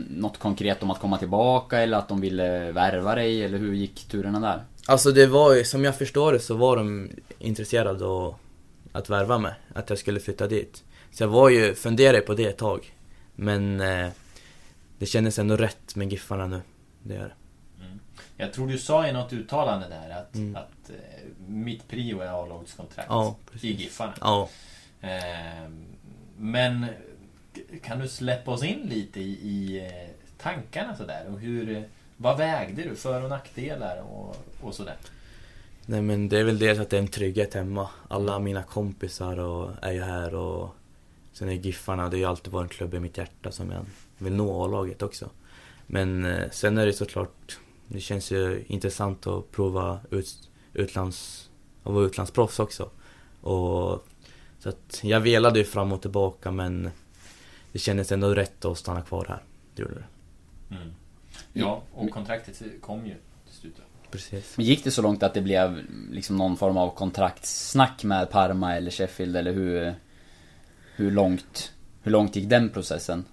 något 0.09 0.39
konkret 0.39 0.83
om 0.83 0.91
att 0.91 0.99
komma 0.99 1.17
tillbaka 1.17 1.79
eller 1.79 1.97
att 1.97 2.09
de 2.09 2.21
ville 2.21 2.71
värva 2.71 3.15
dig 3.15 3.43
eller 3.43 3.57
hur 3.57 3.73
gick 3.73 4.05
turerna 4.05 4.39
där? 4.39 4.63
Alltså 4.87 5.11
det 5.11 5.27
var 5.27 5.53
ju, 5.53 5.63
som 5.63 5.83
jag 5.83 5.97
förstår 5.97 6.33
det 6.33 6.39
så 6.39 6.55
var 6.55 6.77
de 6.77 7.09
intresserade 7.39 8.05
av 8.05 8.35
att 8.91 9.09
värva 9.09 9.37
mig, 9.37 9.53
att 9.75 9.89
jag 9.89 9.99
skulle 9.99 10.19
flytta 10.19 10.47
dit. 10.47 10.83
Så 11.11 11.23
jag 11.23 11.27
var 11.27 11.49
ju, 11.49 11.75
funderade 11.75 12.21
på 12.21 12.33
det 12.33 12.45
ett 12.45 12.57
tag. 12.57 12.93
Men 13.35 13.81
eh, 13.81 14.09
det 14.99 15.05
kändes 15.05 15.39
ändå 15.39 15.55
rätt 15.57 15.95
med 15.95 16.11
Giffarna 16.11 16.47
nu. 16.47 16.61
Det 17.03 17.13
gör 17.13 17.23
det. 17.27 17.33
Jag 18.37 18.53
tror 18.53 18.67
du 18.67 18.77
sa 18.77 19.07
i 19.07 19.11
något 19.13 19.33
uttalande 19.33 19.87
där 19.87 20.09
att, 20.19 20.35
Mm. 20.35 20.55
att 20.55 20.89
eh, 20.89 21.27
mitt 21.47 21.87
prio 21.87 22.19
är 22.19 22.43
A-lagskontrakt 22.43 23.07
Ja, 23.09 23.35
i. 23.61 23.71
Giffarna. 23.73 24.13
Ja. 24.21 24.49
Ehm, 25.01 25.85
men 26.37 26.85
kan 27.83 27.99
du 27.99 28.07
släppa 28.07 28.51
oss 28.51 28.63
in 28.63 28.79
lite 28.89 29.19
i, 29.19 29.31
i 29.31 29.85
eh, 29.85 30.09
tankarna 30.37 30.95
sådär? 30.95 31.25
Och 31.31 31.39
hur, 31.39 31.77
eh, 31.77 31.83
vad 32.23 32.37
vägde 32.37 32.83
du? 32.83 32.95
För 32.95 33.23
och 33.23 33.29
nackdelar 33.29 34.01
och, 34.01 34.35
och 34.61 34.75
sådär? 34.75 34.95
Nej 35.85 36.01
men 36.01 36.29
det 36.29 36.39
är 36.39 36.43
väl 36.43 36.59
dels 36.59 36.79
att 36.79 36.89
det 36.89 36.97
är 36.97 37.01
en 37.01 37.07
trygghet 37.07 37.53
hemma. 37.53 37.89
Alla 38.07 38.39
mina 38.39 38.63
kompisar 38.63 39.39
och 39.39 39.71
är 39.81 39.91
ju 39.91 40.01
här 40.01 40.35
och 40.35 40.75
sen 41.33 41.49
är 41.49 41.53
Giffarna, 41.53 42.03
det 42.03 42.15
har 42.15 42.19
ju 42.19 42.25
alltid 42.25 42.53
varit 42.53 42.71
en 42.71 42.77
klubb 42.77 42.93
i 42.93 42.99
mitt 42.99 43.17
hjärta 43.17 43.51
som 43.51 43.71
jag 43.71 43.85
vill 44.17 44.33
nå 44.33 44.63
A-laget 44.63 45.01
också. 45.01 45.29
Men 45.87 46.25
eh, 46.25 46.49
sen 46.51 46.77
är 46.77 46.85
det 46.85 46.93
såklart, 46.93 47.57
det 47.87 47.99
känns 47.99 48.31
ju 48.31 48.63
intressant 48.67 49.27
att 49.27 49.51
prova 49.51 49.99
ut, 50.09 50.49
utlands, 50.73 51.49
att 51.83 51.93
vara 51.93 52.05
utlandsproffs 52.05 52.59
också. 52.59 52.89
Och, 53.41 54.07
så 54.59 54.69
att 54.69 54.99
jag 55.01 55.19
velade 55.19 55.59
ju 55.59 55.65
fram 55.65 55.91
och 55.91 56.01
tillbaka 56.01 56.51
men 56.51 56.89
det 57.71 57.79
kändes 57.79 58.11
ändå 58.11 58.33
rätt 58.33 58.65
att 58.65 58.77
stanna 58.77 59.01
kvar 59.01 59.25
här. 59.29 59.43
Det 59.75 59.81
gjorde 59.81 59.95
det. 59.95 60.05
Mm. 60.75 60.93
Ja, 61.53 61.83
och 61.93 62.09
kontraktet 62.09 62.61
kom 62.81 63.05
ju 63.05 63.15
till 63.45 63.55
slut. 63.55 63.75
Precis. 64.11 64.57
Men 64.57 64.65
gick 64.65 64.83
det 64.83 64.91
så 64.91 65.01
långt 65.01 65.23
att 65.23 65.33
det 65.33 65.41
blev 65.41 65.81
liksom 66.11 66.37
någon 66.37 66.57
form 66.57 66.77
av 66.77 66.95
kontraktssnack 66.95 68.03
med 68.03 68.29
Parma 68.29 68.75
eller 68.75 68.91
Sheffield 68.91 69.37
eller 69.37 69.53
hur... 69.53 69.95
Hur 70.95 71.11
långt... 71.11 71.73
Hur 72.01 72.11
långt 72.11 72.35
gick 72.35 72.49
den 72.49 72.69
processen? 72.69 73.25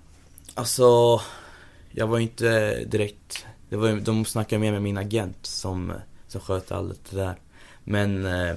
Alltså, 0.55 1.21
jag 1.91 2.07
var 2.07 2.19
ju 2.19 2.23
inte 2.23 2.85
direkt... 2.85 3.47
Det 3.69 3.77
var, 3.77 4.01
de 4.01 4.25
snackade 4.25 4.61
mer 4.61 4.73
med 4.73 4.83
min 4.83 4.99
agent 4.99 5.47
som, 5.47 5.93
som 6.27 6.41
sköter 6.41 6.75
allt 6.75 7.11
det 7.11 7.17
där. 7.17 7.35
Men 7.85 8.27
eh, 8.27 8.57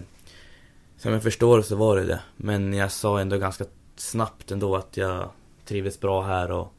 som 0.97 1.13
jag 1.13 1.23
förstår 1.23 1.61
så 1.61 1.75
var 1.75 1.97
det 1.97 2.05
det. 2.05 2.19
Men 2.35 2.73
jag 2.73 2.91
sa 2.91 3.19
ändå 3.19 3.37
ganska 3.37 3.65
snabbt 3.95 4.51
ändå 4.51 4.75
att 4.75 4.97
jag 4.97 5.29
trivdes 5.65 5.99
bra 5.99 6.21
här 6.21 6.51
och 6.51 6.73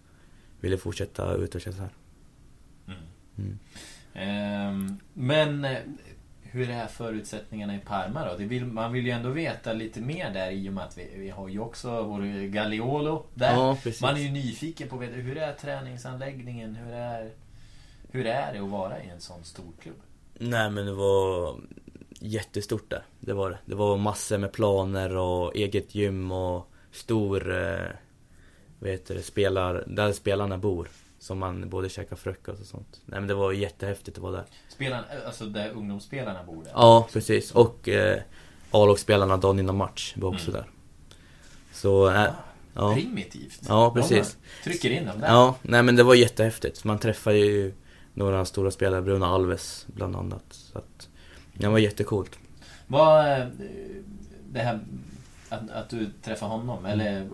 ville 0.61 0.79
fortsätta 0.79 1.35
utvecklas 1.35 1.79
här. 1.79 1.90
Mm. 3.38 3.59
Ehm, 4.14 4.99
men 5.12 5.64
eh, 5.64 5.79
hur 6.42 6.70
är 6.70 6.87
förutsättningarna 6.87 7.77
i 7.77 7.79
Parma 7.79 8.29
då? 8.29 8.37
Vill, 8.37 8.66
man 8.66 8.92
vill 8.92 9.07
ju 9.07 9.11
ändå 9.11 9.31
veta 9.31 9.73
lite 9.73 10.01
mer 10.01 10.31
där 10.31 10.51
i 10.51 10.68
och 10.68 10.73
med 10.73 10.85
att 10.85 10.99
vi, 10.99 11.11
vi 11.16 11.31
har 11.31 11.49
ju 11.49 11.59
också 11.59 12.03
vår 12.03 12.47
Gagliolo 12.47 13.27
där. 13.35 13.53
Ja, 13.53 13.77
man 14.03 14.16
är 14.16 14.20
ju 14.20 14.31
nyfiken 14.31 14.88
på 14.88 15.03
hur 15.03 15.37
är 15.37 15.53
träningsanläggningen? 15.53 16.77
Hur 16.77 16.94
är, 16.94 17.31
hur 18.11 18.27
är 18.27 18.53
det 18.53 18.59
att 18.59 18.70
vara 18.70 19.03
i 19.03 19.09
en 19.09 19.20
sån 19.20 19.44
stor 19.44 19.73
klubb? 19.83 20.01
Nej 20.35 20.70
men 20.70 20.87
det 20.87 20.92
var 20.92 21.57
jättestort 22.20 22.90
där. 22.90 23.03
Det 23.20 23.33
var 23.33 23.51
det. 23.51 23.59
Det 23.66 23.75
var 23.75 23.97
massor 23.97 24.38
med 24.38 24.53
planer 24.53 25.16
och 25.16 25.57
eget 25.57 25.94
gym 25.94 26.33
och 26.33 26.73
stor, 26.92 27.53
eh, 27.53 27.88
vad 28.79 28.90
heter 28.90 29.14
det, 29.14 29.23
spelar, 29.23 29.85
där 29.87 30.12
spelarna 30.12 30.59
bor. 30.59 30.88
Som 31.25 31.39
man 31.39 31.69
både 31.69 31.89
käkar 31.89 32.17
frukost 32.17 32.61
och 32.61 32.67
sånt. 32.67 33.01
Nej 33.07 33.21
men 33.21 33.29
det 33.29 33.35
var 33.35 33.53
jättehäftigt 33.53 34.17
att 34.17 34.23
vara 34.23 34.33
där. 34.33 34.45
Spelarna, 34.69 35.05
alltså 35.27 35.45
där 35.47 35.71
ungdomsspelarna 35.71 36.43
bor 36.45 36.65
där? 36.65 36.73
Ja, 36.75 37.09
precis. 37.13 37.51
Och 37.53 37.89
eh, 37.89 38.21
A-lagsspelarna 38.71 39.37
dagen 39.37 39.59
innan 39.59 39.77
match 39.77 40.15
var 40.17 40.29
också 40.29 40.51
Mm. 40.51 40.61
där. 40.63 40.71
Så, 41.73 42.09
äh, 42.11 42.27
ja. 42.75 42.95
Primitivt. 42.95 43.61
Ja, 43.69 43.93
De 43.95 44.01
precis. 44.01 44.37
trycker 44.65 44.91
in 44.91 45.07
dem 45.07 45.21
där. 45.21 45.29
Ja, 45.29 45.55
nej 45.63 45.83
men 45.83 45.97
det 45.97 46.03
var 46.03 46.15
jättehäftigt. 46.15 46.85
Man 46.85 46.99
träffade 46.99 47.39
ju 47.39 47.75
några 48.15 48.45
stora 48.45 48.71
spelare, 48.71 49.03
Bruno 49.03 49.25
Alves 49.25 49.87
bland 49.89 50.17
annat. 50.17 50.45
Så 50.51 50.79
att, 50.79 51.09
det 51.55 51.69
var 51.69 51.79
jättecoolt. 51.79 52.39
Vad... 52.87 53.33
eh, 53.41 53.47
Det 54.53 54.61
här 54.61 54.81
att, 55.49 55.71
att 55.71 55.91
du 55.91 56.11
träffade 56.23 56.51
honom, 56.53 56.87
eller 56.87 57.29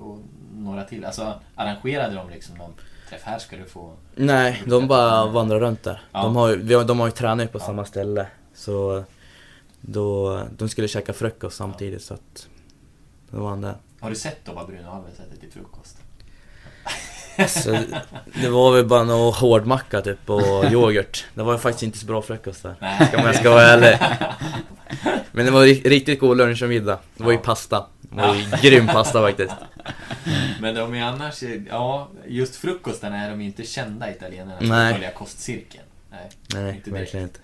några 0.54 0.84
till. 0.84 1.04
Alltså 1.04 1.40
arrangerade 1.54 2.14
de 2.14 2.30
liksom 2.30 2.56
någon 2.56 2.72
träff? 3.10 3.22
Här 3.22 3.38
ska 3.38 3.56
du 3.56 3.64
få... 3.64 3.92
Nej, 4.14 4.62
de 4.66 4.88
bara 4.88 5.26
vandrar 5.26 5.60
runt 5.60 5.82
där. 5.82 6.02
Ja. 6.12 6.22
De, 6.22 6.36
har 6.36 6.48
ju, 6.48 6.56
vi 6.56 6.74
har- 6.74 6.84
de 6.84 7.00
har 7.00 7.06
ju 7.06 7.12
tränat 7.12 7.52
på 7.52 7.58
Ja. 7.58 7.64
samma 7.64 7.84
ställe. 7.84 8.26
Så 8.54 9.04
då, 9.80 10.40
de 10.56 10.68
skulle 10.68 10.88
käka 10.88 11.12
frukost 11.12 11.56
samtidigt 11.56 12.02
så 12.02 12.14
att 12.14 12.48
då 13.30 13.40
var 13.40 13.50
han 13.50 13.60
där. 13.60 13.74
Har 14.00 14.10
du 14.10 14.16
sett 14.16 14.44
då 14.44 14.52
vad 14.52 14.66
Bruno 14.66 14.88
Alves 14.90 15.20
äter 15.20 15.36
till 15.40 15.50
frukost? 15.52 15.99
Så 17.48 17.78
det 18.42 18.48
var 18.48 18.72
väl 18.72 18.86
bara 18.86 19.04
någon 19.04 19.34
hårdmacka 19.34 20.00
typ 20.00 20.30
och 20.30 20.64
yoghurt. 20.72 21.24
Det 21.34 21.42
var 21.42 21.58
faktiskt 21.58 21.82
inte 21.82 21.98
så 21.98 22.06
bra 22.06 22.22
frukost 22.22 22.62
där. 22.62 22.74
Nej. 22.80 23.06
Ska 23.08 23.16
man 23.16 23.26
jag 23.26 23.34
ska 23.36 23.50
vara 23.50 23.62
ärlig. 23.62 23.98
Men 25.32 25.44
det 25.46 25.50
var 25.50 25.66
ri- 25.66 25.88
riktigt 25.88 26.20
god 26.20 26.36
lunch 26.36 26.62
och 26.62 26.68
middag. 26.68 26.98
Det 27.16 27.24
var 27.24 27.30
ju 27.30 27.36
Ja. 27.38 27.42
pasta. 27.44 27.86
Det 28.00 28.16
var 28.22 28.34
ju 28.34 28.44
grym 28.70 28.86
pasta 28.86 29.22
faktiskt. 29.22 29.54
Men 30.60 30.74
de 30.74 30.94
är 30.94 31.02
annars... 31.04 31.42
Ja, 31.70 32.08
just 32.26 32.56
frukostarna 32.56 33.16
är 33.26 33.30
de 33.30 33.40
inte 33.40 33.64
kända 33.64 34.10
italienarna 34.10 34.58
för 34.60 34.74
att 34.86 34.92
följa 34.92 35.10
kostcirkeln. 35.10 35.84
Nej, 36.10 36.28
Nej, 36.54 36.74
inte 36.76 36.90
direkt. 36.90 37.00
verkligen 37.14 37.26
inte. 37.26 37.38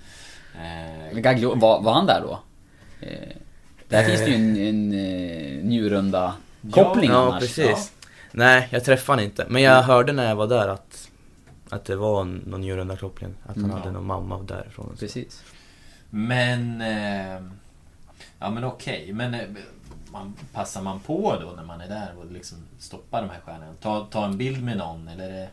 Eh, 0.55 1.13
Men 1.13 1.23
Gaglio, 1.23 1.55
var, 1.55 1.83
var 1.83 1.93
han 1.93 2.07
där 2.07 2.21
då? 2.21 2.41
Eh, 3.01 3.09
där 3.89 4.01
Eh. 4.03 4.07
finns 4.07 4.21
det 4.21 4.27
ju 4.27 4.35
en, 4.35 4.57
en 4.57 4.89
njurunda 5.69 6.35
koppling 6.73 7.11
Ja, 7.11 7.17
annars. 7.17 7.41
precis. 7.41 7.93
Nej, 8.37 8.69
jag 8.71 8.85
träffade 8.85 9.19
han 9.23 9.25
inte. 9.25 9.47
Men 9.49 9.63
jag 9.63 9.83
hörde 9.83 10.13
när 10.13 10.29
jag 10.29 10.37
var 10.37 10.47
där 10.47 10.69
att, 10.69 11.11
att 11.69 11.85
det 11.85 11.97
var 11.97 12.25
någon 12.25 12.61
Njurunda-koppling. 12.61 13.35
Att 13.47 13.55
han 13.57 13.65
Mm. 13.65 13.77
hade 13.77 13.91
någon 13.91 14.07
mamma 14.07 14.39
därifrån. 14.43 14.97
Precis. 15.01 15.43
Men... 16.11 16.81
Eh, 16.81 17.43
ja 18.39 18.51
men 18.51 18.65
okej, 18.65 19.13
men 19.13 19.35
eh, 19.35 19.41
man, 20.13 20.35
passar 20.53 20.83
man 20.83 21.01
på 21.01 21.37
då 21.41 21.53
när 21.57 21.65
man 21.65 21.81
är 21.81 21.89
där 21.89 22.13
och 22.19 22.33
liksom 22.33 22.59
stoppar 22.79 23.23
de 23.23 23.31
här 23.31 23.41
stjärnorna? 23.47 23.73
Ta, 23.81 24.07
ta 24.11 24.25
en 24.25 24.39
bild 24.39 24.63
med 24.65 24.77
någon 24.77 25.09
eller? 25.09 25.25
är 25.29 25.33
det- 25.33 25.49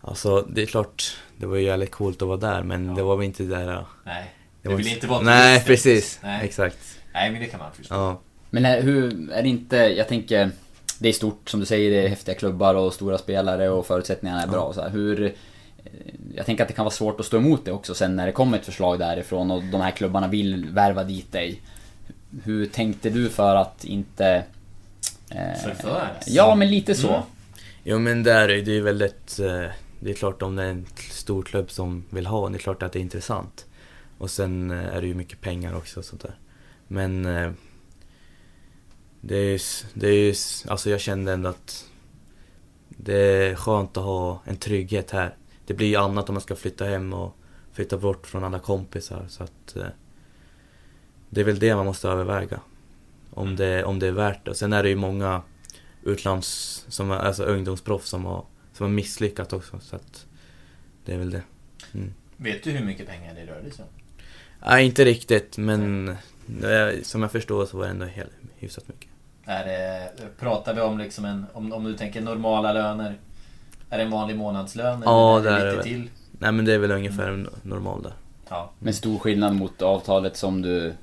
Alltså, 0.00 0.40
det 0.42 0.62
är 0.62 0.66
klart, 0.66 1.16
det 1.36 1.46
var 1.46 1.56
ju 1.56 1.62
jävligt 1.62 1.90
coolt 1.90 2.22
att 2.22 2.28
vara 2.28 2.36
där, 2.38 2.62
men 2.62 2.94
det 2.94 3.02
var 3.02 3.16
väl 3.16 3.26
inte 3.26 3.42
där... 3.42 3.72
ja. 3.72 3.86
Nej, 4.04 4.34
Det 4.62 4.68
var 4.68 4.76
vill 4.76 4.88
inte 4.88 5.06
vara 5.06 5.20
Nej, 5.22 5.64
precis. 5.64 6.20
Nej. 6.22 6.44
Exakt. 6.44 6.98
Nej, 7.14 7.30
men 7.30 7.40
det 7.40 7.46
kan 7.46 7.60
man 7.60 7.72
förstå. 7.72 7.94
Ja. 7.94 8.20
Men 8.50 8.64
är, 8.64 8.82
hur, 8.82 9.30
är 9.32 9.42
det 9.42 9.48
inte, 9.48 9.76
jag 9.76 10.08
tänker, 10.08 10.50
det 10.98 11.08
är 11.08 11.12
stort 11.12 11.50
som 11.50 11.60
du 11.60 11.66
säger, 11.66 11.90
det 11.90 12.04
är 12.04 12.08
häftiga 12.08 12.34
klubbar 12.34 12.74
och 12.74 12.92
stora 12.94 13.18
spelare 13.18 13.70
och 13.70 13.86
förutsättningarna 13.86 14.42
är 14.42 14.46
bra. 14.48 14.60
och 14.60 14.74
Så 14.74 14.80
här, 14.82 14.90
hur, 14.90 15.24
eh, 15.24 15.32
jag 16.34 16.46
tänker 16.46 16.64
att 16.64 16.68
det 16.68 16.74
kan 16.74 16.84
vara 16.84 16.94
svårt 16.94 17.20
att 17.20 17.26
stå 17.26 17.36
emot 17.36 17.64
det 17.64 17.72
också 17.72 17.94
sen 17.94 18.16
när 18.16 18.26
det 18.26 18.32
kommer 18.32 18.58
ett 18.58 18.64
förslag 18.64 18.98
därifrån 18.98 19.50
och 19.50 19.62
de 19.62 19.80
här 19.80 19.90
klubbarna 19.90 20.28
vill 20.28 20.66
värva 20.70 21.04
dit 21.04 21.32
dig. 21.32 21.62
Hur 22.44 22.66
tänkte 22.66 23.10
du 23.10 23.28
för 23.28 23.56
att 23.56 23.84
inte... 23.84 24.44
Eh, 25.30 25.60
Förföras? 25.64 26.24
Ja, 26.28 26.54
men 26.54 26.70
lite 26.70 26.94
så. 26.94 27.08
Mm. 27.08 27.20
Jo 27.84 27.98
men 27.98 28.22
där 28.22 28.48
är 28.48 28.62
det 28.62 28.70
ju 28.70 28.80
väldigt... 28.80 29.38
eh, 29.38 29.70
Det 30.00 30.10
är 30.10 30.14
klart 30.14 30.42
om 30.42 30.56
det 30.56 30.62
är 30.62 30.68
en 30.70 30.86
stor 31.10 31.42
klubb 31.42 31.70
som 31.70 32.04
vill 32.10 32.26
ha, 32.26 32.48
det 32.48 32.56
är 32.56 32.58
klart 32.58 32.82
att 32.82 32.92
det 32.92 32.98
är 32.98 33.00
intressant. 33.00 33.66
Och 34.18 34.30
sen 34.30 34.70
eh, 34.70 34.96
är 34.96 35.00
det 35.00 35.06
ju 35.06 35.14
mycket 35.14 35.40
pengar 35.40 35.76
också 35.76 36.00
och 36.00 36.04
sånt 36.04 36.22
där. 36.22 36.34
Men... 36.88 37.26
Det 39.28 39.36
är 39.36 39.60
Det 39.94 40.08
är 40.08 40.34
alltså 40.70 40.90
jag 40.90 41.00
kände 41.00 41.32
ändå 41.32 41.48
att... 41.48 41.84
Det 42.88 43.14
är 43.22 43.54
skönt 43.54 43.96
att 43.96 44.04
ha 44.04 44.42
en 44.44 44.56
trygghet 44.56 45.10
här. 45.10 45.36
Det 45.66 45.74
blir 45.74 45.86
ju 45.86 45.96
annat 45.96 46.28
om 46.28 46.34
man 46.34 46.40
ska 46.42 46.56
flytta 46.56 46.84
hem 46.84 47.12
och 47.12 47.36
flytta 47.72 47.98
bort 47.98 48.26
från 48.26 48.44
alla 48.44 48.58
kompisar 48.58 49.26
så 49.28 49.42
att... 49.44 49.76
eh, 49.76 49.86
Det 51.30 51.40
är 51.40 51.44
väl 51.44 51.58
det 51.58 51.76
man 51.76 51.86
måste 51.86 52.08
överväga. 52.08 52.60
Om 53.30 53.56
det, 53.56 53.84
om 53.84 53.98
det 53.98 54.06
är 54.06 54.12
värt 54.12 54.44
det. 54.44 54.50
Och 54.50 54.56
sen 54.56 54.72
är 54.72 54.82
det 54.82 54.88
ju 54.88 54.96
många 54.96 55.42
utlands, 56.02 56.84
som, 56.88 57.10
alltså 57.10 57.44
ungdomsproffs 57.44 58.08
som 58.08 58.24
har, 58.24 58.44
som 58.72 58.84
har 58.86 58.90
misslyckats 58.90 59.52
också. 59.52 59.80
Så 59.80 59.96
att 59.96 60.26
det 61.04 61.12
är 61.14 61.18
väl 61.18 61.30
det. 61.30 61.42
Mm. 61.94 62.14
Vet 62.36 62.62
du 62.64 62.70
hur 62.70 62.84
mycket 62.84 63.06
pengar 63.06 63.34
det 63.34 63.46
rörde 63.46 63.70
sig 63.70 63.84
om? 63.84 63.90
Nej, 64.66 64.86
inte 64.86 65.04
riktigt 65.04 65.58
men 65.58 66.16
som 67.02 67.22
jag 67.22 67.32
förstår 67.32 67.66
så 67.66 67.76
var 67.76 67.84
det 67.84 67.90
ändå 67.90 68.06
helt, 68.06 68.32
hyfsat 68.56 68.88
mycket. 68.88 69.08
Är 69.50 69.64
det, 69.64 70.08
pratar 70.38 70.74
vi 70.74 70.80
om 70.80 70.98
liksom 70.98 71.24
en, 71.24 71.46
om, 71.52 71.72
om 71.72 71.84
du 71.84 71.96
tänker 71.96 72.20
normala 72.20 72.72
löner? 72.72 73.14
Är 73.90 73.98
det 73.98 74.04
en 74.04 74.10
vanlig 74.10 74.36
månadslön? 74.36 75.02
Ja, 75.04 75.38
eller 75.38 75.50
det 75.50 75.56
är 75.56 75.64
det 75.64 75.70
det 75.70 75.76
lite 75.76 75.76
väl. 75.76 75.84
till? 75.84 76.10
Nej 76.38 76.52
men 76.52 76.64
det 76.64 76.72
är 76.74 76.78
väl 76.78 76.90
ungefär 76.90 77.28
mm. 77.28 77.50
normal 77.62 78.02
där. 78.02 78.12
Ja. 78.48 78.70
Med 78.78 78.94
stor 78.94 79.18
skillnad 79.18 79.54
mot 79.54 79.82
avtalet 79.82 80.36
som 80.36 80.62
du 80.62 80.94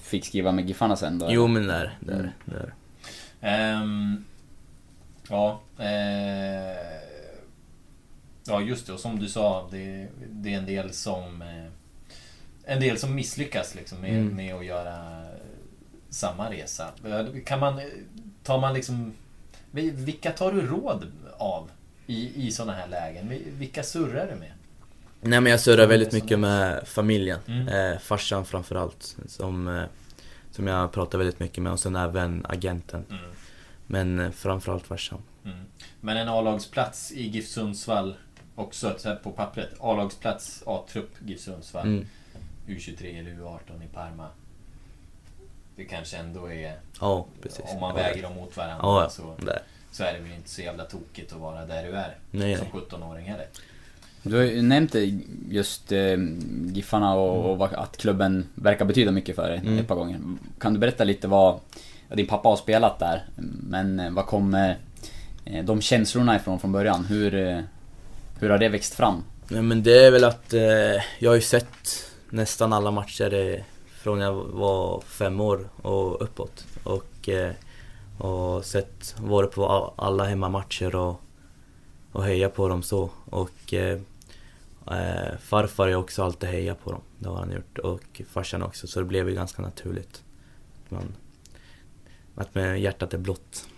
fick 0.00 0.26
skriva 0.26 0.52
med 0.52 0.68
Giffarna 0.68 0.96
sen 0.96 1.18
då? 1.18 1.26
Jo 1.30 1.46
men 1.46 1.66
där, 1.66 1.98
där, 2.00 2.14
Mm. 2.14 2.30
där. 2.44 2.74
Ehm, 3.40 4.24
ja. 5.28 5.60
Eh, 5.78 6.76
ja, 8.46 8.60
just 8.60 8.86
det. 8.86 8.92
Och 8.92 9.00
som 9.00 9.18
du 9.18 9.28
sa, 9.28 9.68
det, 9.70 10.08
det 10.30 10.54
är 10.54 10.58
en 10.58 10.66
del 10.66 10.92
som... 10.92 11.42
Eh, 11.42 11.66
en 12.64 12.80
del 12.80 12.98
som 12.98 13.14
misslyckas 13.14 13.74
liksom 13.74 13.98
med, 14.00 14.10
Mm. 14.10 14.36
med 14.36 14.54
att 14.54 14.64
göra 14.64 15.25
samma 16.16 16.50
resa. 16.50 16.90
Kan 17.44 17.60
man... 17.60 17.80
Tar 18.42 18.60
man 18.60 18.74
liksom... 18.74 19.12
Vilka 19.70 20.30
tar 20.30 20.52
du 20.52 20.66
råd 20.66 21.12
av 21.38 21.70
i, 22.06 22.46
i 22.46 22.50
sådana 22.50 22.72
här 22.72 22.88
lägen? 22.88 23.28
Vilka 23.58 23.82
surrar 23.82 24.26
du 24.26 24.34
med? 24.34 24.52
Nej 25.20 25.40
men 25.40 25.50
jag 25.50 25.60
surrar 25.60 25.86
väldigt 25.86 26.12
mycket 26.12 26.38
med 26.38 26.88
familjen. 26.88 27.40
Mm. 27.46 27.68
Eh, 27.68 27.98
farsan 27.98 28.44
framförallt. 28.44 29.16
Som, 29.26 29.68
eh, 29.68 29.84
som 30.50 30.66
jag 30.66 30.92
pratar 30.92 31.18
väldigt 31.18 31.40
mycket 31.40 31.62
med 31.62 31.72
och 31.72 31.80
sen 31.80 31.96
även 31.96 32.46
agenten. 32.48 33.04
Mm. 33.10 33.30
Men 33.86 34.20
eh, 34.20 34.30
framförallt 34.30 34.86
farsan. 34.86 35.18
Mm. 35.44 35.58
Men 36.00 36.16
en 36.16 36.28
A-lagsplats 36.28 37.12
i 37.12 37.28
GIF 37.28 37.48
Sundsvall 37.48 38.14
också 38.54 38.94
så 38.98 39.16
på 39.16 39.30
pappret. 39.30 39.70
A-lagsplats, 39.80 40.62
A-trupp 40.66 41.10
GIF 41.24 41.40
Sundsvall. 41.40 41.86
Mm. 41.86 42.06
U23 42.66 43.20
eller 43.20 43.30
U18 43.30 43.84
i 43.84 43.88
Parma. 43.94 44.28
Det 45.76 45.84
kanske 45.84 46.16
ändå 46.16 46.52
är... 46.52 46.72
Ja, 47.00 47.26
precis. 47.42 47.60
Om 47.74 47.80
man 47.80 47.96
Ja, 47.96 48.02
väger 48.02 48.22
dem 48.22 48.34
mot 48.34 48.56
varandra 48.56 48.78
Ja, 48.82 49.02
ja. 49.02 49.08
så, 49.10 49.34
så 49.92 50.04
är 50.04 50.12
det 50.12 50.18
väl 50.18 50.32
inte 50.32 50.48
så 50.50 50.62
jävla 50.62 50.84
tokigt 50.84 51.32
att 51.32 51.38
vara 51.40 51.66
där 51.66 51.82
du 51.84 51.90
är. 51.92 52.16
Nej, 52.30 52.56
som 52.56 52.66
nej. 52.72 52.82
17-åring 52.90 53.24
heller. 53.26 53.46
Du 54.22 54.36
har 54.36 54.42
ju 54.42 54.62
nämnt 54.62 54.94
just 55.48 55.92
eh, 55.92 56.16
Giffarna 56.72 57.14
och, 57.14 57.60
och 57.60 57.72
att 57.82 57.96
klubben 57.96 58.46
verkar 58.54 58.84
betyda 58.84 59.10
mycket 59.10 59.36
för 59.36 59.48
dig 59.50 59.58
Mm. 59.58 59.78
ett 59.78 59.88
par 59.88 59.94
gånger. 59.94 60.20
Kan 60.58 60.74
du 60.74 60.78
berätta 60.80 61.04
lite 61.04 61.28
vad, 61.28 61.60
ja, 62.08 62.16
din 62.16 62.26
pappa 62.26 62.48
har 62.48 62.56
spelat 62.56 62.98
där, 62.98 63.24
men 63.68 64.00
eh, 64.00 64.10
vad 64.10 64.26
kommer 64.26 64.76
eh, 65.44 65.64
de 65.64 65.80
känslorna 65.80 66.36
ifrån 66.36 66.60
från 66.60 66.72
början? 66.72 67.04
Hur, 67.04 67.34
eh, 67.34 67.60
hur 68.40 68.50
har 68.50 68.58
det 68.58 68.68
växt 68.68 68.94
fram? 68.94 69.24
Nej 69.48 69.62
men 69.62 69.82
det 69.82 70.06
är 70.06 70.10
väl 70.10 70.24
att 70.24 70.52
eh, 70.52 70.60
jag 71.18 71.30
har 71.30 71.34
ju 71.34 71.40
sett 71.40 72.04
nästan 72.30 72.72
alla 72.72 72.90
matcher 72.90 73.34
eh, 73.54 73.60
från 74.06 74.20
jag 74.20 74.32
var 74.34 75.00
fem 75.00 75.40
år 75.40 75.68
och 75.82 76.22
uppåt. 76.22 76.66
Och, 76.82 77.28
eh, 77.28 77.52
och 78.18 78.64
sett, 78.64 79.14
varit 79.18 79.50
på 79.50 79.94
alla 79.96 80.24
hemmamatcher 80.24 80.96
och, 80.96 81.20
och 82.12 82.24
heja 82.24 82.48
på 82.48 82.68
dem 82.68 82.82
så. 82.82 83.10
Och 83.24 83.74
eh, 83.74 83.98
eh, 84.90 85.38
farfar 85.40 85.88
har 85.88 85.94
också 85.94 86.24
alltid 86.24 86.48
hejat 86.48 86.84
på 86.84 86.92
dem, 86.92 87.00
det 87.18 87.28
har 87.28 87.36
han 87.36 87.52
gjort. 87.52 87.78
Och 87.78 88.22
farsan 88.30 88.62
också, 88.62 88.86
så 88.86 89.00
det 89.00 89.06
blev 89.06 89.28
ju 89.28 89.34
ganska 89.34 89.62
naturligt. 89.62 90.22
Man, 90.88 91.14
att 92.34 92.54
med 92.54 92.80
hjärtat 92.80 93.14
är 93.14 93.18
blått. 93.18 93.68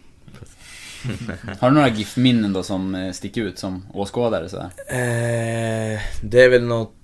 Har 1.61 1.71
du 1.71 1.75
några 1.75 1.89
GIF-minnen 1.89 2.53
då 2.53 2.63
som 2.63 2.95
eh, 2.95 3.13
sticker 3.13 3.43
ut 3.43 3.59
som 3.59 3.87
åskådare 3.95 4.49
sådär? 4.49 4.71
Eh, 4.89 6.01
det 6.23 6.43
är 6.43 6.49
väl 6.49 6.65
något 6.65 6.95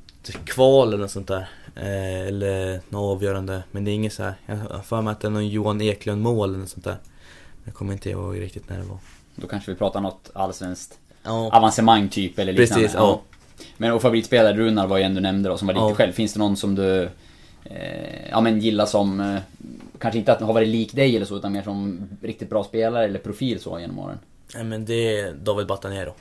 kval 0.45 0.89
eller 0.89 0.99
något 0.99 1.11
sånt 1.11 1.29
där. 1.29 1.49
Eh, 1.77 2.21
eller 2.29 2.81
något 2.89 3.17
avgörande. 3.17 3.63
Men 3.71 3.85
det 3.85 3.91
är 3.91 3.93
inget 3.95 4.13
så 4.13 4.23
här. 4.23 4.35
Jag 4.47 4.57
har 4.57 4.79
för 4.83 5.03
mig 5.03 5.13
att 5.13 5.21
det 5.21 5.29
är 5.29 5.31
någon 5.31 5.49
Johan 5.49 5.81
Eklund 5.81 6.23
mål 6.23 6.49
eller 6.49 6.59
något 6.59 6.69
sånt 6.69 6.85
där. 6.85 6.97
Jag 7.65 7.75
kommer 7.75 7.93
inte 7.93 8.11
ihåg 8.11 8.41
riktigt 8.41 8.69
när 8.69 8.79
det 8.79 8.85
var. 8.85 8.99
Då 9.35 9.47
kanske 9.47 9.71
vi 9.71 9.77
pratar 9.79 10.01
något 10.01 10.31
allsvenskt 10.35 10.99
Ja, 11.23 11.51
avancemang 11.57 12.09
typ 12.09 12.39
eller 12.39 12.53
liknande? 12.53 12.83
Precis, 12.83 12.95
ja. 12.99 13.21
Men 13.77 13.93
och 13.93 14.03
favoritspelare 14.03 14.57
Runar 14.57 14.87
var 14.87 14.99
ju 14.99 15.05
en 15.05 15.15
du 15.15 15.21
nämnde 15.21 15.49
då, 15.49 15.57
som 15.57 15.67
var 15.67 15.75
Ja. 15.75 15.95
själv. 15.95 16.13
Finns 16.13 16.33
det 16.33 16.39
någon 16.39 16.57
som 16.57 16.75
du 16.75 17.09
eh, 17.65 18.29
ja, 18.31 18.41
men 18.41 18.61
gillar 18.61 18.87
som, 18.87 19.21
eh, 19.21 19.41
kanske 19.99 20.19
inte 20.19 20.33
att 20.33 20.41
har 20.41 20.53
varit 20.53 20.69
lik 20.69 20.93
dig 20.93 21.17
eller 21.17 21.27
så, 21.27 21.37
utan 21.37 21.53
mer 21.53 21.63
som 21.63 22.09
riktigt 22.23 22.51
bra 22.51 22.65
spelare 22.65 23.05
eller 23.05 23.19
profil 23.19 23.61
så 23.61 23.81
genom 23.81 23.99
åren? 23.99 24.19
Nej, 24.55 24.65
men 24.65 24.85
det 24.85 25.21
är 25.21 25.33
David 25.33 25.67
Batanero. 25.67 26.15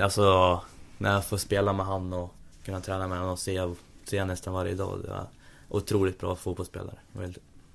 Alltså, 0.00 0.60
när 0.98 1.12
jag 1.12 1.24
får 1.24 1.36
spela 1.36 1.72
med 1.72 1.86
han 1.86 2.12
och 2.12 2.34
kunna 2.64 2.80
träna 2.80 3.08
med 3.08 3.18
honom 3.18 3.32
och 3.32 3.38
se, 3.38 3.60
se 4.08 4.18
han 4.18 4.28
nästan 4.28 4.54
varje 4.54 4.74
dag. 4.74 5.00
Det 5.04 5.10
är 5.10 5.24
otroligt 5.68 6.18
bra 6.18 6.36
fotbollsspelare. 6.36 6.96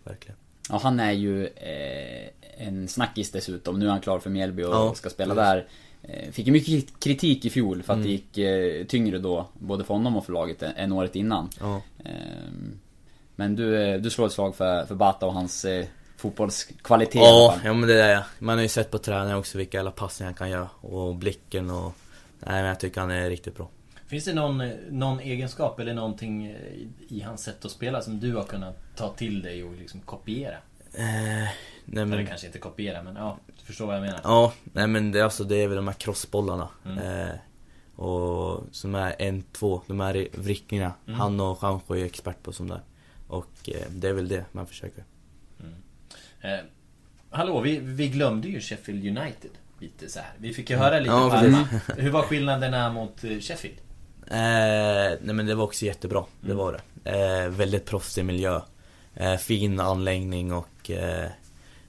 Verkligen. 0.04 0.38
Ja, 0.70 0.80
han 0.84 1.00
är 1.00 1.12
ju 1.12 1.46
eh, 1.48 2.30
en 2.68 2.88
snackis 2.88 3.32
dessutom. 3.32 3.80
Nu 3.80 3.86
är 3.86 3.90
han 3.90 4.02
klar 4.02 4.20
för 4.20 4.30
Mjällby 4.30 4.64
och 4.64 4.74
Ja, 4.74 4.94
ska 4.96 5.10
spela 5.10 5.36
precis. 5.36 5.48
där. 5.48 5.68
Eh, 6.04 6.32
fick 6.32 6.46
ju 6.48 6.52
mycket 6.54 7.00
kritik 7.00 7.46
i 7.46 7.50
fjol 7.50 7.84
för 7.84 7.94
att 7.94 7.98
Mm. 7.98 8.08
det 8.08 8.12
gick 8.12 8.38
eh, 8.38 8.86
tyngre 8.86 9.18
då, 9.20 9.48
både 9.54 9.84
för 9.84 9.94
honom 9.94 10.18
och 10.18 10.26
för 10.26 10.34
laget, 10.34 10.64
än- 10.64 10.74
än 10.76 10.92
året 10.92 11.16
innan. 11.16 11.50
Ja. 11.60 11.82
Ehm, 12.06 12.80
men 13.36 13.56
du, 13.56 13.82
eh, 13.84 14.02
du 14.02 14.10
slår 14.10 14.26
ett 14.26 14.32
slag 14.34 14.56
för, 14.56 14.86
för 14.86 14.96
Bata 14.96 15.26
och 15.26 15.34
hans 15.34 15.66
eh, 15.66 15.86
fotbollskvalitet 16.18 17.16
Ja, 17.22 17.56
ja 17.64 17.74
men 17.74 17.90
det 17.90 18.04
är 18.04 18.10
jag. 18.14 18.24
Man 18.40 18.56
har 18.58 18.64
ju 18.64 18.68
sett 18.70 18.92
på 18.92 18.98
träningen 18.98 19.38
också 19.38 19.58
vilka 19.58 19.80
alla 19.80 19.92
passningar 19.92 20.28
han 20.28 20.36
kan 20.38 20.50
göra. 20.50 20.70
Och 20.82 21.16
blicken 21.16 21.70
och... 21.70 21.94
Nej 22.40 22.62
men 22.62 22.66
jag 22.66 22.80
tycker 22.80 23.02
han 23.02 23.12
är 23.12 23.30
riktigt 23.30 23.56
bra. 23.58 23.70
Finns 24.12 24.26
det 24.26 24.34
någon, 24.34 24.64
någon 24.90 25.20
egenskap 25.20 25.80
eller 25.80 25.94
någonting 25.94 26.48
i, 26.48 26.88
i 27.08 27.22
hans 27.22 27.44
sätt 27.44 27.66
att 27.66 27.72
spela 27.72 28.02
som 28.02 28.20
du 28.20 28.36
har 28.36 28.44
kunnat 28.44 28.96
ta 28.96 29.14
till 29.14 29.42
dig 29.42 29.64
och 29.64 29.76
liksom 29.76 30.02
kopiera? 30.02 30.56
Eh, 30.94 31.04
nej 31.04 31.54
men... 31.86 32.14
Eller 32.14 32.26
kanske 32.26 32.48
inte 32.48 32.60
kopiera, 32.60 33.04
men 33.04 33.16
ja, 33.16 33.38
du 33.60 33.66
förstår 33.66 33.86
vad 33.86 33.96
jag 33.96 34.02
menar. 34.02 34.20
Ja, 34.24 34.54
nej 34.74 34.88
men 34.88 35.12
det, 35.12 35.22
alltså, 35.22 35.44
det 35.44 35.56
är 35.56 35.68
väl 35.68 35.76
de 35.76 35.88
här 35.88 35.96
crossbollarna. 35.96 36.68
Mm. 36.86 36.98
Eh, 36.98 37.36
och 37.96 38.64
som 38.72 38.96
är 38.96 39.16
en, 39.20 39.44
två, 39.52 39.82
de 39.88 40.00
här 40.00 40.28
vrickningarna. 40.34 40.94
Mm. 41.08 41.20
Han 41.20 41.40
och 41.40 41.60
Juanjo 41.62 41.96
är 41.96 42.06
expert 42.06 42.44
på 42.44 42.52
sånt 42.52 42.70
där. 42.70 42.82
Och 43.28 43.70
eh, 43.70 43.90
det 43.90 44.10
är 44.10 44.14
väl 44.14 44.28
det 44.28 44.46
man 44.52 44.68
försöker. 44.68 45.04
Eh, 46.42 46.60
hallå, 47.30 47.62
vi, 47.62 47.80
vi 47.80 48.08
glömde 48.08 48.48
ju 48.48 48.60
Sheffield 48.60 49.18
United 49.18 49.52
lite 49.80 50.10
så 50.10 50.20
här. 50.20 50.32
Vi 50.38 50.54
fick 50.54 50.70
ju 50.70 50.76
höra 50.76 51.00
lite 51.00 51.12
Ja, 51.12 51.30
Parma. 51.30 51.68
Hur 51.98 52.10
var 52.10 52.22
skillnaderna 52.22 52.94
mot 52.94 53.24
eh, 53.24 53.40
Sheffield? 53.40 53.78
Eh, 54.32 55.18
nej 55.22 55.36
men 55.36 55.46
det 55.46 55.56
var 55.56 55.64
också 55.64 55.86
jättebra, 55.86 56.26
det 56.42 56.46
Mm. 56.52 56.58
var 56.58 56.74
det. 57.04 57.12
Eh, 57.12 57.50
väldigt 57.50 57.86
proffsig 57.86 58.26
miljö. 58.26 58.62
Eh, 59.16 59.36
fin 59.38 59.80
anläggning 59.80 60.54
och 60.54 60.90
eh, 60.92 61.30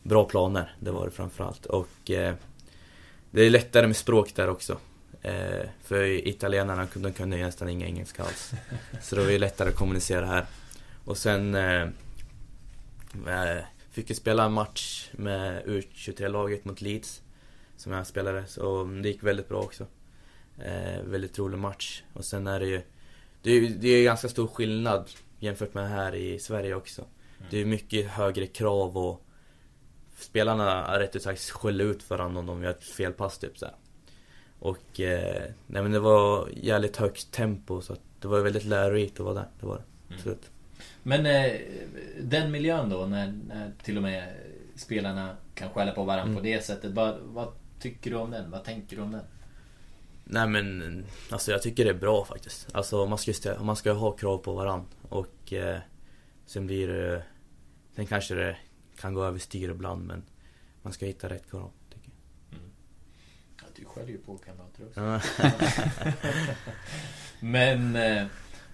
bra 0.03 0.25
planer, 0.25 0.75
det 0.81 0.91
var 0.91 1.05
det 1.05 1.11
framförallt. 1.11 1.67
Och 1.67 2.11
eh, 2.11 2.35
det 3.31 3.43
är 3.43 3.51
lättare 3.51 3.87
med 3.87 3.97
språk 3.97 4.35
där 4.35 4.49
också. 4.51 4.79
Eh, 5.23 5.67
för 5.85 6.03
italienarna 6.29 6.89
de 6.95 7.13
kunde 7.13 7.37
ju 7.37 7.45
nästan 7.45 7.69
inga 7.69 7.87
engelska 7.87 8.23
alls. 8.23 8.51
Så 9.03 9.17
det 9.17 9.23
var 9.25 9.31
ju 9.31 9.39
lättare 9.39 9.69
att 9.69 9.77
kommunicera 9.77 10.27
här. 10.27 10.47
Och 11.05 11.17
sen 11.19 11.57
fick 13.91 14.11
jag 14.11 14.17
spela 14.17 14.45
en 14.45 14.53
match 14.53 15.09
med 15.13 15.63
U23-laget 15.67 16.65
mot 16.65 16.81
Leeds. 16.81 17.23
Som 17.77 17.93
jag 17.93 18.07
spelade, 18.07 18.47
så 18.47 18.85
det 18.85 19.09
gick 19.09 19.23
väldigt 19.23 19.49
bra 19.49 19.61
också. 19.61 19.87
Eh, 20.65 21.03
väldigt 21.05 21.39
rolig 21.39 21.59
match. 21.59 22.03
Och 22.13 22.25
sen 22.25 22.47
är 22.47 22.61
det 22.61 22.67
ju 22.67 22.83
Det 23.43 23.51
är, 23.51 23.69
det 23.69 23.89
är 23.89 24.05
ganska 24.05 24.29
stor 24.29 24.47
skillnad 24.47 25.11
jämfört 25.39 25.75
med 25.75 25.89
här 25.89 26.15
i 26.15 26.39
Sverige 26.39 26.75
också. 26.75 27.05
Det 27.51 27.59
är 27.61 27.65
mycket 27.65 28.07
högre 28.11 28.47
krav 28.47 28.97
och 28.99 29.27
Spelarna 30.17 30.99
rätt 31.01 31.17
ut 31.17 31.23
sagt 31.23 31.51
skäller 31.51 31.85
ut 31.85 32.11
varandra 32.11 32.41
om 32.41 32.47
de 32.47 32.63
gör 32.63 32.71
ett 32.71 32.85
felpass 32.85 33.39
typ 33.39 33.59
så 33.59 33.65
här. 33.67 33.75
Och 34.59 35.01
eh, 35.01 35.51
nej 35.67 35.83
men 35.83 35.93
det 35.93 36.01
var 36.01 36.49
jävligt 36.57 36.97
högt 36.97 37.33
tempo 37.33 37.81
så 37.81 37.93
att 37.93 38.01
det 38.21 38.29
var 38.29 38.41
väldigt 38.41 38.65
lärorikt 38.65 39.21
att 39.21 39.25
vara 39.25 39.35
där. 39.35 39.49
Det 39.61 39.67
var 39.67 39.83
det. 40.09 40.25
Mm. 40.25 40.39
Men 41.03 41.27
eh, 41.27 41.53
den 42.21 42.51
miljön 42.51 42.89
då, 42.91 43.07
när, 43.07 43.35
när 43.49 43.73
till 43.83 43.97
och 43.97 44.03
med 44.03 44.29
spelarna 44.77 45.37
kan 45.55 45.71
skälla 45.71 45.93
på 45.93 46.05
varandra 46.05 46.25
Mm. 46.25 46.37
på 46.37 46.43
det 46.43 46.65
sättet. 46.65 46.93
Vad, 46.93 47.19
vad 47.23 47.49
tycker 47.81 48.11
du 48.11 48.17
om 48.17 48.31
den? 48.31 48.51
Vad 48.51 48.65
tänker 48.65 48.97
du 48.97 49.03
om 49.03 49.13
den? 49.13 49.25
Nej 50.25 50.49
men, 50.49 51.05
alltså 51.31 51.51
jag 51.51 51.63
tycker 51.63 51.85
det 51.85 51.91
är 51.91 51.95
bra 51.95 52.25
faktiskt. 52.25 52.69
Alltså 52.75 53.07
man 53.07 53.19
ska, 53.19 53.63
man 53.63 53.77
ska 53.77 53.93
ha 53.93 54.13
krav 54.13 54.39
på 54.39 54.53
varandra 54.53 54.87
och 55.09 55.53
eh, 55.53 55.79
sen 56.47 56.67
blir 56.67 56.89
det... 56.89 57.23
Sen 57.97 58.07
kanske 58.07 58.35
det 58.35 58.57
kan 59.01 59.15
gå 59.15 59.25
överstyr 59.25 59.71
ibland 59.71 60.07
men 60.07 60.23
man 60.83 60.93
ska 60.93 61.07
hitta 61.07 61.29
rätt 61.29 61.51
krav. 61.51 61.71
Tycker 61.95 62.11
Ja, 63.61 63.65
du 63.77 63.85
skäller 63.85 64.09
ju 64.09 64.19
på 64.19 64.39
kamrater 64.39 64.87
också. 64.87 65.01
jag. 65.01 65.21
Men 67.41 67.97
eh, 67.97 68.23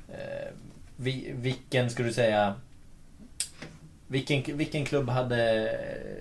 eh, 0.08 0.48
vi, 0.96 1.32
vilken 1.34 1.90
skulle 1.90 2.08
du 2.08 2.14
säga 2.14 2.60
vilken, 4.06 4.56
vilken 4.56 4.84
klubb 4.84 5.08
hade 5.08 5.78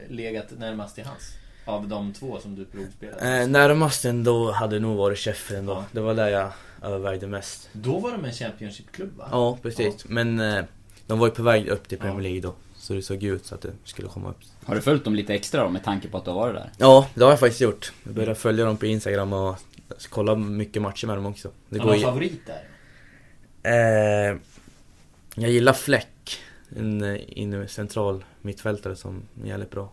legat 0.09 0.51
närmast 0.51 0.95
till 0.95 1.05
hans? 1.05 1.33
Av 1.67 1.87
de 1.87 2.13
två 2.13 2.39
som 2.39 2.55
du 2.55 2.65
provspelade? 2.65 3.41
eh, 3.41 3.47
närmast 3.47 4.05
ändå 4.05 4.51
hade 4.51 4.79
nog 4.79 4.97
varit 4.97 5.17
Sheffield 5.19 5.59
ändå. 5.59 5.73
Ja. 5.73 5.85
Det 5.91 5.99
var 5.99 6.13
där 6.13 6.27
jag 6.27 6.51
övervägde 6.83 7.27
mest. 7.27 7.69
Då 7.73 7.99
var 7.99 8.11
de 8.11 8.25
en 8.25 8.33
Championship-klubb 8.33 9.17
va? 9.17 9.27
Ja, 9.31 9.57
precis. 9.61 10.05
Men 10.07 10.39
eh, 10.39 10.63
de 11.07 11.19
var 11.19 11.27
ju 11.27 11.33
på 11.33 11.43
väg 11.43 11.67
upp 11.67 11.87
till 11.87 11.97
Ja. 11.97 12.03
Premier 12.03 12.21
League 12.23 12.41
då. 12.41 12.53
Så 12.77 12.93
det 12.93 13.01
såg 13.01 13.23
ut 13.23 13.45
så 13.45 13.55
att 13.55 13.61
det 13.61 13.71
skulle 13.83 14.07
komma 14.07 14.29
upp. 14.29 14.37
Har 14.65 14.75
du 14.75 14.81
följt 14.81 15.03
dem 15.03 15.15
lite 15.15 15.33
extra 15.33 15.63
då 15.63 15.69
med 15.69 15.83
tanke 15.83 16.07
på 16.07 16.17
att 16.17 16.25
du 16.25 16.31
har 16.31 16.37
varit 16.37 16.55
där? 16.55 16.71
Ja, 16.77 17.07
det 17.13 17.23
har 17.23 17.31
jag 17.31 17.39
faktiskt 17.39 17.61
gjort. 17.61 17.91
Jag 18.03 18.13
började 18.13 18.35
följa 18.35 18.65
dem 18.65 18.77
på 18.77 18.85
Instagram 18.85 19.33
och 19.33 19.55
kolla 20.09 20.35
mycket 20.35 20.81
matcher 20.81 21.07
med 21.07 21.17
dem 21.17 21.25
också. 21.25 21.51
Det 21.69 21.79
Har 21.79 21.85
du 21.85 21.91
någon 21.91 22.01
favorit 22.01 22.41
där? 22.45 22.63
Eh, 24.31 24.37
jag 25.35 25.51
gillar 25.51 25.73
Fleck. 25.73 26.39
En 26.75 27.03
eh, 27.03 27.21
in 27.27 27.67
central 27.67 28.23
mittfältare 28.41 28.95
som 28.95 29.21
är 29.43 29.47
jävligt 29.47 29.71
bra. 29.71 29.89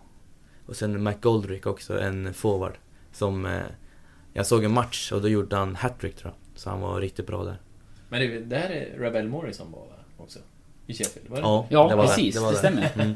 Och 0.67 0.77
sen 0.77 1.03
McGoldrick 1.03 1.67
också, 1.67 2.01
en 2.01 2.35
forward. 2.35 2.75
Som 3.13 3.47
eh, 3.47 3.61
jag 4.33 4.47
såg 4.47 4.65
en 4.65 4.73
match 4.73 5.13
och 5.13 5.23
då 5.23 5.29
gjorde 5.29 5.57
han 5.57 5.77
hattrick 5.77 6.17
tror 6.17 6.33
jag. 6.33 6.61
Så 6.61 6.71
han 6.71 6.81
var 6.81 7.01
riktigt 7.01 7.27
bra 7.27 7.45
där. 7.45 7.57
Men 8.09 8.21
det, 8.21 8.39
det 8.41 8.57
här 8.57 8.71
är 8.71 8.99
Rebel 8.99 9.29
Morrison 9.29 9.73
var 9.73 9.81
va? 9.81 9.95
Också? 10.17 10.39
I 10.87 10.95
Sheffield? 10.95 11.29
Var 11.29 11.37
det? 11.37 11.43
Ja, 11.43 11.67
Ja, 11.71 11.89
det 11.89 11.95
var 11.97 12.07
precis. 12.07 12.35
Det, 12.35 12.41
var 12.41 12.53
stämmer. 12.53 12.91
Mm. 12.95 13.15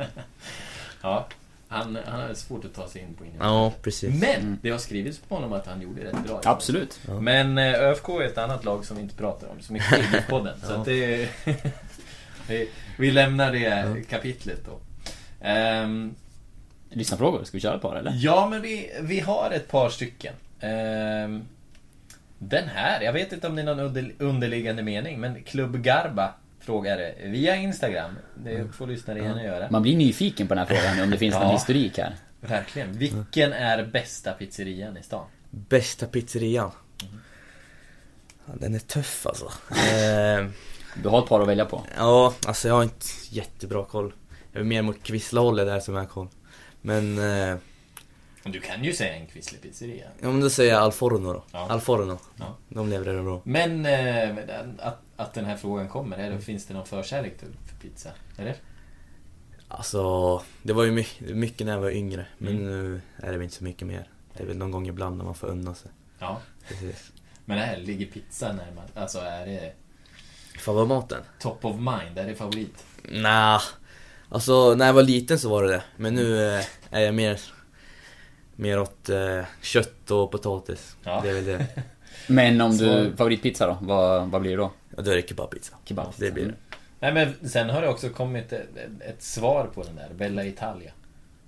ja. 1.03 1.27
Han, 1.71 1.99
han 2.07 2.21
hade 2.21 2.35
svårt 2.35 2.65
att 2.65 2.75
ta 2.75 2.89
sig 2.89 3.03
in 3.03 3.15
på 3.15 3.25
inne. 3.25 3.35
Ja, 3.41 3.73
precis. 3.83 4.21
Men 4.21 4.41
Mm. 4.41 4.59
det 4.63 4.71
har 4.71 4.79
skrivits 4.79 5.19
på 5.19 5.35
honom 5.35 5.53
att 5.53 5.67
han 5.67 5.81
gjorde 5.83 6.05
rätt 6.05 6.25
bra. 6.27 6.41
Absolut. 6.45 7.01
Ja. 7.09 7.21
Men 7.21 7.59
eh, 7.59 7.75
ÖFK 7.75 8.09
är 8.09 8.23
ett 8.23 8.39
annat 8.39 8.65
lag 8.65 8.85
som 8.85 8.97
vi 8.97 9.03
inte 9.03 9.15
pratar 9.15 9.49
om 9.49 9.61
så 9.61 9.73
mycket 9.73 9.99
i 9.99 10.31
podden. 10.31 10.59
Så 10.67 10.73
att 10.73 10.85
det... 10.85 11.29
vi, 12.49 12.71
vi 12.99 13.11
lämnar 13.11 13.53
det 13.53 13.59
Ja. 13.59 13.97
kapitlet 14.09 14.61
då. 14.67 14.79
Ehm, 15.47 16.15
Lyssnarfrågor, 16.91 17.45
ska 17.45 17.57
vi 17.57 17.61
köra 17.61 17.75
ett 17.77 17.83
par 17.83 17.97
eller? 17.97 18.13
ja, 18.17 18.49
men 18.51 18.63
vi, 18.63 18.91
vi 19.03 19.21
har 19.21 19.51
ett 19.51 19.69
par 19.69 19.89
stycken. 19.89 20.35
Ehm, 20.61 21.45
den 22.39 22.69
här, 22.69 23.01
jag 23.01 23.13
vet 23.13 23.33
inte 23.33 23.47
om 23.47 23.57
det 23.57 23.63
är 23.63 23.67
någon 23.67 23.81
under, 23.81 24.13
underliggande 24.19 24.83
mening, 24.83 25.21
men 25.21 25.43
Klubb 25.43 25.83
Garba 25.83 26.35
frågade 26.61 27.15
via 27.25 27.57
Instagram. 27.57 28.11
Det 28.37 28.73
får 28.75 28.87
lyssnare 28.87 29.19
gärna 29.19 29.45
göra. 29.45 29.71
Man 29.71 29.83
blir 29.83 29.97
nyfiken 29.97 30.49
på 30.49 30.55
den 30.55 30.67
här 30.67 30.75
frågan 30.77 31.05
om 31.05 31.11
det 31.11 31.19
finns 31.19 31.35
någon 31.41 31.43
Ja. 31.47 31.53
historik 31.53 31.99
här. 31.99 32.15
Verkligen. 32.41 32.93
Vilken 32.93 33.53
är 33.53 33.85
bästa 33.85 34.33
pizzerian 34.33 34.97
i 34.97 35.03
stan? 35.03 35.27
Bästa 35.51 36.07
pizzerian? 36.07 36.71
Ja, 38.47 38.53
den 38.61 38.75
är 38.75 38.79
tuff 38.79 39.27
alltså. 39.27 39.45
eh, 39.71 40.47
Du 41.03 41.09
har 41.09 41.23
ett 41.23 41.29
par 41.29 41.41
att 41.41 41.49
välja 41.49 41.65
på. 41.65 41.83
ja, 41.97 42.35
alltså 42.47 42.69
jag 42.69 42.75
har 42.75 42.83
inte 42.83 43.07
jättebra 43.31 43.85
koll. 43.85 44.13
Jag 44.53 44.61
är 44.61 44.65
mer 44.65 44.83
mot 44.83 45.03
Kvisslahållet 45.03 45.67
där 45.67 45.81
som 45.81 45.95
jag 45.95 46.01
har 46.03 46.09
koll. 46.09 46.29
Men, 46.81 47.19
eh, 47.19 47.57
Du 48.45 48.61
kan 48.61 48.85
ju 48.85 48.93
säga 48.93 49.15
en 49.15 49.27
Quisle 49.27 49.59
pizzeria. 49.59 50.09
ja 50.21 50.31
men 50.31 50.41
då 50.41 50.51
säger 50.51 50.73
jag 50.73 50.83
Alforno 50.83 51.33
då. 51.33 51.45
Ja. 51.53 51.69
Alforno. 51.71 52.19
Ja. 52.37 52.57
De 52.69 52.89
levererar 52.89 53.23
bra. 53.23 53.41
Men 53.45 53.87
eh, 53.87 54.37
att, 54.79 54.99
att 55.17 55.35
den 55.35 55.45
här 55.45 55.57
frågan 55.57 55.89
kommer, 55.89 56.17
är 56.19 56.31
det, 56.31 56.41
finns 56.41 56.67
det 56.67 56.75
någon 56.75 56.87
förkärlek 56.87 57.39
för 57.41 57.49
pizza? 57.81 58.11
Eller? 58.39 58.57
Alltså, 59.69 60.43
det 60.63 60.73
var 60.73 60.85
ju 60.85 60.93
mycket, 60.93 61.37
mycket 61.37 61.67
när 61.67 61.73
jag 61.73 61.81
var 61.81 61.91
yngre. 61.91 62.27
Men 62.39 62.53
Mm. 62.53 62.65
nu 62.67 63.01
är 63.17 63.27
det 63.27 63.39
väl 63.39 63.43
inte 63.43 63.57
så 63.57 63.65
mycket 63.65 63.87
mer. 63.89 64.09
Det 64.37 64.43
är 64.43 64.47
väl 64.47 64.57
någon 64.57 64.71
gång 64.71 64.89
ibland 64.89 65.17
när 65.17 65.25
man 65.25 65.35
får 65.35 65.47
unna 65.49 65.75
sig. 65.75 65.91
Ja. 66.19 66.41
Precis. 66.69 67.13
Men 67.45 67.59
här 67.59 67.77
ligger 67.77 68.07
pizza 68.07 68.53
närmast? 68.53 68.97
Alltså 68.97 69.19
är 69.19 69.47
det 69.47 69.73
Favoritmaten? 70.59 71.23
top 71.39 71.65
of 71.65 71.77
mind? 71.77 72.19
Är 72.19 72.27
det 72.27 72.35
favorit? 72.35 72.85
Nja, 73.13 73.61
alltså 74.31 74.75
när 74.75 74.87
jag 74.87 74.93
var 74.93 75.03
liten 75.03 75.39
så 75.39 75.49
var 75.49 75.63
det 75.63 75.69
det. 75.69 75.83
Men 75.97 76.15
nu 76.15 76.55
eh, 76.57 76.65
är 76.91 77.01
jag 77.01 77.15
mer, 77.15 77.41
mer 78.57 78.81
åt 78.81 79.09
eh, 79.09 79.45
kött 79.63 80.11
och 80.11 80.31
potatis. 80.31 80.97
Ja. 81.05 81.21
Det 81.23 81.31
är 81.31 81.35
väl 81.35 81.45
det. 81.45 81.67
Men 82.27 82.61
om 82.61 82.73
Så- 82.73 82.85
du, 82.85 83.17
favoritpizza 83.17 83.67
då? 83.67 83.79
Vad, 83.81 84.29
vad 84.31 84.41
blir 84.41 84.51
det 84.51 84.57
då? 84.57 84.73
Ja, 84.97 85.03
då 85.03 85.11
är 85.11 85.17
det 85.17 85.29
kebabpizza. 85.29 85.77
Kebab. 85.85 86.13
Det 86.17 86.31
blir 86.31 86.45
det. 86.45 86.55
Nej 87.01 87.13
men 87.13 87.49
sen 87.49 87.71
har 87.71 87.83
det 87.83 87.89
också 87.89 88.09
kommit 88.09 88.53
ett, 88.53 88.69
ett 89.01 89.23
svar 89.23 89.71
på 89.75 89.83
den 89.83 89.97
där. 89.97 90.09
Bella 90.15 90.45
Italia. 90.45 90.91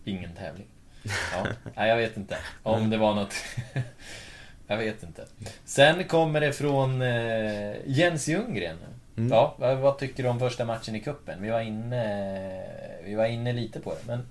Ingen 0.05 0.35
tävling. 0.35 0.67
Ja, 1.03 1.47
nej, 1.77 1.89
jag 1.89 1.97
vet 1.97 2.17
inte. 2.17 2.39
Om 2.63 2.91
det 2.91 2.97
var 2.97 3.15
något... 3.15 3.35
jag 4.67 4.77
vet 4.77 5.03
inte. 5.03 5.25
Sen 5.65 6.05
kommer 6.05 6.41
det 6.41 6.53
från 6.53 7.03
eh, 7.03 7.75
Jens 7.87 8.29
Ljunggren. 8.29 8.77
Mm. 9.21 9.33
Ja, 9.33 9.77
vad, 9.83 9.99
tycker 9.99 10.23
du 10.23 10.29
om 10.29 10.39
första 10.39 10.65
matchen 10.65 10.97
i 10.97 11.01
kuppen? 11.01 11.43
Vi 11.43 11.51
var 11.51 11.61
inne, 11.61 12.63
vi 13.05 13.15
var 13.15 13.27
inne 13.27 13.53
lite 13.53 13.81
på 13.81 13.95
det. 13.95 14.01
Men 14.07 14.27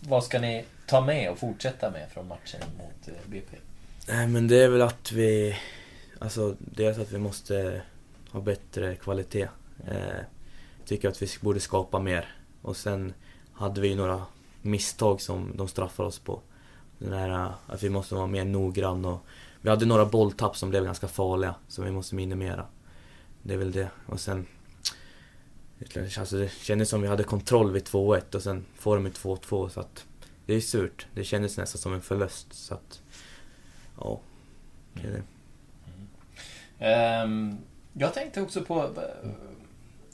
vad 0.00 0.24
ska 0.24 0.40
ni 0.40 0.64
ta 0.86 1.00
med 1.00 1.30
och 1.30 1.38
fortsätta 1.38 1.90
med 1.90 2.08
från 2.10 2.28
matchen 2.28 2.60
mot 2.78 3.08
eh, 3.08 3.30
BP? 3.30 3.56
Nej 4.08 4.28
men 4.28 4.48
det 4.48 4.62
är 4.62 4.68
väl 4.68 4.82
att 4.82 5.12
vi, 5.12 5.56
alltså 6.18 6.56
dels 6.58 6.98
att 6.98 7.12
vi 7.12 7.18
måste 7.18 7.82
ha 8.30 8.40
bättre 8.40 8.94
kvalitet. 8.94 9.48
Eh, 9.86 10.24
tycker 10.84 11.08
att 11.08 11.22
vi 11.22 11.26
borde 11.40 11.60
skapa 11.60 11.98
mer. 11.98 12.34
Och 12.62 12.76
sen 12.76 13.14
hade 13.52 13.80
vi 13.80 13.94
några 13.94 14.22
misstag 14.62 15.20
som 15.20 15.52
de 15.56 15.68
straffar 15.68 16.04
oss 16.04 16.18
på. 16.18 16.40
Den 16.98 17.12
här, 17.12 17.52
att 17.66 17.82
vi 17.82 17.90
måste 17.90 18.14
vara 18.14 18.26
mer 18.26 18.44
noggrann 18.44 19.04
och 19.04 19.18
vi 19.60 19.70
hade 19.70 19.86
några 19.86 20.06
bolltapp 20.06 20.56
som 20.56 20.70
blev 20.70 20.84
ganska 20.84 21.08
farliga 21.08 21.54
som 21.68 21.84
vi 21.84 21.90
måste 21.90 22.14
minimera. 22.14 22.66
Det 23.42 23.54
är 23.54 23.58
väl 23.58 23.72
det. 23.72 23.90
Och 24.06 24.20
sen 24.20 24.46
Alltså 26.18 26.36
det 26.36 26.48
kändes 26.48 26.88
som 26.88 27.02
vi 27.02 27.08
hade 27.08 27.24
kontroll 27.24 27.72
vid 27.72 27.84
2-1 27.84 28.34
och 28.34 28.42
sen 28.42 28.64
får 28.74 28.94
de 28.94 29.02
med 29.02 29.12
2-2 29.12 29.68
så 29.68 29.80
att 29.80 30.04
Det 30.46 30.54
är 30.54 30.60
surt. 30.60 31.06
Det 31.14 31.24
kändes 31.24 31.56
nästan 31.56 31.78
som 31.78 31.94
en 31.94 32.02
förlust 32.02 32.52
så 32.52 32.74
att 32.74 33.00
Ja 34.00 34.20
det 34.94 35.08
är 35.08 35.12
det. 35.12 35.22
Ehm, 36.78 37.58
jag 37.92 38.14
tänkte 38.14 38.40
också 38.42 38.64
på... 38.64 38.90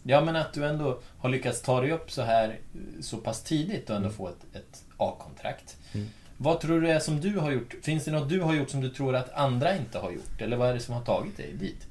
Ja 0.02 0.24
men 0.24 0.36
att 0.36 0.52
du 0.52 0.66
ändå 0.66 1.00
har 1.18 1.28
lyckats 1.28 1.62
ta 1.62 1.80
dig 1.80 1.92
upp 1.92 2.10
så 2.10 2.22
här 2.22 2.58
så 3.00 3.16
pass 3.16 3.42
tidigt 3.42 3.90
och 3.90 3.96
ändå 3.96 4.10
få 4.10 4.28
ett, 4.28 4.56
ett 4.56 4.84
A-kontrakt. 4.96 5.76
Mm. 5.92 6.08
Vad 6.36 6.60
tror 6.60 6.80
du 6.80 6.90
är 6.90 6.98
som 6.98 7.20
du 7.20 7.38
har 7.38 7.50
gjort? 7.50 7.74
Finns 7.82 8.04
det 8.04 8.10
något 8.10 8.28
du 8.28 8.40
har 8.40 8.54
gjort 8.54 8.70
som 8.70 8.80
du 8.80 8.88
tror 8.90 9.14
att 9.14 9.32
andra 9.32 9.76
inte 9.76 9.98
har 9.98 10.10
gjort? 10.10 10.40
Eller 10.40 10.56
vad 10.56 10.68
är 10.68 10.74
det 10.74 10.80
som 10.80 10.94
har 10.94 11.04
tagit 11.04 11.36
dig 11.36 11.52
dit? 11.52 11.86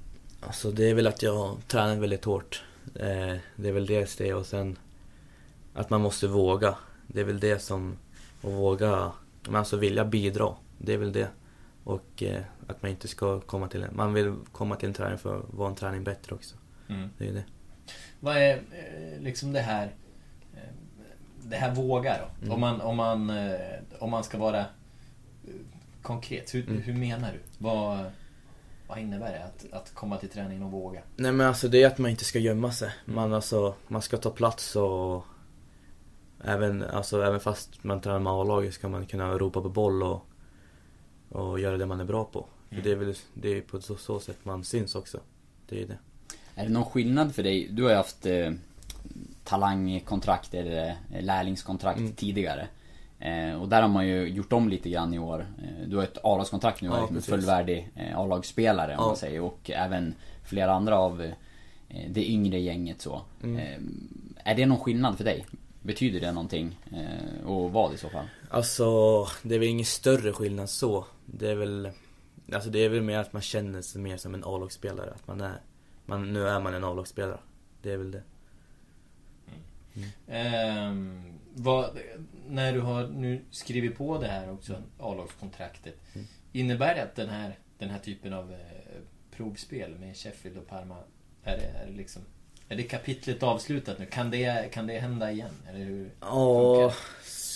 Alltså 0.47 0.71
det 0.71 0.89
är 0.89 0.93
väl 0.93 1.07
att 1.07 1.21
jag 1.23 1.35
har 1.35 1.57
tränat 1.67 1.97
väldigt 1.97 2.25
hårt. 2.25 2.63
Eh, 2.95 3.35
det 3.55 3.67
är 3.67 3.71
väl 3.71 3.85
dels 3.85 4.15
det 4.15 4.33
och 4.33 4.45
sen 4.45 4.77
att 5.73 5.89
man 5.89 6.01
måste 6.01 6.27
våga. 6.27 6.75
Det 7.07 7.19
är 7.19 7.23
väl 7.25 7.39
det 7.39 7.59
som, 7.59 7.97
att 8.41 8.51
våga, 8.51 9.11
men 9.41 9.55
alltså 9.55 9.77
vilja 9.77 10.05
bidra. 10.05 10.55
Det 10.77 10.93
är 10.93 10.97
väl 10.97 11.13
det. 11.13 11.27
Och 11.83 12.23
eh, 12.23 12.41
att 12.67 12.81
man 12.81 12.91
inte 12.91 13.07
ska 13.07 13.39
komma 13.39 13.67
till 13.67 13.83
en, 13.83 13.95
man 13.95 14.13
vill 14.13 14.35
komma 14.51 14.75
till 14.75 14.87
en 14.87 14.93
träning 14.93 15.17
för 15.17 15.39
att 15.39 15.53
vara 15.53 15.69
en 15.69 15.75
träning 15.75 16.03
bättre 16.03 16.35
också. 16.35 16.55
Mm. 16.89 17.09
Det 17.17 17.27
är 17.27 17.33
det. 17.33 17.43
Vad 18.19 18.37
är 18.37 18.55
eh, 18.55 19.21
liksom 19.21 19.53
det 19.53 19.61
här... 19.61 19.91
det 21.43 21.55
här 21.55 21.75
våga 21.75 22.17
då. 22.17 22.45
Mm. 22.45 22.53
Om, 22.53 22.59
man, 22.59 22.81
om, 22.81 22.97
man, 22.97 23.31
om 23.99 24.09
man 24.11 24.23
ska 24.23 24.37
vara 24.37 24.65
konkret. 26.01 26.55
Hur, 26.55 26.69
Mm. 26.69 26.81
hur 26.81 26.93
menar 26.93 27.31
du? 27.33 27.39
Vad, 27.57 28.11
vad 28.87 28.97
innebär 28.99 29.31
det 29.31 29.43
att, 29.43 29.73
att 29.73 29.93
komma 29.95 30.17
till 30.17 30.29
träningen 30.29 30.63
och 30.63 30.71
våga? 30.71 31.01
Nej 31.15 31.31
men 31.31 31.47
alltså 31.47 31.67
det 31.67 31.83
är 31.83 31.87
att 31.87 31.97
man 31.97 32.11
inte 32.11 32.23
ska 32.25 32.39
gömma 32.39 32.71
sig. 32.71 32.91
Man, 33.05 33.33
alltså, 33.33 33.75
man 33.87 34.01
ska 34.01 34.17
ta 34.17 34.29
plats 34.29 34.75
och 34.75 35.25
även, 36.43 36.83
alltså, 36.83 37.23
även 37.23 37.39
fast 37.39 37.83
man 37.83 38.01
tränar 38.01 38.19
med 38.19 38.33
A-laget 38.33 38.73
ska 38.73 38.89
man 38.89 39.05
kunna 39.05 39.37
ropa 39.37 39.61
på 39.61 39.69
boll 39.69 40.03
och, 40.03 40.25
och 41.29 41.59
göra 41.59 41.77
det 41.77 41.85
man 41.85 41.99
är 41.99 42.05
bra 42.05 42.25
på. 42.25 42.45
För 42.69 42.75
Mm. 42.75 42.83
det 42.83 42.91
är 42.91 42.95
väl 42.95 43.15
det 43.33 43.57
är 43.57 43.61
på 43.61 43.81
så, 43.81 43.95
så 43.95 44.19
sätt 44.19 44.37
man 44.43 44.63
syns 44.63 44.95
också. 44.95 45.19
Det 45.69 45.81
är 45.81 45.87
det. 45.87 45.97
Är 46.55 46.63
det 46.65 46.71
någon 46.71 46.85
skillnad 46.85 47.35
för 47.35 47.43
dig? 47.43 47.67
Du 47.71 47.83
har 47.83 47.89
ju 47.89 47.95
haft 47.95 48.25
eh, 48.25 48.51
talangkontrakt 49.43 50.53
eller 50.53 50.97
eh, 51.13 51.21
lärlingskontrakt 51.23 51.99
Mm. 51.99 52.11
tidigare. 52.13 52.67
Eh, 53.23 53.61
och 53.61 53.69
där 53.69 53.81
har 53.81 53.89
man 53.89 54.07
ju 54.07 54.27
gjort 54.27 54.53
om 54.53 54.69
lite 54.69 54.89
grann 54.89 55.13
i 55.13 55.19
år. 55.19 55.47
Eh, 55.63 55.87
du 55.87 55.95
har 55.97 56.03
ett 56.03 56.17
A-lagskontrakt 56.23 56.81
nu 56.81 56.87
Ja, 56.87 56.91
och 56.93 56.97
är 56.97 57.01
liksom 57.01 57.15
en 57.17 57.21
fullvärdig 57.21 57.91
eh, 57.95 58.17
A-lagsspelare 58.19 58.91
om 58.91 59.03
Ja. 59.03 59.07
man 59.07 59.17
säger. 59.17 59.41
Och 59.41 59.69
även 59.71 60.15
flera 60.43 60.73
andra 60.73 60.97
av 60.99 61.31
det 62.09 62.29
yngre 62.31 62.59
gänget 62.59 63.01
så. 63.01 63.21
Mm. 63.43 64.37
Är 64.43 64.55
det 64.55 64.65
någon 64.65 64.79
skillnad 64.79 65.17
för 65.17 65.23
dig? 65.23 65.45
Betyder 65.81 66.19
det 66.19 66.31
någonting? 66.31 66.79
Och 67.45 67.71
vad 67.71 67.93
i 67.93 67.97
så 67.97 68.09
fall? 68.09 68.25
Alltså, 68.49 68.83
det 69.43 69.55
är 69.55 69.59
väl 69.59 69.67
ingen 69.67 69.85
större 69.85 70.33
skillnad 70.33 70.69
så. 70.69 71.05
Det 71.25 71.49
är 71.49 71.55
väl, 71.55 71.89
alltså 72.53 72.69
det 72.69 72.79
är 72.79 72.89
väl 72.89 73.01
mer 73.01 73.17
att 73.17 73.33
man 73.33 73.41
känner 73.41 73.81
sig 73.81 74.01
mer 74.01 74.17
som 74.17 74.33
en 74.33 74.43
A-lagsspelare. 74.43 75.11
Att 75.15 75.27
man 75.27 75.41
är, 75.41 75.61
man, 76.05 76.33
nu 76.33 76.47
är 76.47 76.59
man 76.59 76.73
en 76.73 76.83
A-lagsspelare. 76.83 77.39
Det 77.81 77.91
är 77.91 77.97
väl 77.97 78.11
det. 78.11 78.21
Ehm, 80.27 81.32
vad, 81.53 81.97
när 82.47 82.73
du 82.73 82.79
har 82.79 83.07
nu 83.07 83.41
skrivit 83.51 83.97
på 83.97 84.17
det 84.17 84.27
här 84.27 84.51
också, 84.51 84.83
A-lagskontraktet. 84.99 85.95
Mm. 86.13 86.27
Innebär 86.51 86.95
det 86.95 87.03
att 87.03 87.15
den 87.15 87.29
här, 87.29 87.57
den 87.77 87.89
här 87.89 87.99
typen 87.99 88.33
av 88.33 88.51
eh, 88.51 88.57
provspel 89.35 89.95
med 89.95 90.17
Sheffield 90.17 90.57
och 90.57 90.67
Parma, 90.67 90.97
är 91.43 91.57
det, 91.57 91.65
är 91.65 91.85
det 91.85 91.97
liksom... 91.97 92.21
Är 92.69 92.75
det 92.75 92.83
kapitlet 92.83 93.43
avslutat 93.43 93.99
nu? 93.99 94.05
Kan 94.05 94.31
det, 94.31 94.71
kan 94.71 94.87
det 94.87 94.99
hända 94.99 95.31
igen? 95.31 95.53
Eller 95.69 95.79
hur 95.79 96.11
Ja, 96.19 96.93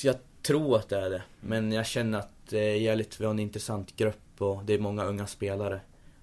jag 0.04 0.16
tror 0.42 0.78
att 0.78 0.90
det 0.90 0.98
är 0.98 1.10
det. 1.10 1.24
Men 1.42 1.72
jag 1.72 1.86
känner 1.86 2.20
att 2.20 2.54
är 2.54 2.76
jävligt, 2.76 3.20
vi 3.20 3.26
har 3.26 3.32
en 3.32 3.40
intressant 3.40 3.96
grupp 3.96 4.42
och 4.42 4.66
det 4.66 4.74
är 4.74 4.80
många 4.80 5.04
unga 5.04 5.28
spelare. 5.28 5.82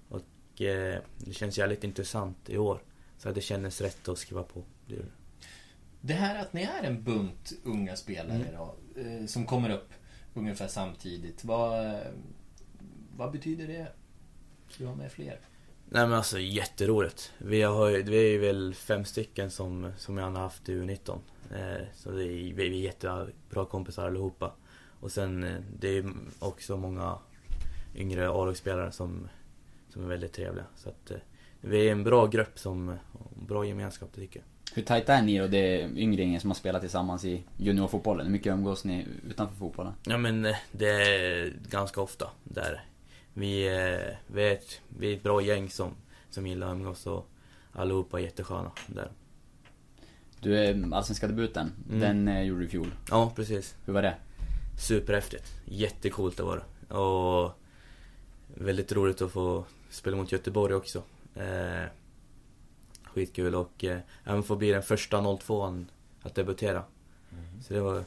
Och 0.09 0.61
eh, 0.61 0.99
det 1.17 1.33
känns 1.33 1.57
jävligt 1.57 1.83
intressant 1.83 2.49
i 2.49 2.57
år. 2.57 2.79
Så 3.17 3.31
det 3.31 3.41
kändes 3.41 3.81
rätt 3.81 4.07
att 4.07 4.17
skriva 4.17 4.43
på. 4.43 4.63
Det, 4.87 4.95
det. 6.07 6.13
Här 6.13 6.41
att 6.41 6.53
ni 6.53 6.61
är 6.61 6.83
en 6.83 7.03
bunt 7.03 7.53
unga 7.63 7.95
spelare 7.95 8.35
Mm. 8.35 8.47
då, 8.55 8.75
eh, 9.01 9.25
som 9.25 9.45
kommer 9.45 9.69
upp 9.69 9.89
ungefär 10.33 10.67
samtidigt. 10.67 11.43
Vad, 11.45 11.99
vad 13.17 13.31
betyder 13.31 13.67
det? 13.67 13.87
Du 14.77 14.85
har 14.85 14.95
med 14.95 15.11
fler? 15.11 15.39
Nej 15.89 16.07
men 16.07 16.13
alltså 16.13 16.39
jätteroligt. 16.39 17.31
Vi, 17.37 17.61
har, 17.61 17.91
vi 17.91 18.35
är 18.35 18.39
väl 18.39 18.73
fem 18.73 19.05
stycken 19.05 19.51
som, 19.51 19.91
som 19.97 20.17
jag 20.17 20.25
har 20.31 20.31
haft 20.39 20.69
i 20.69 20.73
U19. 20.75 21.19
Eh, 21.51 21.85
så 21.93 22.11
det 22.11 22.23
är, 22.23 22.53
vi 22.53 22.65
är 22.67 22.69
jättebra 22.69 23.65
kompisar 23.65 24.07
allihopa. 24.07 24.53
Och 24.99 25.11
sen 25.11 25.43
eh, 25.43 25.59
det 25.79 25.97
är 25.97 26.13
också 26.39 26.77
många 26.77 27.17
yngre 27.95 28.29
A-lagsspelare 28.29 28.91
som, 28.91 29.27
som 29.89 30.03
är 30.03 30.07
väldigt 30.07 30.33
trevliga. 30.33 30.65
Så 30.75 30.89
att 30.89 31.11
eh, 31.11 31.17
vi 31.61 31.87
är 31.87 31.91
en 31.91 32.03
bra 32.03 32.27
grupp 32.27 32.59
som, 32.59 32.97
bra 33.47 33.65
gemenskap 33.65 34.13
tycker 34.15 34.39
jag. 34.39 34.47
Hur 34.75 34.83
tajta 34.83 35.13
är 35.13 35.21
ni 35.21 35.41
och 35.41 35.49
det 35.49 35.89
yngre 35.95 36.21
gänget 36.21 36.41
som 36.41 36.49
har 36.49 36.55
spelat 36.55 36.81
tillsammans 36.81 37.25
i 37.25 37.43
juniorfotbollen? 37.57 38.25
Hur 38.25 38.31
mycket 38.31 38.53
umgås 38.53 38.83
ni 38.83 39.07
utanför 39.29 39.55
fotbollen? 39.55 39.93
Ja 40.05 40.17
men 40.17 40.45
eh, 40.45 40.55
det 40.71 40.89
är 40.89 41.53
ganska 41.69 42.01
ofta 42.01 42.29
där. 42.43 42.83
Vi, 43.33 43.67
eh, 43.67 44.15
vi, 44.27 44.43
är 44.47 44.51
ett, 44.51 44.81
vi 44.97 45.11
är 45.11 45.15
ett 45.17 45.23
bra 45.23 45.41
gäng 45.41 45.69
som, 45.69 45.91
som 46.29 46.47
gillar 46.47 46.67
att 46.67 46.73
umgås 46.73 47.07
och 47.07 47.27
allihopa 47.73 48.19
är 48.19 48.23
jättesköna 48.23 48.71
där. 48.87 49.11
Du, 50.39 50.57
är 50.59 50.93
allsvenska 50.93 51.27
debuten, 51.27 51.71
Mm. 51.89 51.99
den 51.99 52.27
eh, 52.27 52.43
gjorde 52.43 52.59
du 52.61 52.65
i 52.65 52.69
fjol. 52.69 52.91
Ja 53.09 53.31
precis. 53.35 53.75
Hur 53.85 53.93
var 53.93 54.01
det? 54.01 54.15
Superhäftigt. 54.79 55.53
Jättecoolt 55.65 56.37
det 56.37 56.43
var 56.43 56.57
det. 56.57 56.93
Och 56.95 57.51
väldigt 58.47 58.91
roligt 58.91 59.21
att 59.21 59.31
få 59.31 59.65
spela 59.89 60.17
mot 60.17 60.31
Göteborg 60.31 60.73
också. 60.75 61.03
Eh, 61.35 61.83
skitkul 63.15 63.55
och 63.55 63.83
eh, 63.83 63.99
även 64.23 64.43
få 64.43 64.55
bli 64.55 64.71
den 64.71 64.83
första 64.83 65.37
02 65.37 65.83
att 66.23 66.35
debutera. 66.35 66.83
Så 67.67 67.73
det 67.73 67.81
var, 67.81 68.03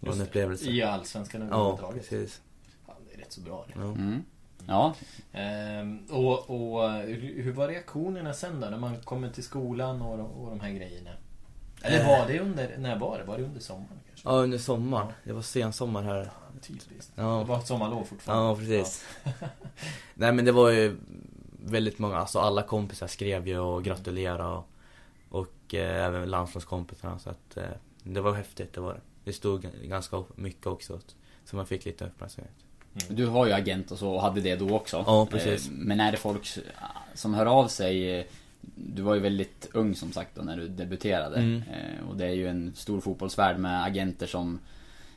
var 0.00 0.12
en 0.12 0.20
upplevelse. 0.20 0.70
I 0.70 0.82
Allsvenskan 0.82 1.40
Ja, 1.40 1.46
överhuvudtaget? 1.46 2.08
precis. 2.10 2.40
Fan, 2.86 2.94
det 3.08 3.14
är 3.14 3.18
rätt 3.18 3.32
så 3.32 3.40
bra 3.40 3.64
det. 3.68 3.72
Ja. 3.80 3.84
Mm. 3.86 4.22
Ja, 4.66 4.94
Ehm, 5.32 6.06
och 6.10 6.50
och 6.50 6.90
hur 6.92 7.42
hur 7.42 7.52
var 7.52 7.68
reaktionerna 7.68 8.32
sen 8.34 8.60
då? 8.60 8.66
När 8.66 8.78
man 8.78 9.00
kommer 9.00 9.30
till 9.30 9.44
skolan 9.44 10.02
och, 10.02 10.18
de- 10.18 10.26
och 10.26 10.50
de 10.50 10.60
här 10.60 10.70
grejerna? 10.70 11.10
Eller 11.82 12.00
Eh. 12.00 12.06
var 12.08 12.26
det 12.28 12.40
under, 12.40 12.78
när 12.78 12.98
var 12.98 13.18
det? 13.18 13.24
Var 13.24 13.38
det 13.38 13.44
under 13.44 13.60
sommaren 13.60 14.00
kanske? 14.08 14.28
Ja, 14.28 14.32
under 14.34 14.58
sommaren. 14.58 15.12
Det 15.24 15.32
var 15.32 15.42
sensommar 15.42 16.02
här. 16.02 16.30
Typiskt. 16.62 17.12
Ja. 17.14 17.22
Det 17.38 17.44
var 17.44 17.58
ett 17.58 17.66
sommarlov 17.66 18.04
fortfarande. 18.04 18.44
Ja, 18.48 18.56
precis. 18.56 19.04
Nej 20.14 20.32
men 20.32 20.44
det 20.44 20.52
var 20.52 20.70
ju 20.70 20.96
väldigt 21.64 21.98
många, 21.98 22.16
alltså 22.16 22.38
alla 22.38 22.62
kompisar 22.62 23.06
skrev 23.06 23.48
ju 23.48 23.58
och 23.58 23.84
gratulerade 23.84 24.44
och, 24.54 24.68
och 25.28 25.74
eh, 25.74 26.04
även 26.06 26.30
landslagskompisarna 26.30 27.18
så 27.18 27.30
att 27.30 27.56
eh, 27.56 27.62
det 28.02 28.20
var 28.20 28.32
häftigt, 28.34 28.72
det 28.72 28.80
var 28.80 28.94
det. 28.94 29.00
Det 29.24 29.32
stod 29.32 29.62
ganska 29.84 30.24
mycket 30.34 30.66
också, 30.66 31.00
så 31.44 31.56
man 31.56 31.66
fick 31.66 31.84
lite 31.84 32.04
uppmärksamhet. 32.04 32.52
du 33.08 33.26
har 33.26 33.46
ju 33.46 33.52
agent 33.52 33.90
och 33.90 33.98
så 33.98 34.10
och 34.14 34.22
hade 34.22 34.40
det 34.40 34.56
då 34.56 34.76
också. 34.76 35.04
Ja, 35.06 35.26
precis. 35.30 35.66
Eh, 35.68 35.72
Men 35.76 36.00
är 36.00 36.12
det 36.12 36.18
folk 36.18 36.48
som 37.14 37.34
hör 37.34 37.46
av 37.46 37.68
sig? 37.68 38.18
eh, 38.18 38.24
Du 38.76 39.02
var 39.02 39.14
ju 39.14 39.20
väldigt 39.20 39.68
ung 39.72 39.94
som 39.94 40.12
sagt 40.12 40.30
då 40.34 40.42
när 40.42 40.56
du 40.56 40.68
debuterade. 40.68 41.36
Mm. 41.36 41.62
Eh, 41.72 42.08
Och 42.08 42.16
det 42.16 42.24
är 42.26 42.32
ju 42.34 42.48
en 42.48 42.72
stor 42.74 43.00
fotbollsvärld 43.00 43.58
med 43.58 43.84
agenter 43.84 44.26
som 44.26 44.58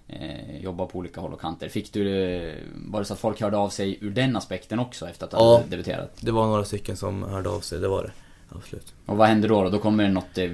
eh, 0.08 0.58
jobbar 0.64 0.86
på 0.86 0.98
olika 1.00 1.22
håll 1.22 1.34
och 1.34 1.42
kanter. 1.42 1.70
Fick 1.70 1.94
du 1.94 2.04
det, 2.04 2.56
var 2.74 3.00
det 3.00 3.06
så 3.06 3.14
att 3.14 3.20
folk 3.20 3.42
hörde 3.42 3.58
av 3.58 3.70
sig 3.70 3.98
ur 4.02 4.12
den 4.12 4.36
aspekten 4.36 4.80
också 4.80 5.10
efter 5.10 5.26
att 5.26 5.32
du 5.32 5.38
Ja. 5.38 5.58
hade 5.58 5.70
debuterat? 5.70 6.18
Det 6.22 6.32
var 6.32 6.46
några 6.48 6.64
stycken 6.64 6.98
som 6.98 7.24
hörde 7.24 7.50
av 7.50 7.60
sig, 7.60 7.80
det 7.80 7.88
var 7.88 8.04
det. 8.04 8.12
Absolut. 8.50 8.94
Och 9.06 9.18
vad 9.18 9.28
händer 9.28 9.50
då? 9.50 9.64
då? 9.64 9.70
Då 9.70 9.80
kommer 9.80 10.04
det 10.04 10.10
något 10.10 10.38
eh, 10.38 10.50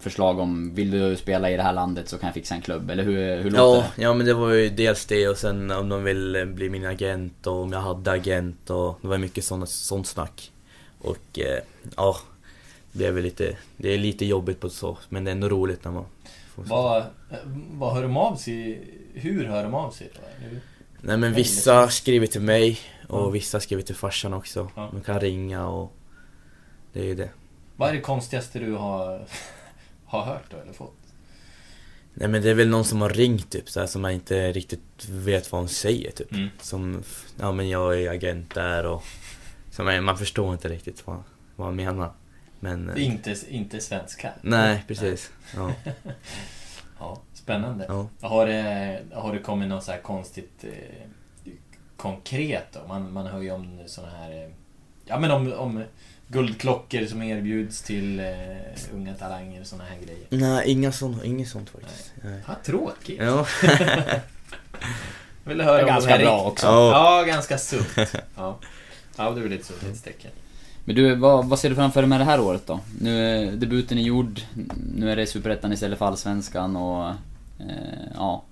förslag 0.00 0.38
om 0.38 0.74
Vill 0.74 0.90
du 0.90 1.16
spela 1.16 1.50
i 1.50 1.56
det 1.56 1.62
här 1.62 1.72
landet 1.72 2.08
så 2.08 2.18
kan 2.18 2.26
jag 2.26 2.34
fixa 2.34 2.54
en 2.54 2.62
klubb, 2.62 2.90
eller 2.90 3.02
hur, 3.02 3.36
hur 3.42 3.50
låter 3.50 3.58
Ja, 3.64 3.84
det? 3.96 4.02
ja 4.02 4.14
men 4.14 4.26
det 4.26 4.34
var 4.34 4.50
ju 4.50 4.68
dels 4.68 5.06
det 5.06 5.28
och 5.28 5.36
sen 5.36 5.70
om 5.70 5.88
de 5.88 6.04
ville 6.04 6.46
bli 6.46 6.70
min 6.70 6.86
agent 6.86 7.46
och 7.46 7.62
om 7.62 7.72
jag 7.72 7.80
hade 7.80 8.10
agent 8.10 8.70
och 8.70 8.98
det 9.02 9.08
var 9.08 9.18
mycket 9.18 9.44
sånt, 9.44 9.68
sånt 9.68 10.06
snack. 10.06 10.52
Och 10.98 11.38
eh, 11.38 11.58
ja, 11.96 12.16
det 12.92 12.98
blev 12.98 13.14
väl 13.14 13.22
lite, 13.22 13.56
det 13.76 13.88
är 13.94 13.98
lite 13.98 14.24
jobbigt 14.26 14.60
på 14.60 14.68
så, 14.68 14.98
men 15.08 15.24
det 15.24 15.30
är 15.30 15.32
ändå 15.32 15.48
roligt 15.48 15.84
när 15.84 15.92
man. 15.92 16.04
Vad, 16.56 17.04
vad 17.70 17.94
hör 17.94 18.02
de 18.02 18.16
av 18.16 18.36
sig? 18.36 18.88
Hur 19.14 19.44
hör 19.44 19.62
de 19.62 19.74
av 19.74 19.90
sig 19.90 20.10
då? 20.14 20.46
Hur? 20.46 20.60
Nej 21.00 21.16
men 21.16 21.32
vissa 21.34 21.88
skriver 21.88 22.26
till 22.26 22.40
mig 22.42 22.78
och 23.08 23.20
Ja. 23.20 23.28
vissa 23.30 23.60
skriver 23.60 23.82
till 23.82 23.94
farsan 23.94 24.34
också. 24.34 24.70
Ja. 24.76 24.88
De 24.92 25.00
kan 25.00 25.20
ringa 25.20 25.66
och 25.68 25.92
det 26.92 27.00
är 27.00 27.04
ju 27.04 27.14
det. 27.14 27.30
Vad 27.76 27.88
är 27.88 27.92
det 27.92 28.00
konstigaste 28.00 28.58
du 28.58 28.72
har, 28.72 29.26
har 30.06 30.24
hört 30.24 30.50
då, 30.50 30.56
eller 30.56 30.72
fått? 30.72 30.96
Nej 32.14 32.28
men 32.28 32.42
det 32.42 32.50
är 32.50 32.54
väl 32.54 32.68
någon 32.68 32.84
som 32.84 33.00
har 33.00 33.08
ringt 33.10 33.50
typ 33.50 33.70
så 33.70 33.80
här, 33.80 33.86
som 33.86 34.02
man 34.02 34.10
inte 34.10 34.52
riktigt 34.52 35.08
vet 35.08 35.52
vad 35.52 35.60
hon 35.60 35.68
säger 35.68 36.10
typ. 36.10 36.32
Mm. 36.32 36.48
Som, 36.60 37.02
ja 37.40 37.52
men 37.52 37.68
jag 37.68 38.00
är 38.02 38.10
agent 38.10 38.54
där 38.54 38.86
och 38.86 39.02
man, 39.78 40.04
man 40.04 40.18
förstår 40.18 40.52
inte 40.52 40.68
riktigt 40.68 41.06
vad, 41.06 41.22
vad 41.56 41.66
han 41.66 41.76
menar. 41.76 42.12
Men... 42.62 42.86
Det 42.86 43.00
är 43.00 43.04
inte, 43.04 43.36
inte 43.48 43.80
svenska? 43.80 44.30
Nej, 44.42 44.84
precis. 44.88 45.30
Ja. 45.56 45.72
Ja, 46.98 47.20
spännande. 47.34 47.84
Ja. 47.88 48.28
Har, 48.28 48.46
det, 48.46 49.02
har 49.12 49.32
det 49.32 49.38
kommit 49.38 49.68
något 49.68 49.84
så 49.84 49.92
här 49.92 49.98
konstigt 49.98 50.64
eh, 50.64 51.50
konkret 51.96 52.66
då? 52.72 52.80
Man, 52.88 53.12
man 53.12 53.26
hör 53.26 53.40
ju 53.40 53.50
om 53.50 53.78
såna 53.86 54.10
här... 54.10 54.30
Eh, 54.30 54.50
ja 55.04 55.18
men 55.18 55.30
om, 55.30 55.52
om 55.52 55.84
guldklockor 56.28 57.06
som 57.06 57.22
erbjuds 57.22 57.82
till 57.82 58.20
eh, 58.20 58.94
unga 58.94 59.14
talanger 59.14 59.60
och 59.60 59.66
såna 59.66 59.84
här 59.84 59.96
grejer. 59.96 60.26
Nej, 60.28 60.70
inga 60.70 60.92
sånt, 60.92 61.24
inget 61.24 61.48
sånt 61.48 61.70
faktiskt. 61.70 62.12
Nej. 62.22 62.40
Vad 62.48 62.62
tråkigt. 62.62 63.20
Ja. 63.22 63.46
Vill 65.44 65.58
du 65.58 65.64
höra 65.64 65.82
om 65.82 65.88
Ganska 65.88 66.18
bra 66.18 66.44
också. 66.44 66.66
Ja, 66.66 67.18
ja 67.18 67.24
ganska 67.24 67.58
sunt. 67.58 67.88
Ja, 68.36 68.58
ja 69.16 69.30
det 69.30 69.40
är 69.40 69.42
väl 69.42 69.52
ett 69.52 69.64
sundhetstecken. 69.64 70.30
Men 70.84 70.96
du, 70.96 71.14
vad, 71.14 71.44
vad 71.46 71.58
ser 71.58 71.68
du 71.68 71.74
framför 71.74 72.00
dig 72.00 72.08
med 72.08 72.20
det 72.20 72.24
här 72.24 72.40
året 72.40 72.66
då? 72.66 72.80
Nu 73.00 73.26
är 73.26 73.52
debuten 73.52 73.98
är 73.98 74.02
gjord, 74.02 74.40
nu 74.94 75.10
är 75.10 75.16
det 75.16 75.26
Superettan 75.26 75.72
istället 75.72 75.98
för 75.98 76.06
Allsvenskan 76.06 76.76
och... 76.76 77.08
Eh, 77.58 78.08
ja, 78.14 78.42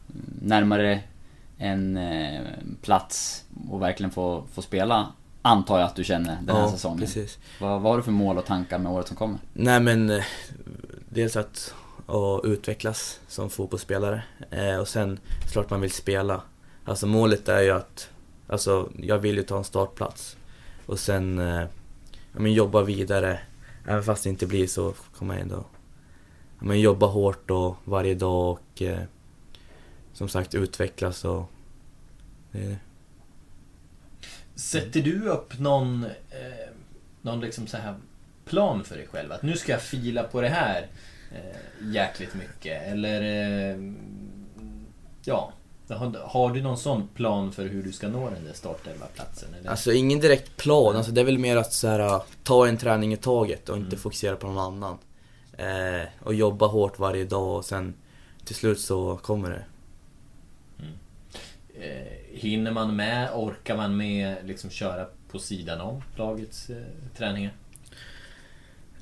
närmare 0.43 1.01
en 1.59 1.97
eh, 1.97 2.41
plats 2.83 3.45
och 3.71 3.83
verkligen 3.83 4.11
få, 4.11 4.45
få 4.53 4.63
spela, 4.63 5.13
antar 5.43 5.79
jag 5.79 5.87
att 5.87 5.97
du 5.97 6.05
känner 6.05 6.39
den 6.43 6.57
här 6.57 6.63
ja, 6.63 6.71
säsongen. 6.71 6.99
precis. 6.99 7.39
Vad, 7.61 7.81
vad 7.81 7.93
har 7.93 7.97
du 7.97 8.03
för 8.03 8.13
mål 8.13 8.39
och 8.39 8.47
tankar 8.47 8.79
med 8.79 8.93
året 8.93 9.09
som 9.09 9.17
kommer? 9.17 9.39
Nej 9.53 9.81
men, 9.81 10.11
eh, 10.11 10.25
dels 11.09 11.37
att 11.37 11.75
och 12.07 12.41
utvecklas 12.45 13.21
som 13.29 13.51
fotbollsspelare. 13.51 14.23
Eh, 14.51 14.77
och 14.77 14.89
sen 14.89 15.19
klart 15.53 15.71
man 15.71 15.81
vill 15.81 15.91
spela. 15.91 16.43
Alltså 16.85 17.07
målet 17.07 17.49
är 17.49 17.61
ju 17.61 17.71
att, 17.71 18.09
alltså 18.47 18.89
jag 18.97 19.19
vill 19.19 19.37
ju 19.37 19.43
ta 19.43 19.59
en 19.59 19.65
startplats. 19.65 20.37
Och 20.87 20.99
sen 20.99 21.39
eh, 21.39 21.65
ja, 22.33 22.41
men 22.41 22.53
jobba 22.53 22.83
vidare. 22.83 23.41
Även 23.87 24.03
fast 24.03 24.25
det 24.25 24.31
inte 24.31 24.47
blir 24.47 24.67
så 24.67 24.95
kommer 25.17 25.35
jag 25.35 25.43
ändå 25.43 25.65
ja, 26.59 26.65
men 26.65 26.81
jobba 26.81 27.07
hårt 27.07 27.51
och 27.51 27.77
varje 27.85 28.15
dag 28.15 28.51
och 28.51 28.83
eh, 28.83 29.03
som 30.13 30.29
sagt 30.29 30.55
utvecklas 30.55 31.25
och 31.25 31.51
det 32.53 32.59
är 32.59 32.69
det. 32.69 32.79
Sätter 34.55 35.03
du 35.03 35.29
upp 35.29 35.59
någon, 35.59 36.05
eh, 36.05 36.71
någon 37.23 37.41
liksom 37.41 37.67
så 37.67 37.77
här 37.77 37.95
plan 38.45 38.85
för 38.85 38.97
dig 38.97 39.07
själv? 39.07 39.33
Att 39.33 39.43
nu 39.43 39.57
ska 39.57 39.73
jag 39.73 39.83
fila 39.83 40.23
på 40.23 40.41
det 40.41 40.49
här 40.49 40.87
eh, 41.33 41.91
jäkligt 41.93 42.35
mycket. 42.35 42.83
Eller... 42.83 43.23
Eh, 43.23 43.79
ja. 45.25 45.53
Har, 45.97 46.17
har 46.25 46.51
du 46.55 46.63
någon 46.63 46.79
sån 46.79 47.09
plan 47.09 47.53
för 47.53 47.69
hur 47.69 47.83
du 47.83 47.93
ska 47.93 48.09
nå 48.09 48.31
den 48.31 48.45
där 48.45 48.53
startelva-platsen? 48.53 49.49
Alltså 49.67 49.93
ingen 49.93 50.21
direkt 50.21 50.57
plan, 50.57 50.97
alltså 50.97 51.13
det 51.13 51.21
är 51.21 51.25
väl 51.25 51.39
mer 51.39 51.57
att 51.57 51.73
så 51.73 51.89
här, 51.89 52.23
ta 52.43 52.67
en 52.69 52.77
träning 52.77 53.13
i 53.13 53.17
taget 53.17 53.69
och 53.69 53.77
inte 53.77 53.89
Mm. 53.89 53.99
fokusera 53.99 54.37
på 54.37 54.47
någon 54.47 54.59
annan. 54.59 54.99
Eh, 55.53 56.09
och 56.23 56.35
jobba 56.35 56.67
hårt 56.67 56.99
varje 56.99 57.25
dag 57.25 57.57
och 57.57 57.65
sen 57.65 57.95
till 58.45 58.55
slut 58.55 58.81
så 58.81 59.17
kommer 59.17 59.51
det. 59.51 59.65
Eh, 61.75 62.39
hinner 62.39 62.71
man 62.71 62.97
med, 62.97 63.31
orkar 63.35 63.77
man 63.77 63.97
med 63.97 64.37
liksom 64.45 64.71
köra 64.71 65.07
på 65.31 65.39
sidan 65.39 65.81
om 65.81 66.03
lagets 66.17 66.71
eh, 66.71 66.77
träningar? 67.17 67.53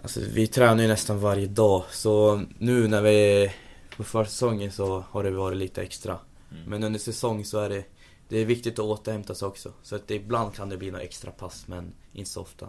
Alltså 0.02 0.20
vi 0.32 0.46
tränar 0.46 0.82
ju 0.82 0.88
nästan 0.88 1.20
varje 1.20 1.46
dag 1.46 1.84
så 1.90 2.42
nu 2.58 2.88
när 2.88 3.02
vi 3.02 3.42
är 3.44 3.52
på 3.96 4.04
försäsongen 4.04 4.72
så 4.72 5.04
har 5.10 5.24
det 5.24 5.30
varit 5.30 5.58
lite 5.58 5.82
extra. 5.82 6.18
Mm. 6.50 6.62
Men 6.64 6.82
under 6.84 6.98
säsong 7.00 7.44
så 7.44 7.58
är 7.58 7.68
det, 7.68 7.84
det 8.28 8.38
är 8.38 8.44
viktigt 8.44 8.74
att 8.78 8.84
återhämta 8.84 9.34
sig 9.34 9.48
också. 9.48 9.72
Så 9.82 9.96
att 9.96 10.08
det, 10.08 10.14
ibland 10.14 10.54
kan 10.54 10.68
det 10.68 10.76
bli 10.76 10.90
några 10.90 11.04
extra 11.04 11.30
pass 11.30 11.68
men 11.68 11.92
inte 12.12 12.30
så 12.30 12.40
ofta. 12.40 12.68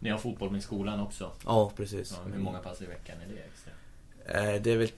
Ni 0.00 0.10
har 0.10 0.18
fotboll 0.18 0.50
med 0.50 0.62
skolan 0.62 1.00
också? 1.00 1.32
Ja, 1.46 1.72
precis. 1.76 2.14
Ja, 2.24 2.32
hur 2.32 2.38
många 2.42 2.58
pass 2.58 2.82
i 2.82 2.86
veckan 2.86 3.16
är 3.20 3.34
det 3.34 3.40
extra? 3.42 3.72
Eh, 4.54 4.62
det 4.62 4.70
är 4.72 4.76
väl 4.76 4.90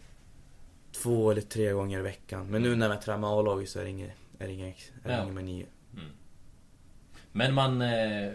två 0.93 1.31
eller 1.31 1.41
tre 1.43 1.73
gånger 1.73 1.99
i 1.99 2.03
veckan. 2.03 2.47
Men 2.51 2.63
nu 2.63 2.77
när 2.77 2.89
jag 2.89 3.03
tränar 3.03 3.19
med 3.19 3.31
A-laget 3.31 3.69
så 3.71 3.79
är 3.79 3.85
det 3.85 3.91
inget, 3.91 4.11
är 4.39 4.47
det 4.47 4.53
inget, 4.53 4.93
är 5.05 5.09
det 5.09 5.15
Ja. 5.15 5.23
inget 5.23 5.35
med 5.35 5.45
nio. 5.45 5.67
Men 7.33 7.55
man... 7.55 7.83
Eh, 7.83 8.33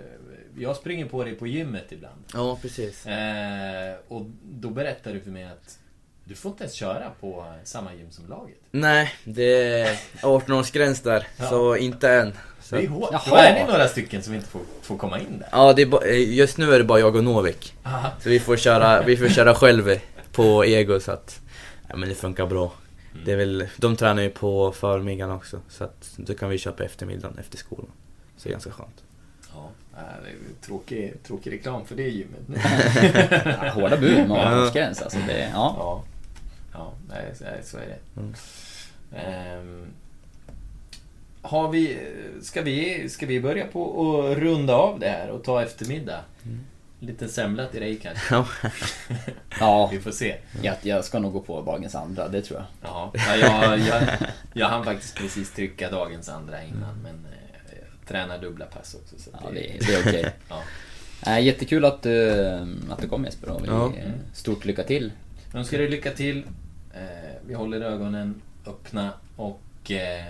jag 0.58 0.76
springer 0.76 1.06
på 1.10 1.24
dig 1.24 1.36
på 1.36 1.48
gymmet 1.48 1.92
ibland. 1.92 2.24
Ja, 2.34 2.58
precis. 2.62 3.06
Eh, 3.08 3.96
och 4.08 4.26
då 4.44 4.70
berättar 4.70 5.14
du 5.14 5.22
för 5.22 5.32
mig 5.32 5.44
att 5.44 5.80
du 6.26 6.36
får 6.36 6.52
inte 6.52 6.64
ens 6.64 6.74
köra 6.74 7.10
på 7.22 7.46
samma 7.64 7.94
gym 7.94 8.12
som 8.12 8.28
laget. 8.30 8.58
Nej, 8.72 9.12
det 9.24 9.80
är 9.82 10.00
18-årsgräns 10.22 11.04
där. 11.04 11.28
Ja. 11.38 11.50
Så 11.50 11.76
inte 11.76 12.10
än. 12.12 12.34
Så. 12.62 12.76
Det 12.76 12.84
är 12.84 12.88
hårt. 12.88 13.10
Jaha. 13.12 13.22
Då 13.30 13.36
är 13.36 13.54
ni 13.66 13.72
några 13.72 13.88
stycken 13.88 14.22
som 14.24 14.34
inte 14.34 14.48
får, 14.48 14.62
får 14.82 14.98
komma 14.98 15.20
in 15.20 15.40
där. 15.40 15.48
Ja, 15.52 15.74
det 15.74 15.82
är 15.82 15.86
ba- 15.86 16.04
eh, 16.06 16.34
just 16.34 16.58
nu 16.58 16.74
är 16.74 16.78
det 16.80 16.84
bara 16.86 17.00
jag 17.00 17.16
och 17.16 17.24
Novik. 17.24 17.74
Aha. 17.84 18.10
Så 18.24 18.30
vi 18.30 18.40
får 18.40 18.58
köra, 18.58 19.02
vi 19.02 19.18
får 19.18 19.28
köra 19.28 19.56
själv 19.56 20.00
på 20.32 20.66
ego 20.66 21.00
så 21.00 21.12
att 21.12 21.40
Ja 21.90 21.96
men 21.96 22.10
det 22.10 22.16
funkar 22.16 22.46
bra. 22.48 22.72
Det 23.26 23.32
är 23.32 23.36
väl, 23.38 23.68
de 23.78 23.96
tränar 23.96 24.22
ju 24.24 24.30
på 24.30 24.72
förmiddagen 24.72 25.36
också 25.36 25.60
så 25.70 25.84
att 25.84 26.12
då 26.18 26.34
kan 26.34 26.50
vi 26.50 26.58
köra 26.58 26.74
på 26.74 26.84
eftermiddagen 26.84 27.38
efter 27.40 27.58
skolan. 27.58 27.88
Så 28.38 28.44
det 28.44 28.50
är 28.50 28.52
ganska 28.52 28.72
skönt. 28.72 29.04
Ja, 29.54 29.70
äh, 29.98 30.02
det 30.24 30.30
är 30.30 30.66
tråkig, 30.68 31.14
tråkig 31.28 31.52
reklam 31.54 31.86
för 31.86 31.96
det 31.96 32.04
gymmet 32.10 32.40
hårda 33.74 33.98
bud 33.98 34.28
med 34.28 34.38
18-årsgräns 34.38 35.04
alltså. 35.04 35.18
Det, 35.28 35.40
ja. 35.54 35.76
Ja, 35.80 36.04
ja 36.78 36.94
nej, 37.10 37.62
så- 37.64 37.78
är 37.78 37.86
det. 37.88 38.22
Mm. 38.22 38.34
Ehm, 39.16 39.86
har 41.42 41.70
vi, 41.72 41.98
ska, 42.42 42.62
vi, 42.62 43.10
ska 43.10 43.26
vi 43.26 43.40
börja 43.42 43.68
på 43.68 44.12
att 44.32 44.38
runda 44.38 44.76
av 44.76 45.00
det 45.00 45.08
här 45.10 45.30
och 45.30 45.44
ta 45.44 45.64
eftermiddag? 45.64 46.20
Lite 47.00 47.28
semla 47.28 47.66
till 47.68 47.82
dig 47.82 47.96
kanske? 47.96 48.36
Ja. 49.60 49.90
Vi 49.92 50.00
får 50.00 50.12
se. 50.12 50.36
Jag, 50.62 50.76
jag 50.82 51.06
ska 51.06 51.20
nog 51.20 51.34
gå 51.34 51.40
på 51.42 51.62
dagens 51.62 51.96
andra, 51.96 52.28
det 52.28 52.42
tror 52.42 52.60
jag. 52.60 52.66
Ja, 52.92 53.12
ja, 53.14 53.36
jag, 53.38 53.80
jag, 53.80 54.04
jag 54.54 54.68
hann 54.68 54.84
faktiskt 54.86 55.16
precis 55.18 55.52
trycka 55.52 55.92
dagens 55.92 56.30
andra 56.30 56.64
innan 56.64 56.96
men 57.04 57.16
eh, 57.26 57.78
jag 57.80 58.08
tränar 58.08 58.38
dubbla 58.40 58.66
pass 58.66 58.96
också. 58.96 59.16
Så 59.20 59.30
Ja, 59.44 59.50
det, 59.54 59.60
det 59.88 59.94
är 59.94 60.00
okej. 60.02 60.26
Ja. 60.50 60.62
Äh, 61.38 61.40
jättekul 61.46 61.86
att 61.86 62.02
du, 62.02 62.32
att 62.90 63.02
du 63.02 63.08
kom 63.08 63.26
Jesper 63.26 63.50
och 63.50 63.64
vi, 63.64 63.68
Ja. 63.68 63.94
eh, 63.98 64.12
Stort 64.34 64.66
lycka 64.66 64.84
till. 64.84 65.12
Önskar 65.54 65.78
dig 65.78 65.90
lycka 65.90 66.12
till. 66.12 66.44
Eh, 66.96 67.02
vi 67.48 67.54
håller 67.54 67.82
ögonen 67.82 68.42
öppna 68.68 69.14
och 69.36 69.92
eh, 69.92 70.24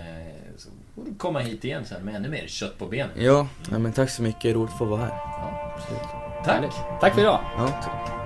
så 0.56 0.68
får 0.94 1.04
du 1.04 1.14
komma 1.14 1.38
hit 1.38 1.64
igen 1.64 1.84
sen 1.84 2.02
med 2.02 2.14
ännu 2.14 2.28
mer 2.28 2.46
kött 2.46 2.78
på 2.78 2.86
benen. 2.86 3.10
Ja, 3.16 3.48
ja 3.70 3.78
men 3.78 3.92
tack 3.92 4.10
så 4.10 4.22
mycket. 4.22 4.54
Roligt 4.54 4.72
att 4.72 4.78
få 4.78 4.84
vara 4.84 5.00
här. 5.00 5.08
Ja, 5.08 5.72
Absolut. 5.76 6.02
tack! 6.44 7.00
Tack 7.00 7.14
för 7.14 7.20
idag. 7.20 7.40
Ja, 7.58 7.68
tack. 7.68 8.25